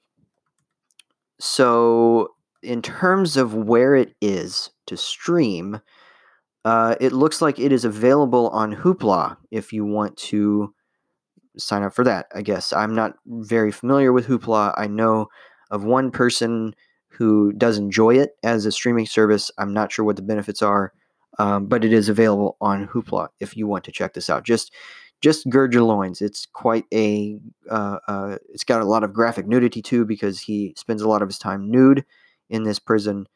so, 1.39 2.29
in 2.61 2.81
terms 2.81 3.37
of 3.37 3.55
where 3.55 3.95
it 3.95 4.13
is 4.21 4.69
to 4.85 4.95
stream, 4.95 5.81
uh, 6.63 6.95
it 7.01 7.11
looks 7.11 7.41
like 7.41 7.57
it 7.57 7.71
is 7.71 7.85
available 7.85 8.49
on 8.49 8.75
Hoopla 8.75 9.37
if 9.49 9.73
you 9.73 9.83
want 9.83 10.15
to 10.17 10.73
sign 11.57 11.81
up 11.83 11.93
for 11.93 12.03
that. 12.03 12.27
I 12.35 12.43
guess 12.43 12.71
I'm 12.71 12.93
not 12.93 13.15
very 13.25 13.71
familiar 13.71 14.13
with 14.13 14.27
Hoopla. 14.27 14.73
I 14.77 14.87
know 14.87 15.27
of 15.71 15.83
one 15.83 16.11
person 16.11 16.75
who 17.11 17.51
does 17.53 17.77
enjoy 17.77 18.15
it 18.15 18.35
as 18.43 18.65
a 18.65 18.71
streaming 18.71 19.05
service. 19.05 19.51
I'm 19.57 19.73
not 19.73 19.91
sure 19.91 20.05
what 20.05 20.15
the 20.15 20.21
benefits 20.21 20.61
are, 20.61 20.93
um, 21.39 21.67
but 21.67 21.85
it 21.85 21.93
is 21.93 22.09
available 22.09 22.57
on 22.61 22.87
Hoopla 22.87 23.29
if 23.39 23.55
you 23.55 23.67
want 23.67 23.83
to 23.85 23.91
check 23.91 24.13
this 24.13 24.29
out. 24.29 24.43
Just 24.43 24.73
just 25.21 25.47
gird 25.49 25.73
your 25.73 25.83
loins. 25.83 26.21
It's 26.21 26.47
quite 26.47 26.85
a. 26.93 27.39
Uh, 27.69 27.99
uh, 28.07 28.37
it's 28.49 28.63
got 28.63 28.81
a 28.81 28.85
lot 28.85 29.03
of 29.03 29.13
graphic 29.13 29.47
nudity 29.47 29.81
too 29.81 30.03
because 30.03 30.39
he 30.39 30.73
spends 30.77 31.01
a 31.01 31.07
lot 31.07 31.21
of 31.21 31.29
his 31.29 31.37
time 31.37 31.69
nude 31.69 32.05
in 32.49 32.63
this 32.63 32.79
prison. 32.79 33.27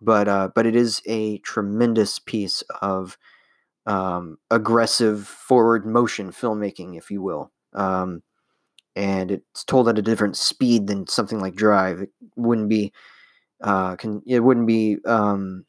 But 0.00 0.28
uh, 0.28 0.48
but 0.54 0.66
it 0.66 0.74
is 0.74 1.02
a 1.06 1.38
tremendous 1.38 2.18
piece 2.18 2.62
of 2.80 3.18
um, 3.86 4.38
aggressive 4.50 5.26
forward 5.26 5.86
motion 5.86 6.30
filmmaking, 6.30 6.96
if 6.96 7.10
you 7.10 7.20
will. 7.20 7.50
Um, 7.74 8.22
and 8.96 9.30
it's 9.30 9.64
told 9.64 9.88
at 9.88 9.98
a 9.98 10.02
different 10.02 10.36
speed 10.36 10.86
than 10.86 11.06
something 11.06 11.40
like 11.40 11.54
Drive. 11.54 12.00
It 12.00 12.10
wouldn't 12.36 12.68
be 12.68 12.92
uh, 13.62 13.96
can 13.96 14.22
it 14.26 14.40
wouldn't 14.40 14.66
be 14.66 14.98
um, 15.04 15.64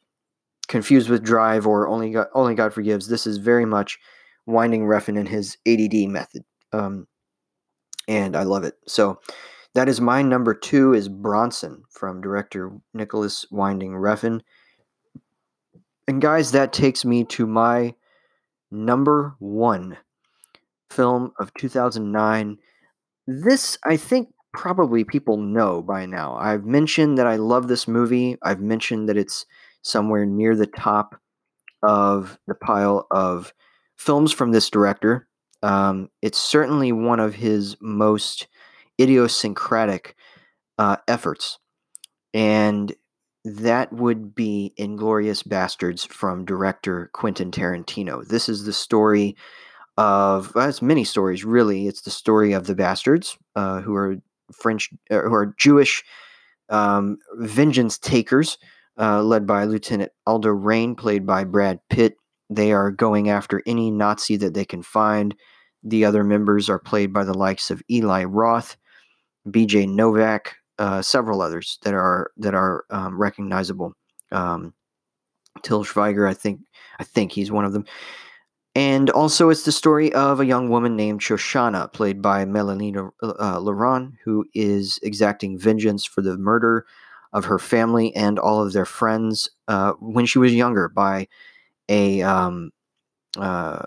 confused 0.68 1.08
with 1.08 1.24
Drive 1.24 1.66
or 1.66 1.88
Only 1.88 2.10
God, 2.10 2.28
Only 2.34 2.54
God 2.54 2.72
Forgives. 2.72 3.08
This 3.08 3.26
is 3.26 3.38
very 3.38 3.64
much 3.64 3.98
Winding 4.46 4.82
Refn 4.82 5.18
in 5.18 5.26
his 5.26 5.56
ADD 5.66 6.08
method, 6.08 6.44
um, 6.72 7.06
and 8.08 8.36
I 8.36 8.44
love 8.44 8.64
it. 8.64 8.74
So 8.86 9.20
that 9.74 9.88
is 9.88 10.00
my 10.00 10.22
number 10.22 10.54
two 10.54 10.94
is 10.94 11.08
Bronson 11.08 11.84
from 11.90 12.20
director 12.20 12.72
Nicholas 12.94 13.46
Winding 13.50 13.92
Refn. 13.92 14.40
And 16.08 16.20
guys, 16.20 16.50
that 16.52 16.72
takes 16.72 17.04
me 17.04 17.24
to 17.26 17.46
my 17.46 17.94
number 18.70 19.36
one 19.38 19.98
film 20.90 21.32
of 21.38 21.54
2009 21.54 22.58
this, 23.30 23.78
I 23.84 23.96
think, 23.96 24.28
probably 24.52 25.04
people 25.04 25.36
know 25.36 25.82
by 25.82 26.06
now. 26.06 26.36
I've 26.36 26.64
mentioned 26.64 27.18
that 27.18 27.26
I 27.26 27.36
love 27.36 27.68
this 27.68 27.86
movie. 27.86 28.36
I've 28.42 28.60
mentioned 28.60 29.08
that 29.08 29.16
it's 29.16 29.46
somewhere 29.82 30.26
near 30.26 30.56
the 30.56 30.66
top 30.66 31.14
of 31.82 32.38
the 32.46 32.54
pile 32.54 33.06
of 33.10 33.54
films 33.96 34.32
from 34.32 34.50
this 34.52 34.68
director. 34.68 35.28
Um, 35.62 36.10
it's 36.22 36.38
certainly 36.38 36.92
one 36.92 37.20
of 37.20 37.34
his 37.36 37.76
most 37.80 38.48
idiosyncratic 39.00 40.16
uh, 40.78 40.96
efforts. 41.06 41.58
and 42.34 42.92
that 43.44 43.92
would 43.92 44.34
be 44.34 44.74
Inglourious 44.78 45.42
Basterds 45.46 46.06
from 46.06 46.44
director 46.44 47.08
Quentin 47.12 47.50
Tarantino. 47.50 48.26
This 48.26 48.48
is 48.48 48.64
the 48.64 48.72
story 48.72 49.36
of 49.96 50.54
well, 50.54 50.68
it's 50.68 50.82
many 50.82 51.04
stories 51.04 51.44
really. 51.44 51.86
It's 51.86 52.02
the 52.02 52.10
story 52.10 52.52
of 52.52 52.66
the 52.66 52.74
bastards 52.74 53.36
uh, 53.56 53.80
who 53.80 53.94
are 53.94 54.16
French 54.52 54.90
uh, 55.10 55.20
who 55.20 55.34
are 55.34 55.54
Jewish 55.58 56.02
um, 56.68 57.18
vengeance 57.36 57.98
takers, 57.98 58.58
uh, 58.98 59.22
led 59.22 59.46
by 59.46 59.64
Lieutenant 59.64 60.12
Aldo 60.26 60.50
Raine, 60.50 60.94
played 60.94 61.26
by 61.26 61.44
Brad 61.44 61.80
Pitt. 61.90 62.16
They 62.48 62.72
are 62.72 62.90
going 62.90 63.28
after 63.28 63.62
any 63.66 63.90
Nazi 63.90 64.36
that 64.36 64.54
they 64.54 64.64
can 64.64 64.82
find. 64.82 65.34
The 65.82 66.04
other 66.04 66.24
members 66.24 66.68
are 66.68 66.78
played 66.78 67.12
by 67.12 67.24
the 67.24 67.36
likes 67.36 67.70
of 67.70 67.82
Eli 67.90 68.24
Roth, 68.24 68.76
B.J. 69.50 69.86
Novak, 69.86 70.56
uh, 70.78 71.00
several 71.02 71.42
others 71.42 71.78
that 71.82 71.94
are 71.94 72.30
that 72.36 72.54
are 72.54 72.84
um, 72.90 73.18
recognizable. 73.18 73.94
Um, 74.32 74.74
Til 75.62 75.84
Schweiger, 75.84 76.28
I 76.28 76.34
think, 76.34 76.60
I 76.98 77.04
think 77.04 77.32
he's 77.32 77.50
one 77.50 77.64
of 77.64 77.72
them. 77.72 77.84
And 78.74 79.10
also, 79.10 79.50
it's 79.50 79.64
the 79.64 79.72
story 79.72 80.12
of 80.12 80.38
a 80.38 80.46
young 80.46 80.68
woman 80.68 80.94
named 80.94 81.20
Shoshana, 81.20 81.92
played 81.92 82.22
by 82.22 82.44
Melanie 82.44 82.94
uh, 83.22 83.58
Laurent, 83.58 84.14
who 84.24 84.44
is 84.54 84.98
exacting 85.02 85.58
vengeance 85.58 86.04
for 86.04 86.22
the 86.22 86.38
murder 86.38 86.86
of 87.32 87.46
her 87.46 87.58
family 87.58 88.14
and 88.14 88.38
all 88.38 88.64
of 88.64 88.72
their 88.72 88.84
friends 88.84 89.50
uh, 89.68 89.92
when 90.00 90.24
she 90.26 90.38
was 90.38 90.54
younger 90.54 90.88
by 90.88 91.26
a 91.88 92.22
um, 92.22 92.70
uh, 93.38 93.86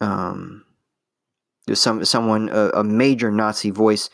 um, 0.00 0.64
some 1.72 2.04
someone 2.04 2.48
a, 2.50 2.68
a 2.70 2.84
major 2.84 3.30
Nazi 3.30 3.70
voice 3.70 4.10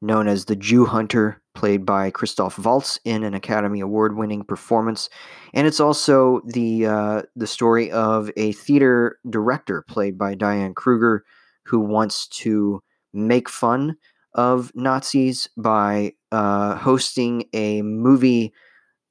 known 0.00 0.28
as 0.28 0.44
the 0.44 0.56
Jew 0.56 0.84
Hunter, 0.84 1.40
played 1.58 1.84
by 1.84 2.08
Christoph 2.08 2.56
Waltz 2.56 3.00
in 3.04 3.24
an 3.24 3.34
Academy 3.34 3.80
Award-winning 3.80 4.44
performance, 4.44 5.10
and 5.52 5.66
it's 5.66 5.80
also 5.80 6.40
the 6.46 6.86
uh, 6.86 7.22
the 7.34 7.48
story 7.48 7.90
of 7.90 8.30
a 8.36 8.52
theater 8.52 9.18
director 9.28 9.82
played 9.82 10.16
by 10.16 10.36
Diane 10.36 10.72
Kruger, 10.72 11.24
who 11.64 11.80
wants 11.80 12.28
to 12.28 12.80
make 13.12 13.48
fun 13.48 13.96
of 14.34 14.70
Nazis 14.76 15.48
by 15.56 16.12
uh, 16.30 16.76
hosting 16.76 17.48
a 17.52 17.82
movie 17.82 18.52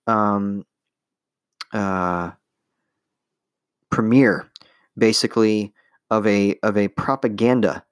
um, 0.07 0.63
uh, 1.73 2.31
premiere, 3.89 4.49
basically 4.97 5.73
of 6.09 6.25
a 6.25 6.57
of 6.63 6.77
a 6.77 6.87
propaganda 6.87 7.83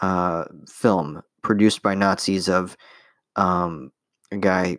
uh, 0.00 0.44
film 0.68 1.20
produced 1.42 1.82
by 1.82 1.96
Nazis 1.96 2.48
of 2.48 2.76
um, 3.34 3.90
a 4.30 4.36
guy 4.36 4.78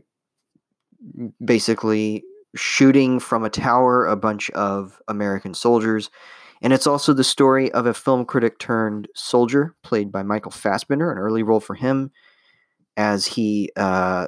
basically 1.43 2.23
shooting 2.55 3.19
from 3.19 3.43
a 3.43 3.49
tower 3.49 4.05
a 4.05 4.15
bunch 4.15 4.49
of 4.51 5.01
American 5.07 5.53
soldiers. 5.53 6.09
And 6.61 6.71
it's 6.71 6.87
also 6.87 7.13
the 7.13 7.23
story 7.23 7.71
of 7.73 7.85
a 7.85 7.93
film 7.93 8.25
critic 8.25 8.59
turned 8.59 9.07
soldier, 9.13 9.75
played 9.83 10.11
by 10.11 10.23
Michael 10.23 10.51
Fassbender, 10.51 11.11
an 11.11 11.17
early 11.17 11.43
role 11.43 11.59
for 11.59 11.75
him, 11.75 12.11
as 12.97 13.25
he 13.25 13.71
uh, 13.75 14.27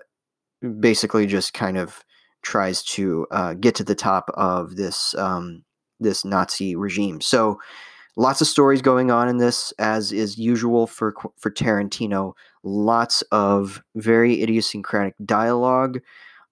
basically 0.80 1.26
just 1.26 1.54
kind 1.54 1.78
of 1.78 2.04
tries 2.42 2.84
to 2.84 3.26
uh, 3.32 3.54
get 3.54 3.76
to 3.76 3.84
the 3.84 3.96
top 3.96 4.30
of 4.36 4.76
this 4.76 5.16
um, 5.16 5.64
this 6.00 6.26
Nazi 6.26 6.76
regime. 6.76 7.22
So 7.22 7.60
Lots 8.20 8.42
of 8.42 8.48
stories 8.48 8.82
going 8.82 9.12
on 9.12 9.30
in 9.30 9.38
this, 9.38 9.72
as 9.78 10.12
is 10.12 10.40
usual 10.40 10.88
for 10.88 11.14
for 11.38 11.52
Tarantino. 11.52 12.34
Lots 12.70 13.22
of 13.32 13.82
very 13.96 14.42
idiosyncratic 14.44 15.16
dialogue, 15.24 16.02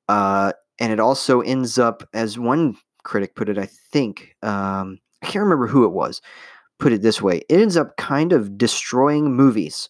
uh, 0.08 0.54
and 0.80 0.94
it 0.94 1.00
also 1.02 1.42
ends 1.42 1.78
up, 1.78 2.08
as 2.14 2.40
one 2.40 2.78
critic 3.04 3.36
put 3.36 3.50
it, 3.50 3.58
I 3.58 3.66
think 3.66 4.34
um, 4.42 5.00
I 5.22 5.26
can't 5.26 5.44
remember 5.44 5.68
who 5.68 5.84
it 5.84 5.92
was, 5.92 6.22
put 6.80 6.94
it 6.94 7.02
this 7.02 7.22
way: 7.22 7.42
it 7.50 7.60
ends 7.60 7.76
up 7.76 7.98
kind 7.98 8.32
of 8.32 8.58
destroying 8.58 9.36
movies 9.36 9.90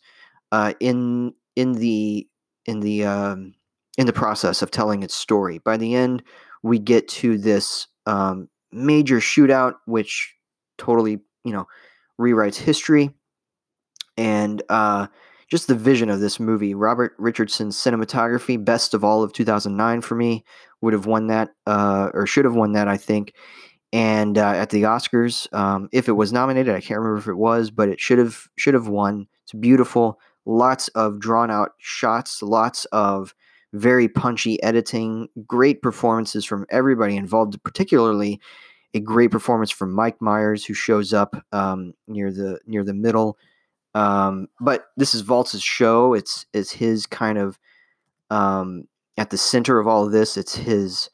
uh, 0.51 0.73
in 0.79 1.33
in 1.55 1.73
the 1.73 2.27
in 2.65 2.79
the 2.79 3.05
um, 3.05 3.53
in 3.99 4.07
the 4.07 4.13
process 4.13 4.63
of 4.63 4.71
telling 4.71 5.03
its 5.03 5.15
story. 5.15 5.59
By 5.59 5.77
the 5.77 5.93
end, 5.93 6.23
we 6.63 6.79
get 6.79 7.07
to 7.09 7.37
this 7.37 7.85
um, 8.07 8.49
major 8.71 9.17
shootout, 9.17 9.75
which 9.85 10.33
totally 10.79 11.19
you 11.43 11.53
know 11.53 11.67
rewrites 12.19 12.55
history 12.55 13.11
and 14.17 14.63
uh, 14.69 15.07
just 15.49 15.67
the 15.67 15.75
vision 15.75 16.09
of 16.09 16.19
this 16.19 16.39
movie. 16.39 16.73
Robert 16.73 17.13
Richardson's 17.17 17.77
cinematography, 17.77 18.63
best 18.63 18.93
of 18.93 19.03
all 19.03 19.23
of 19.23 19.33
2009 19.33 20.01
for 20.01 20.15
me, 20.15 20.43
would 20.81 20.93
have 20.93 21.05
won 21.05 21.27
that 21.27 21.51
uh, 21.67 22.09
or 22.13 22.25
should 22.25 22.45
have 22.45 22.55
won 22.55 22.73
that, 22.73 22.87
I 22.87 22.97
think. 22.97 23.33
And 23.93 24.37
uh, 24.37 24.49
at 24.49 24.71
the 24.71 24.83
Oscars, 24.83 25.51
um, 25.53 25.87
if 25.91 26.09
it 26.09 26.13
was 26.13 26.33
nominated, 26.33 26.75
I 26.75 26.81
can't 26.81 26.99
remember 26.99 27.19
if 27.19 27.27
it 27.27 27.37
was, 27.37 27.71
but 27.71 27.89
it 27.89 27.99
should 27.99 28.17
have 28.17 28.47
should 28.57 28.73
have 28.73 28.87
won. 28.87 29.27
It's 29.43 29.53
beautiful, 29.53 30.19
lots 30.45 30.87
of 30.89 31.19
drawn 31.19 31.51
out 31.51 31.71
shots, 31.77 32.41
lots 32.41 32.85
of 32.85 33.33
very 33.73 34.07
punchy 34.07 34.61
editing, 34.63 35.27
great 35.45 35.81
performances 35.81 36.45
from 36.45 36.65
everybody 36.69 37.15
involved, 37.15 37.61
particularly 37.63 38.41
a 38.93 38.99
great 38.99 39.29
performance 39.29 39.71
from 39.71 39.93
Mike 39.93 40.21
Myers, 40.21 40.65
who 40.65 40.73
shows 40.73 41.13
up 41.13 41.35
um, 41.51 41.93
near 42.07 42.31
the 42.31 42.59
near 42.65 42.83
the 42.83 42.93
middle. 42.93 43.37
Um, 43.95 44.47
but 44.59 44.87
this 44.97 45.15
is 45.15 45.27
Waltz's 45.27 45.63
show. 45.63 46.13
It's 46.13 46.45
it's 46.53 46.71
his 46.71 47.07
kind 47.07 47.37
of 47.37 47.57
um, 48.29 48.83
at 49.17 49.29
the 49.29 49.37
center 49.37 49.79
of 49.79 49.87
all 49.87 50.05
of 50.05 50.11
this. 50.11 50.37
It's 50.37 50.55
his 50.55 51.09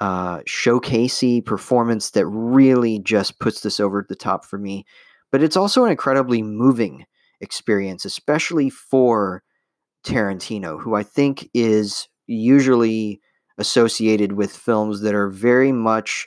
uh, 0.00 0.38
showcasey 0.40 1.44
performance 1.44 2.10
that 2.10 2.26
really 2.26 2.98
just 2.98 3.38
puts 3.38 3.60
this 3.60 3.78
over 3.78 4.04
the 4.08 4.16
top 4.16 4.44
for 4.44 4.58
me. 4.58 4.86
But 5.30 5.42
it's 5.42 5.56
also 5.56 5.84
an 5.84 5.90
incredibly 5.90 6.42
moving 6.42 7.04
experience, 7.40 8.06
especially 8.06 8.70
for 8.70 9.42
Tarantino, 10.04 10.80
who 10.80 10.94
I 10.94 11.02
think 11.02 11.50
is 11.52 12.08
usually 12.26 13.20
associated 13.58 14.32
with 14.32 14.56
films 14.56 15.02
that 15.02 15.14
are 15.14 15.28
very 15.28 15.72
much 15.72 16.26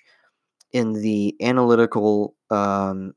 in 0.71 0.93
the 0.93 1.35
analytical 1.41 2.35
um, 2.49 3.13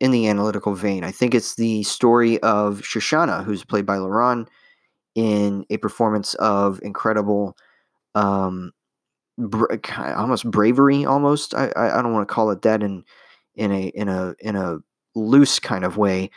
in 0.00 0.10
the 0.10 0.28
analytical 0.28 0.74
vein. 0.74 1.04
I 1.04 1.12
think 1.12 1.34
it's 1.34 1.54
the 1.54 1.82
story 1.82 2.40
of 2.40 2.80
Shoshana, 2.80 3.44
who's 3.44 3.64
played 3.64 3.86
by 3.86 3.98
Laurent, 3.98 4.48
in 5.14 5.66
a 5.70 5.76
performance 5.76 6.34
of 6.34 6.80
incredible, 6.82 7.56
um, 8.14 8.72
bra- 9.38 9.76
almost 10.16 10.50
bravery. 10.50 11.04
Almost, 11.04 11.54
I, 11.54 11.70
I, 11.76 11.98
I 11.98 12.02
don't 12.02 12.12
want 12.12 12.26
to 12.26 12.34
call 12.34 12.50
it 12.50 12.62
that 12.62 12.82
in 12.82 13.04
in 13.54 13.72
a 13.72 13.88
in 13.88 14.08
a 14.08 14.34
in 14.40 14.56
a 14.56 14.78
loose 15.14 15.58
kind 15.58 15.84
of 15.84 15.96
way, 15.96 16.30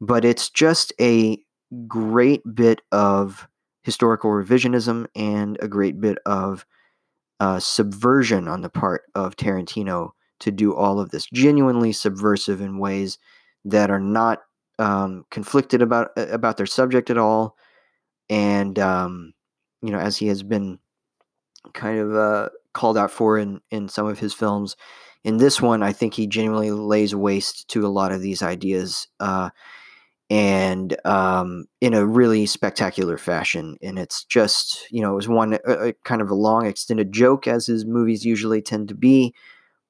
but 0.00 0.24
it's 0.24 0.48
just 0.48 0.92
a 1.00 1.38
great 1.86 2.42
bit 2.54 2.80
of 2.90 3.46
historical 3.82 4.30
revisionism 4.30 5.06
and 5.14 5.58
a 5.60 5.68
great 5.68 6.00
bit 6.00 6.18
of 6.26 6.64
uh, 7.40 7.58
subversion 7.58 8.48
on 8.48 8.60
the 8.60 8.68
part 8.68 9.02
of 9.14 9.36
Tarantino 9.36 10.10
to 10.40 10.50
do 10.50 10.74
all 10.74 11.00
of 11.00 11.10
this, 11.10 11.26
genuinely 11.32 11.92
subversive 11.92 12.60
in 12.60 12.78
ways 12.78 13.18
that 13.64 13.90
are 13.90 14.00
not 14.00 14.40
um, 14.78 15.24
conflicted 15.30 15.82
about 15.82 16.10
about 16.16 16.56
their 16.56 16.66
subject 16.66 17.10
at 17.10 17.18
all, 17.18 17.56
and 18.28 18.78
um, 18.78 19.32
you 19.82 19.90
know, 19.90 19.98
as 19.98 20.16
he 20.16 20.28
has 20.28 20.42
been 20.42 20.78
kind 21.74 21.98
of 21.98 22.14
uh, 22.14 22.48
called 22.72 22.98
out 22.98 23.10
for 23.10 23.38
in 23.38 23.60
in 23.70 23.88
some 23.88 24.06
of 24.06 24.18
his 24.18 24.34
films. 24.34 24.76
In 25.22 25.36
this 25.36 25.60
one, 25.60 25.82
I 25.82 25.92
think 25.92 26.14
he 26.14 26.26
genuinely 26.26 26.70
lays 26.70 27.14
waste 27.14 27.68
to 27.68 27.86
a 27.86 27.88
lot 27.88 28.10
of 28.10 28.22
these 28.22 28.42
ideas. 28.42 29.06
Uh, 29.20 29.50
and 30.30 30.96
um, 31.04 31.66
in 31.80 31.92
a 31.92 32.06
really 32.06 32.46
spectacular 32.46 33.18
fashion. 33.18 33.76
And 33.82 33.98
it's 33.98 34.24
just, 34.24 34.86
you 34.90 35.02
know, 35.02 35.12
it 35.12 35.16
was 35.16 35.28
one 35.28 35.58
a, 35.66 35.88
a 35.88 35.92
kind 36.04 36.22
of 36.22 36.30
a 36.30 36.34
long, 36.36 36.66
extended 36.66 37.12
joke, 37.12 37.48
as 37.48 37.66
his 37.66 37.84
movies 37.84 38.24
usually 38.24 38.62
tend 38.62 38.88
to 38.88 38.94
be, 38.94 39.34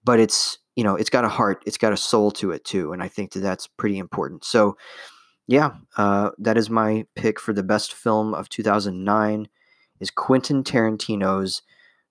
but 0.04 0.20
it's, 0.20 0.58
you 0.76 0.84
know, 0.84 0.96
it's 0.96 1.10
got 1.10 1.24
a 1.24 1.28
heart, 1.28 1.62
it's 1.66 1.78
got 1.78 1.92
a 1.92 1.96
soul 1.96 2.30
to 2.32 2.52
it 2.52 2.64
too. 2.64 2.92
And 2.92 3.02
I 3.02 3.08
think 3.08 3.32
that 3.32 3.40
that's 3.40 3.66
pretty 3.66 3.98
important. 3.98 4.44
So, 4.44 4.76
yeah, 5.46 5.72
uh, 5.96 6.30
that 6.38 6.56
is 6.56 6.70
my 6.70 7.06
pick 7.16 7.40
for 7.40 7.52
the 7.52 7.62
best 7.62 7.92
film 7.92 8.34
of 8.34 8.48
2009 8.48 9.48
is 10.00 10.10
Quentin 10.10 10.62
Tarantino's 10.64 11.62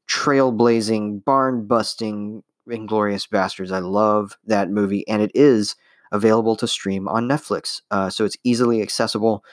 trailblazing, 0.09 1.23
barn-busting, 1.23 2.43
inglourious 2.67 3.27
Basterds. 3.27 3.71
I 3.71 3.79
love 3.79 4.37
that 4.45 4.69
movie, 4.69 5.07
and 5.07 5.21
it 5.21 5.31
is 5.33 5.75
available 6.11 6.55
to 6.57 6.67
stream 6.67 7.07
on 7.07 7.27
Netflix. 7.27 7.81
Uh, 7.91 8.09
so 8.09 8.25
it's 8.25 8.37
easily 8.43 8.81
accessible. 8.81 9.43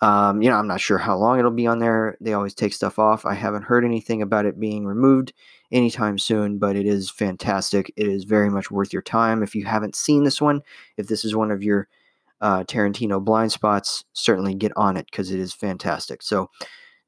Um, 0.00 0.42
you 0.42 0.50
know, 0.50 0.56
I'm 0.56 0.66
not 0.66 0.80
sure 0.80 0.98
how 0.98 1.16
long 1.16 1.38
it'll 1.38 1.50
be 1.50 1.66
on 1.66 1.78
there. 1.78 2.16
They 2.20 2.34
always 2.34 2.54
take 2.54 2.74
stuff 2.74 2.98
off. 2.98 3.24
I 3.24 3.34
haven't 3.34 3.62
heard 3.62 3.84
anything 3.84 4.22
about 4.22 4.44
it 4.44 4.60
being 4.60 4.84
removed 4.84 5.32
anytime 5.72 6.18
soon, 6.18 6.58
but 6.58 6.76
it 6.76 6.86
is 6.86 7.10
fantastic. 7.10 7.92
It 7.96 8.08
is 8.08 8.24
very 8.24 8.50
much 8.50 8.70
worth 8.70 8.92
your 8.92 9.02
time. 9.02 9.42
If 9.42 9.54
you 9.54 9.64
haven't 9.64 9.96
seen 9.96 10.24
this 10.24 10.40
one, 10.40 10.62
if 10.96 11.06
this 11.06 11.24
is 11.24 11.34
one 11.34 11.50
of 11.50 11.62
your 11.62 11.88
uh, 12.40 12.64
Tarantino 12.64 13.24
blind 13.24 13.52
spots, 13.52 14.04
certainly 14.12 14.54
get 14.54 14.72
on 14.76 14.96
it 14.96 15.06
because 15.10 15.30
it 15.30 15.40
is 15.40 15.54
fantastic. 15.54 16.22
So 16.22 16.50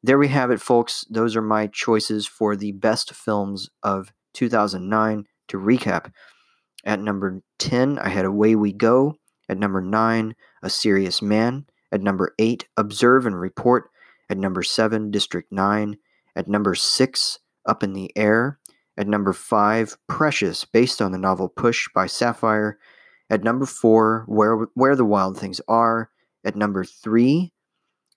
there 0.03 0.19
we 0.19 0.29
have 0.29 0.51
it, 0.51 0.61
folks. 0.61 1.05
Those 1.11 1.37
are 1.37 1.43
my 1.43 1.67
choices 1.67 2.27
for 2.27 2.57
the 2.57 2.73
best 2.73 3.13
films 3.13 3.69
of 3.83 4.13
2009. 4.35 5.27
To 5.49 5.59
recap, 5.59 6.11
at 6.85 7.01
number 7.01 7.41
10, 7.59 7.99
I 7.99 8.09
had 8.09 8.25
Away 8.25 8.57
We 8.57 8.73
Go. 8.73 9.17
At 9.49 9.59
number 9.59 9.81
9, 9.81 10.35
A 10.63 10.71
Serious 10.71 11.23
Man. 11.23 11.67
At 11.93 12.03
number 12.03 12.35
8, 12.39 12.67
Observe 12.77 13.27
and 13.27 13.41
Report. 13.41 13.91
At 14.29 14.39
number 14.39 14.63
7, 14.63 15.11
District 15.11 15.51
9. 15.53 15.97
At 16.35 16.49
number 16.49 16.75
6, 16.75 17.39
Up 17.67 17.83
in 17.83 17.93
the 17.93 18.11
Air. 18.17 18.59
At 18.97 19.07
number 19.07 19.33
5, 19.33 19.99
Precious, 20.09 20.65
based 20.65 21.03
on 21.03 21.13
the 21.13 21.19
novel 21.19 21.49
Push 21.49 21.89
by 21.95 22.07
Sapphire. 22.07 22.79
At 23.29 23.45
number 23.45 23.67
4, 23.67 24.25
Where, 24.27 24.57
Where 24.75 24.97
the 24.97 25.05
Wild 25.05 25.39
Things 25.39 25.61
Are. 25.69 26.11
At 26.45 26.57
number 26.57 26.85
3, 26.85 27.53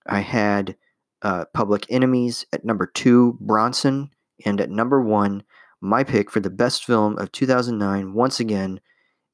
I 0.08 0.20
had 0.20 0.76
uh, 1.22 1.46
Public 1.54 1.86
Enemies. 1.90 2.46
At 2.54 2.66
number 2.66 2.86
2, 2.86 3.38
Bronson. 3.42 4.12
And 4.46 4.62
at 4.62 4.70
number 4.70 5.02
1, 5.02 5.44
my 5.82 6.04
pick 6.04 6.32
for 6.32 6.40
the 6.40 6.50
best 6.50 6.86
film 6.86 7.18
of 7.18 7.32
2009, 7.32 8.14
once 8.14 8.40
again, 8.40 8.80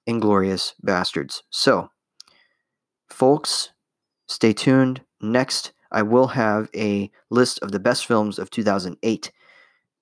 Inglourious 0.07 0.73
Basterds. 0.85 1.41
So, 1.49 1.89
folks, 3.09 3.71
stay 4.27 4.53
tuned. 4.53 5.01
Next, 5.21 5.71
I 5.91 6.01
will 6.01 6.27
have 6.27 6.69
a 6.75 7.09
list 7.29 7.59
of 7.61 7.71
the 7.71 7.79
best 7.79 8.05
films 8.05 8.39
of 8.39 8.49
2008 8.49 9.31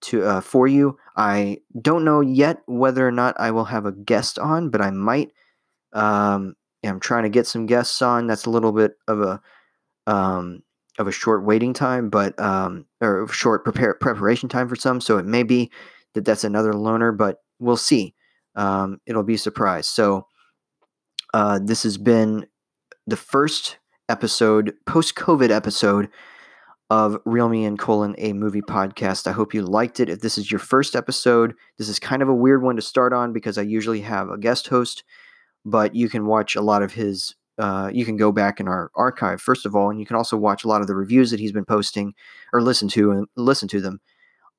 to 0.01 0.23
uh, 0.23 0.41
for 0.41 0.67
you. 0.67 0.97
I 1.15 1.59
don't 1.79 2.03
know 2.03 2.21
yet 2.21 2.61
whether 2.65 3.07
or 3.07 3.11
not 3.11 3.35
I 3.39 3.51
will 3.51 3.65
have 3.65 3.85
a 3.85 3.91
guest 3.91 4.39
on, 4.39 4.69
but 4.69 4.81
I 4.81 4.91
might. 4.91 5.31
Um, 5.93 6.55
I'm 6.83 6.99
trying 6.99 7.23
to 7.23 7.29
get 7.29 7.47
some 7.47 7.65
guests 7.65 8.01
on. 8.01 8.27
That's 8.27 8.45
a 8.45 8.49
little 8.49 8.71
bit 8.71 8.93
of 9.07 9.21
a 9.21 9.41
um, 10.05 10.63
of 10.99 11.07
a 11.07 11.11
short 11.11 11.45
waiting 11.45 11.73
time, 11.73 12.09
but 12.09 12.37
um, 12.39 12.85
or 13.01 13.27
short 13.29 13.63
prepare 13.63 13.93
preparation 13.93 14.49
time 14.49 14.67
for 14.67 14.75
some. 14.75 15.01
So 15.01 15.17
it 15.17 15.25
may 15.25 15.43
be 15.43 15.71
that 16.13 16.25
that's 16.25 16.43
another 16.43 16.73
loner, 16.73 17.11
but 17.11 17.37
we'll 17.59 17.77
see. 17.77 18.13
Um, 18.55 18.99
it'll 19.05 19.23
be 19.23 19.35
a 19.35 19.39
surprise. 19.39 19.87
So 19.87 20.27
uh, 21.33 21.59
this 21.63 21.83
has 21.83 21.97
been 21.97 22.45
the 23.07 23.17
first 23.17 23.77
episode, 24.09 24.73
post 24.85 25.15
COVID 25.15 25.49
episode 25.49 26.09
of 26.89 27.17
Reel 27.25 27.49
Me 27.49 27.65
In 27.65 27.77
Colon, 27.77 28.15
a 28.17 28.33
movie 28.33 28.61
podcast. 28.61 29.25
I 29.27 29.31
hope 29.31 29.53
you 29.53 29.63
liked 29.63 29.99
it. 29.99 30.09
If 30.09 30.19
this 30.19 30.37
is 30.37 30.51
your 30.51 30.59
first 30.59 30.95
episode, 30.95 31.55
this 31.77 31.89
is 31.89 31.99
kind 31.99 32.21
of 32.21 32.29
a 32.29 32.35
weird 32.35 32.61
one 32.61 32.75
to 32.75 32.81
start 32.81 33.13
on 33.13 33.33
because 33.33 33.57
I 33.57 33.63
usually 33.63 34.01
have 34.01 34.29
a 34.29 34.37
guest 34.37 34.67
host, 34.67 35.03
but 35.65 35.95
you 35.95 36.09
can 36.09 36.25
watch 36.25 36.55
a 36.55 36.61
lot 36.61 36.83
of 36.83 36.93
his. 36.93 37.35
Uh, 37.57 37.89
you 37.93 38.03
can 38.03 38.17
go 38.17 38.31
back 38.31 38.59
in 38.59 38.67
our 38.67 38.89
archive 38.95 39.39
first 39.39 39.65
of 39.65 39.75
all, 39.75 39.89
and 39.89 39.99
you 39.99 40.05
can 40.05 40.15
also 40.15 40.35
watch 40.35 40.63
a 40.63 40.67
lot 40.67 40.81
of 40.81 40.87
the 40.87 40.95
reviews 40.95 41.31
that 41.31 41.39
he's 41.39 41.51
been 41.51 41.65
posting 41.65 42.13
or 42.51 42.61
listen 42.61 42.87
to 42.87 43.11
and 43.11 43.27
listen 43.35 43.67
to 43.67 43.79
them. 43.79 44.01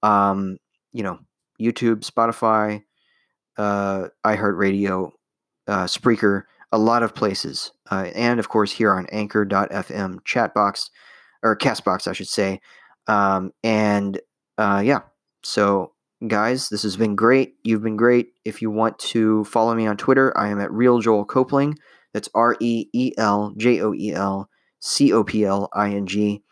Um, 0.03 0.59
you 0.93 1.03
know, 1.03 1.19
YouTube, 1.61 2.09
Spotify, 2.09 2.83
uh, 3.57 4.09
iHeartRadio, 4.25 5.11
uh, 5.67 5.85
Spreaker, 5.85 6.45
a 6.73 6.79
lot 6.79 7.03
of 7.03 7.15
places, 7.15 7.73
uh, 7.91 8.11
and 8.15 8.41
of 8.41 8.49
course 8.49 8.73
here 8.73 8.93
on 8.93 9.07
Anchor.fm 9.13 10.21
chatbox 10.25 10.91
or 11.43 11.57
Castbox, 11.57 12.09
I 12.09 12.13
should 12.13 12.29
say. 12.29 12.61
Um, 13.07 13.53
and 13.63 14.21
uh, 14.59 14.83
yeah, 14.85 15.01
so 15.43 15.93
guys, 16.27 16.69
this 16.69 16.83
has 16.83 16.97
been 16.97 17.15
great. 17.15 17.57
You've 17.63 17.83
been 17.83 17.97
great. 17.97 18.33
If 18.45 18.63
you 18.63 18.71
want 18.71 18.99
to 19.01 19.45
follow 19.45 19.75
me 19.75 19.87
on 19.87 19.97
Twitter, 19.97 20.37
I 20.37 20.49
am 20.49 20.61
at 20.61 20.73
Reel 20.73 21.01
Joel 21.01 21.25
Copling. 21.25 21.79
That's 22.13 22.29
R 22.35 22.57
E 22.61 22.87
E 22.93 23.13
L 23.19 23.53
J 23.57 23.81
O 23.81 23.93
E 23.93 24.13
L 24.13 24.49
C 24.81 25.13
O 25.13 25.25
P 25.25 25.45
L 25.45 25.69
I 25.73 25.91
N 25.91 26.07
G. 26.07 26.43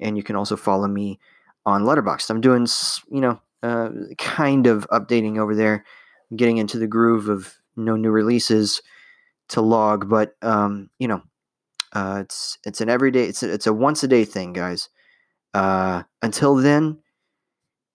And 0.00 0.16
you 0.16 0.22
can 0.22 0.36
also 0.36 0.56
follow 0.56 0.88
me 0.88 1.18
on 1.64 1.84
Letterboxd. 1.84 2.28
I'm 2.28 2.40
doing, 2.40 2.66
you 3.10 3.20
know, 3.20 3.40
uh, 3.62 3.90
kind 4.18 4.66
of 4.66 4.86
updating 4.90 5.38
over 5.38 5.54
there, 5.54 5.84
getting 6.34 6.58
into 6.58 6.78
the 6.78 6.88
groove 6.88 7.28
of 7.28 7.54
no 7.76 7.96
new 7.96 8.10
releases 8.10 8.82
to 9.48 9.60
log, 9.60 10.08
but 10.08 10.34
um, 10.42 10.90
you 10.98 11.08
know, 11.08 11.22
uh, 11.92 12.18
it's 12.22 12.58
it's 12.64 12.80
an 12.80 12.88
everyday, 12.88 13.24
it's 13.24 13.42
a, 13.42 13.52
it's 13.52 13.66
a 13.66 13.72
once 13.72 14.02
a 14.02 14.08
day 14.08 14.24
thing, 14.24 14.52
guys. 14.52 14.88
Uh, 15.54 16.02
until 16.22 16.56
then, 16.56 16.98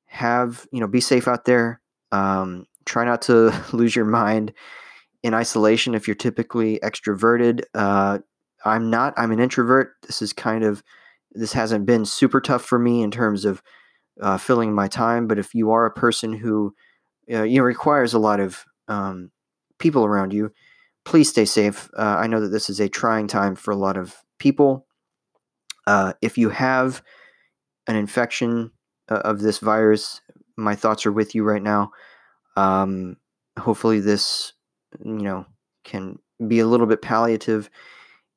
have 0.05 0.67
you 0.71 0.79
know, 0.79 0.87
be 0.87 1.01
safe 1.01 1.27
out 1.27 1.45
there. 1.45 1.81
Um, 2.11 2.65
try 2.85 3.05
not 3.05 3.21
to 3.23 3.53
lose 3.73 3.95
your 3.95 4.05
mind 4.05 4.53
in 5.23 5.33
isolation 5.33 5.95
if 5.95 6.07
you're 6.07 6.15
typically 6.15 6.79
extroverted. 6.83 7.63
Uh, 7.73 8.19
I'm 8.65 8.89
not. 8.89 9.13
I'm 9.17 9.31
an 9.31 9.39
introvert. 9.39 9.93
This 10.05 10.21
is 10.21 10.33
kind 10.33 10.63
of 10.63 10.83
this 11.31 11.53
hasn't 11.53 11.85
been 11.85 12.05
super 12.05 12.41
tough 12.41 12.63
for 12.63 12.79
me 12.79 13.01
in 13.01 13.11
terms 13.11 13.45
of 13.45 13.61
uh, 14.21 14.37
filling 14.37 14.73
my 14.73 14.87
time. 14.87 15.27
But 15.27 15.39
if 15.39 15.53
you 15.53 15.71
are 15.71 15.85
a 15.85 15.91
person 15.91 16.33
who 16.33 16.73
uh, 17.31 17.43
you 17.43 17.57
know 17.57 17.63
requires 17.63 18.13
a 18.13 18.19
lot 18.19 18.39
of 18.39 18.63
um, 18.87 19.31
people 19.79 20.05
around 20.05 20.33
you, 20.33 20.51
please 21.07 21.29
stay 21.29 21.45
safe. 21.45 21.89
Uh, 21.97 22.17
I 22.19 22.27
know 22.27 22.41
that 22.41 22.49
this 22.49 22.69
is 22.69 22.81
a 22.81 22.89
trying 22.89 23.27
time 23.27 23.55
for 23.55 23.71
a 23.71 23.77
lot 23.77 23.95
of 23.95 24.13
people. 24.39 24.85
Uh, 25.87 26.11
if 26.21 26.37
you 26.37 26.49
have 26.49 27.01
an 27.87 27.95
infection 27.95 28.71
uh, 29.09 29.21
of 29.23 29.39
this 29.39 29.59
virus, 29.59 30.19
my 30.57 30.75
thoughts 30.75 31.05
are 31.05 31.13
with 31.13 31.33
you 31.33 31.45
right 31.45 31.63
now. 31.63 31.91
Um, 32.57 33.15
hopefully, 33.57 34.01
this 34.01 34.51
you 34.99 35.21
know 35.21 35.45
can 35.85 36.19
be 36.45 36.59
a 36.59 36.67
little 36.67 36.87
bit 36.87 37.01
palliative 37.01 37.69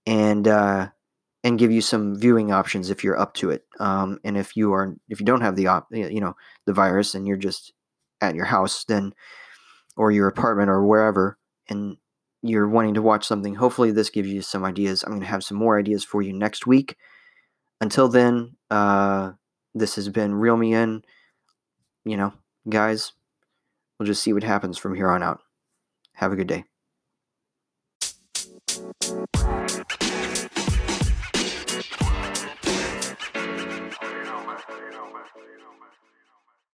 and 0.07 0.47
uh, 0.47 0.91
and 1.43 1.59
give 1.59 1.73
you 1.73 1.81
some 1.81 2.15
viewing 2.15 2.53
options 2.53 2.89
if 2.89 3.03
you're 3.03 3.19
up 3.19 3.35
to 3.35 3.51
it. 3.51 3.65
Um, 3.81 4.21
and 4.23 4.37
if 4.37 4.57
you 4.57 4.73
are, 4.75 4.95
if 5.09 5.19
you 5.19 5.27
don't 5.27 5.41
have 5.41 5.57
the 5.57 5.67
op, 5.67 5.89
you 5.91 6.21
know, 6.21 6.37
the 6.67 6.73
virus, 6.73 7.17
and 7.17 7.27
you're 7.27 7.37
just 7.37 7.73
at 8.21 8.37
your 8.37 8.45
house, 8.45 8.85
then 8.85 9.13
or 9.97 10.13
your 10.13 10.29
apartment 10.29 10.71
or 10.71 10.87
wherever, 10.87 11.37
and 11.69 11.97
you're 12.43 12.69
wanting 12.69 12.95
to 12.95 13.03
watch 13.03 13.27
something, 13.27 13.55
hopefully 13.55 13.91
this 13.91 14.11
gives 14.11 14.29
you 14.29 14.43
some 14.43 14.65
ideas. 14.65 15.03
I'm 15.03 15.11
going 15.11 15.21
to 15.21 15.27
have 15.27 15.45
some 15.45 15.59
more 15.59 15.79
ideas 15.79 16.05
for 16.05 16.23
you 16.23 16.33
next 16.33 16.67
week. 16.67 16.97
Until 17.81 18.09
then, 18.09 18.57
uh, 18.71 19.33
this 19.75 19.97
has 19.97 20.09
been 20.09 20.35
Reel 20.35 20.57
Me 20.57 20.75
In. 20.75 21.03
You 22.05 22.17
know, 22.17 22.33
guys, 22.69 23.13
we'll 23.99 24.07
just 24.07 24.23
see 24.23 24.33
what 24.33 24.43
happens 24.43 24.79
from 24.79 24.95
here 24.95 25.11
on 25.11 25.23
out. 25.23 25.41
Have 26.15 26.33
a 26.33 26.37
good 26.37 26.47
day. 26.47 26.70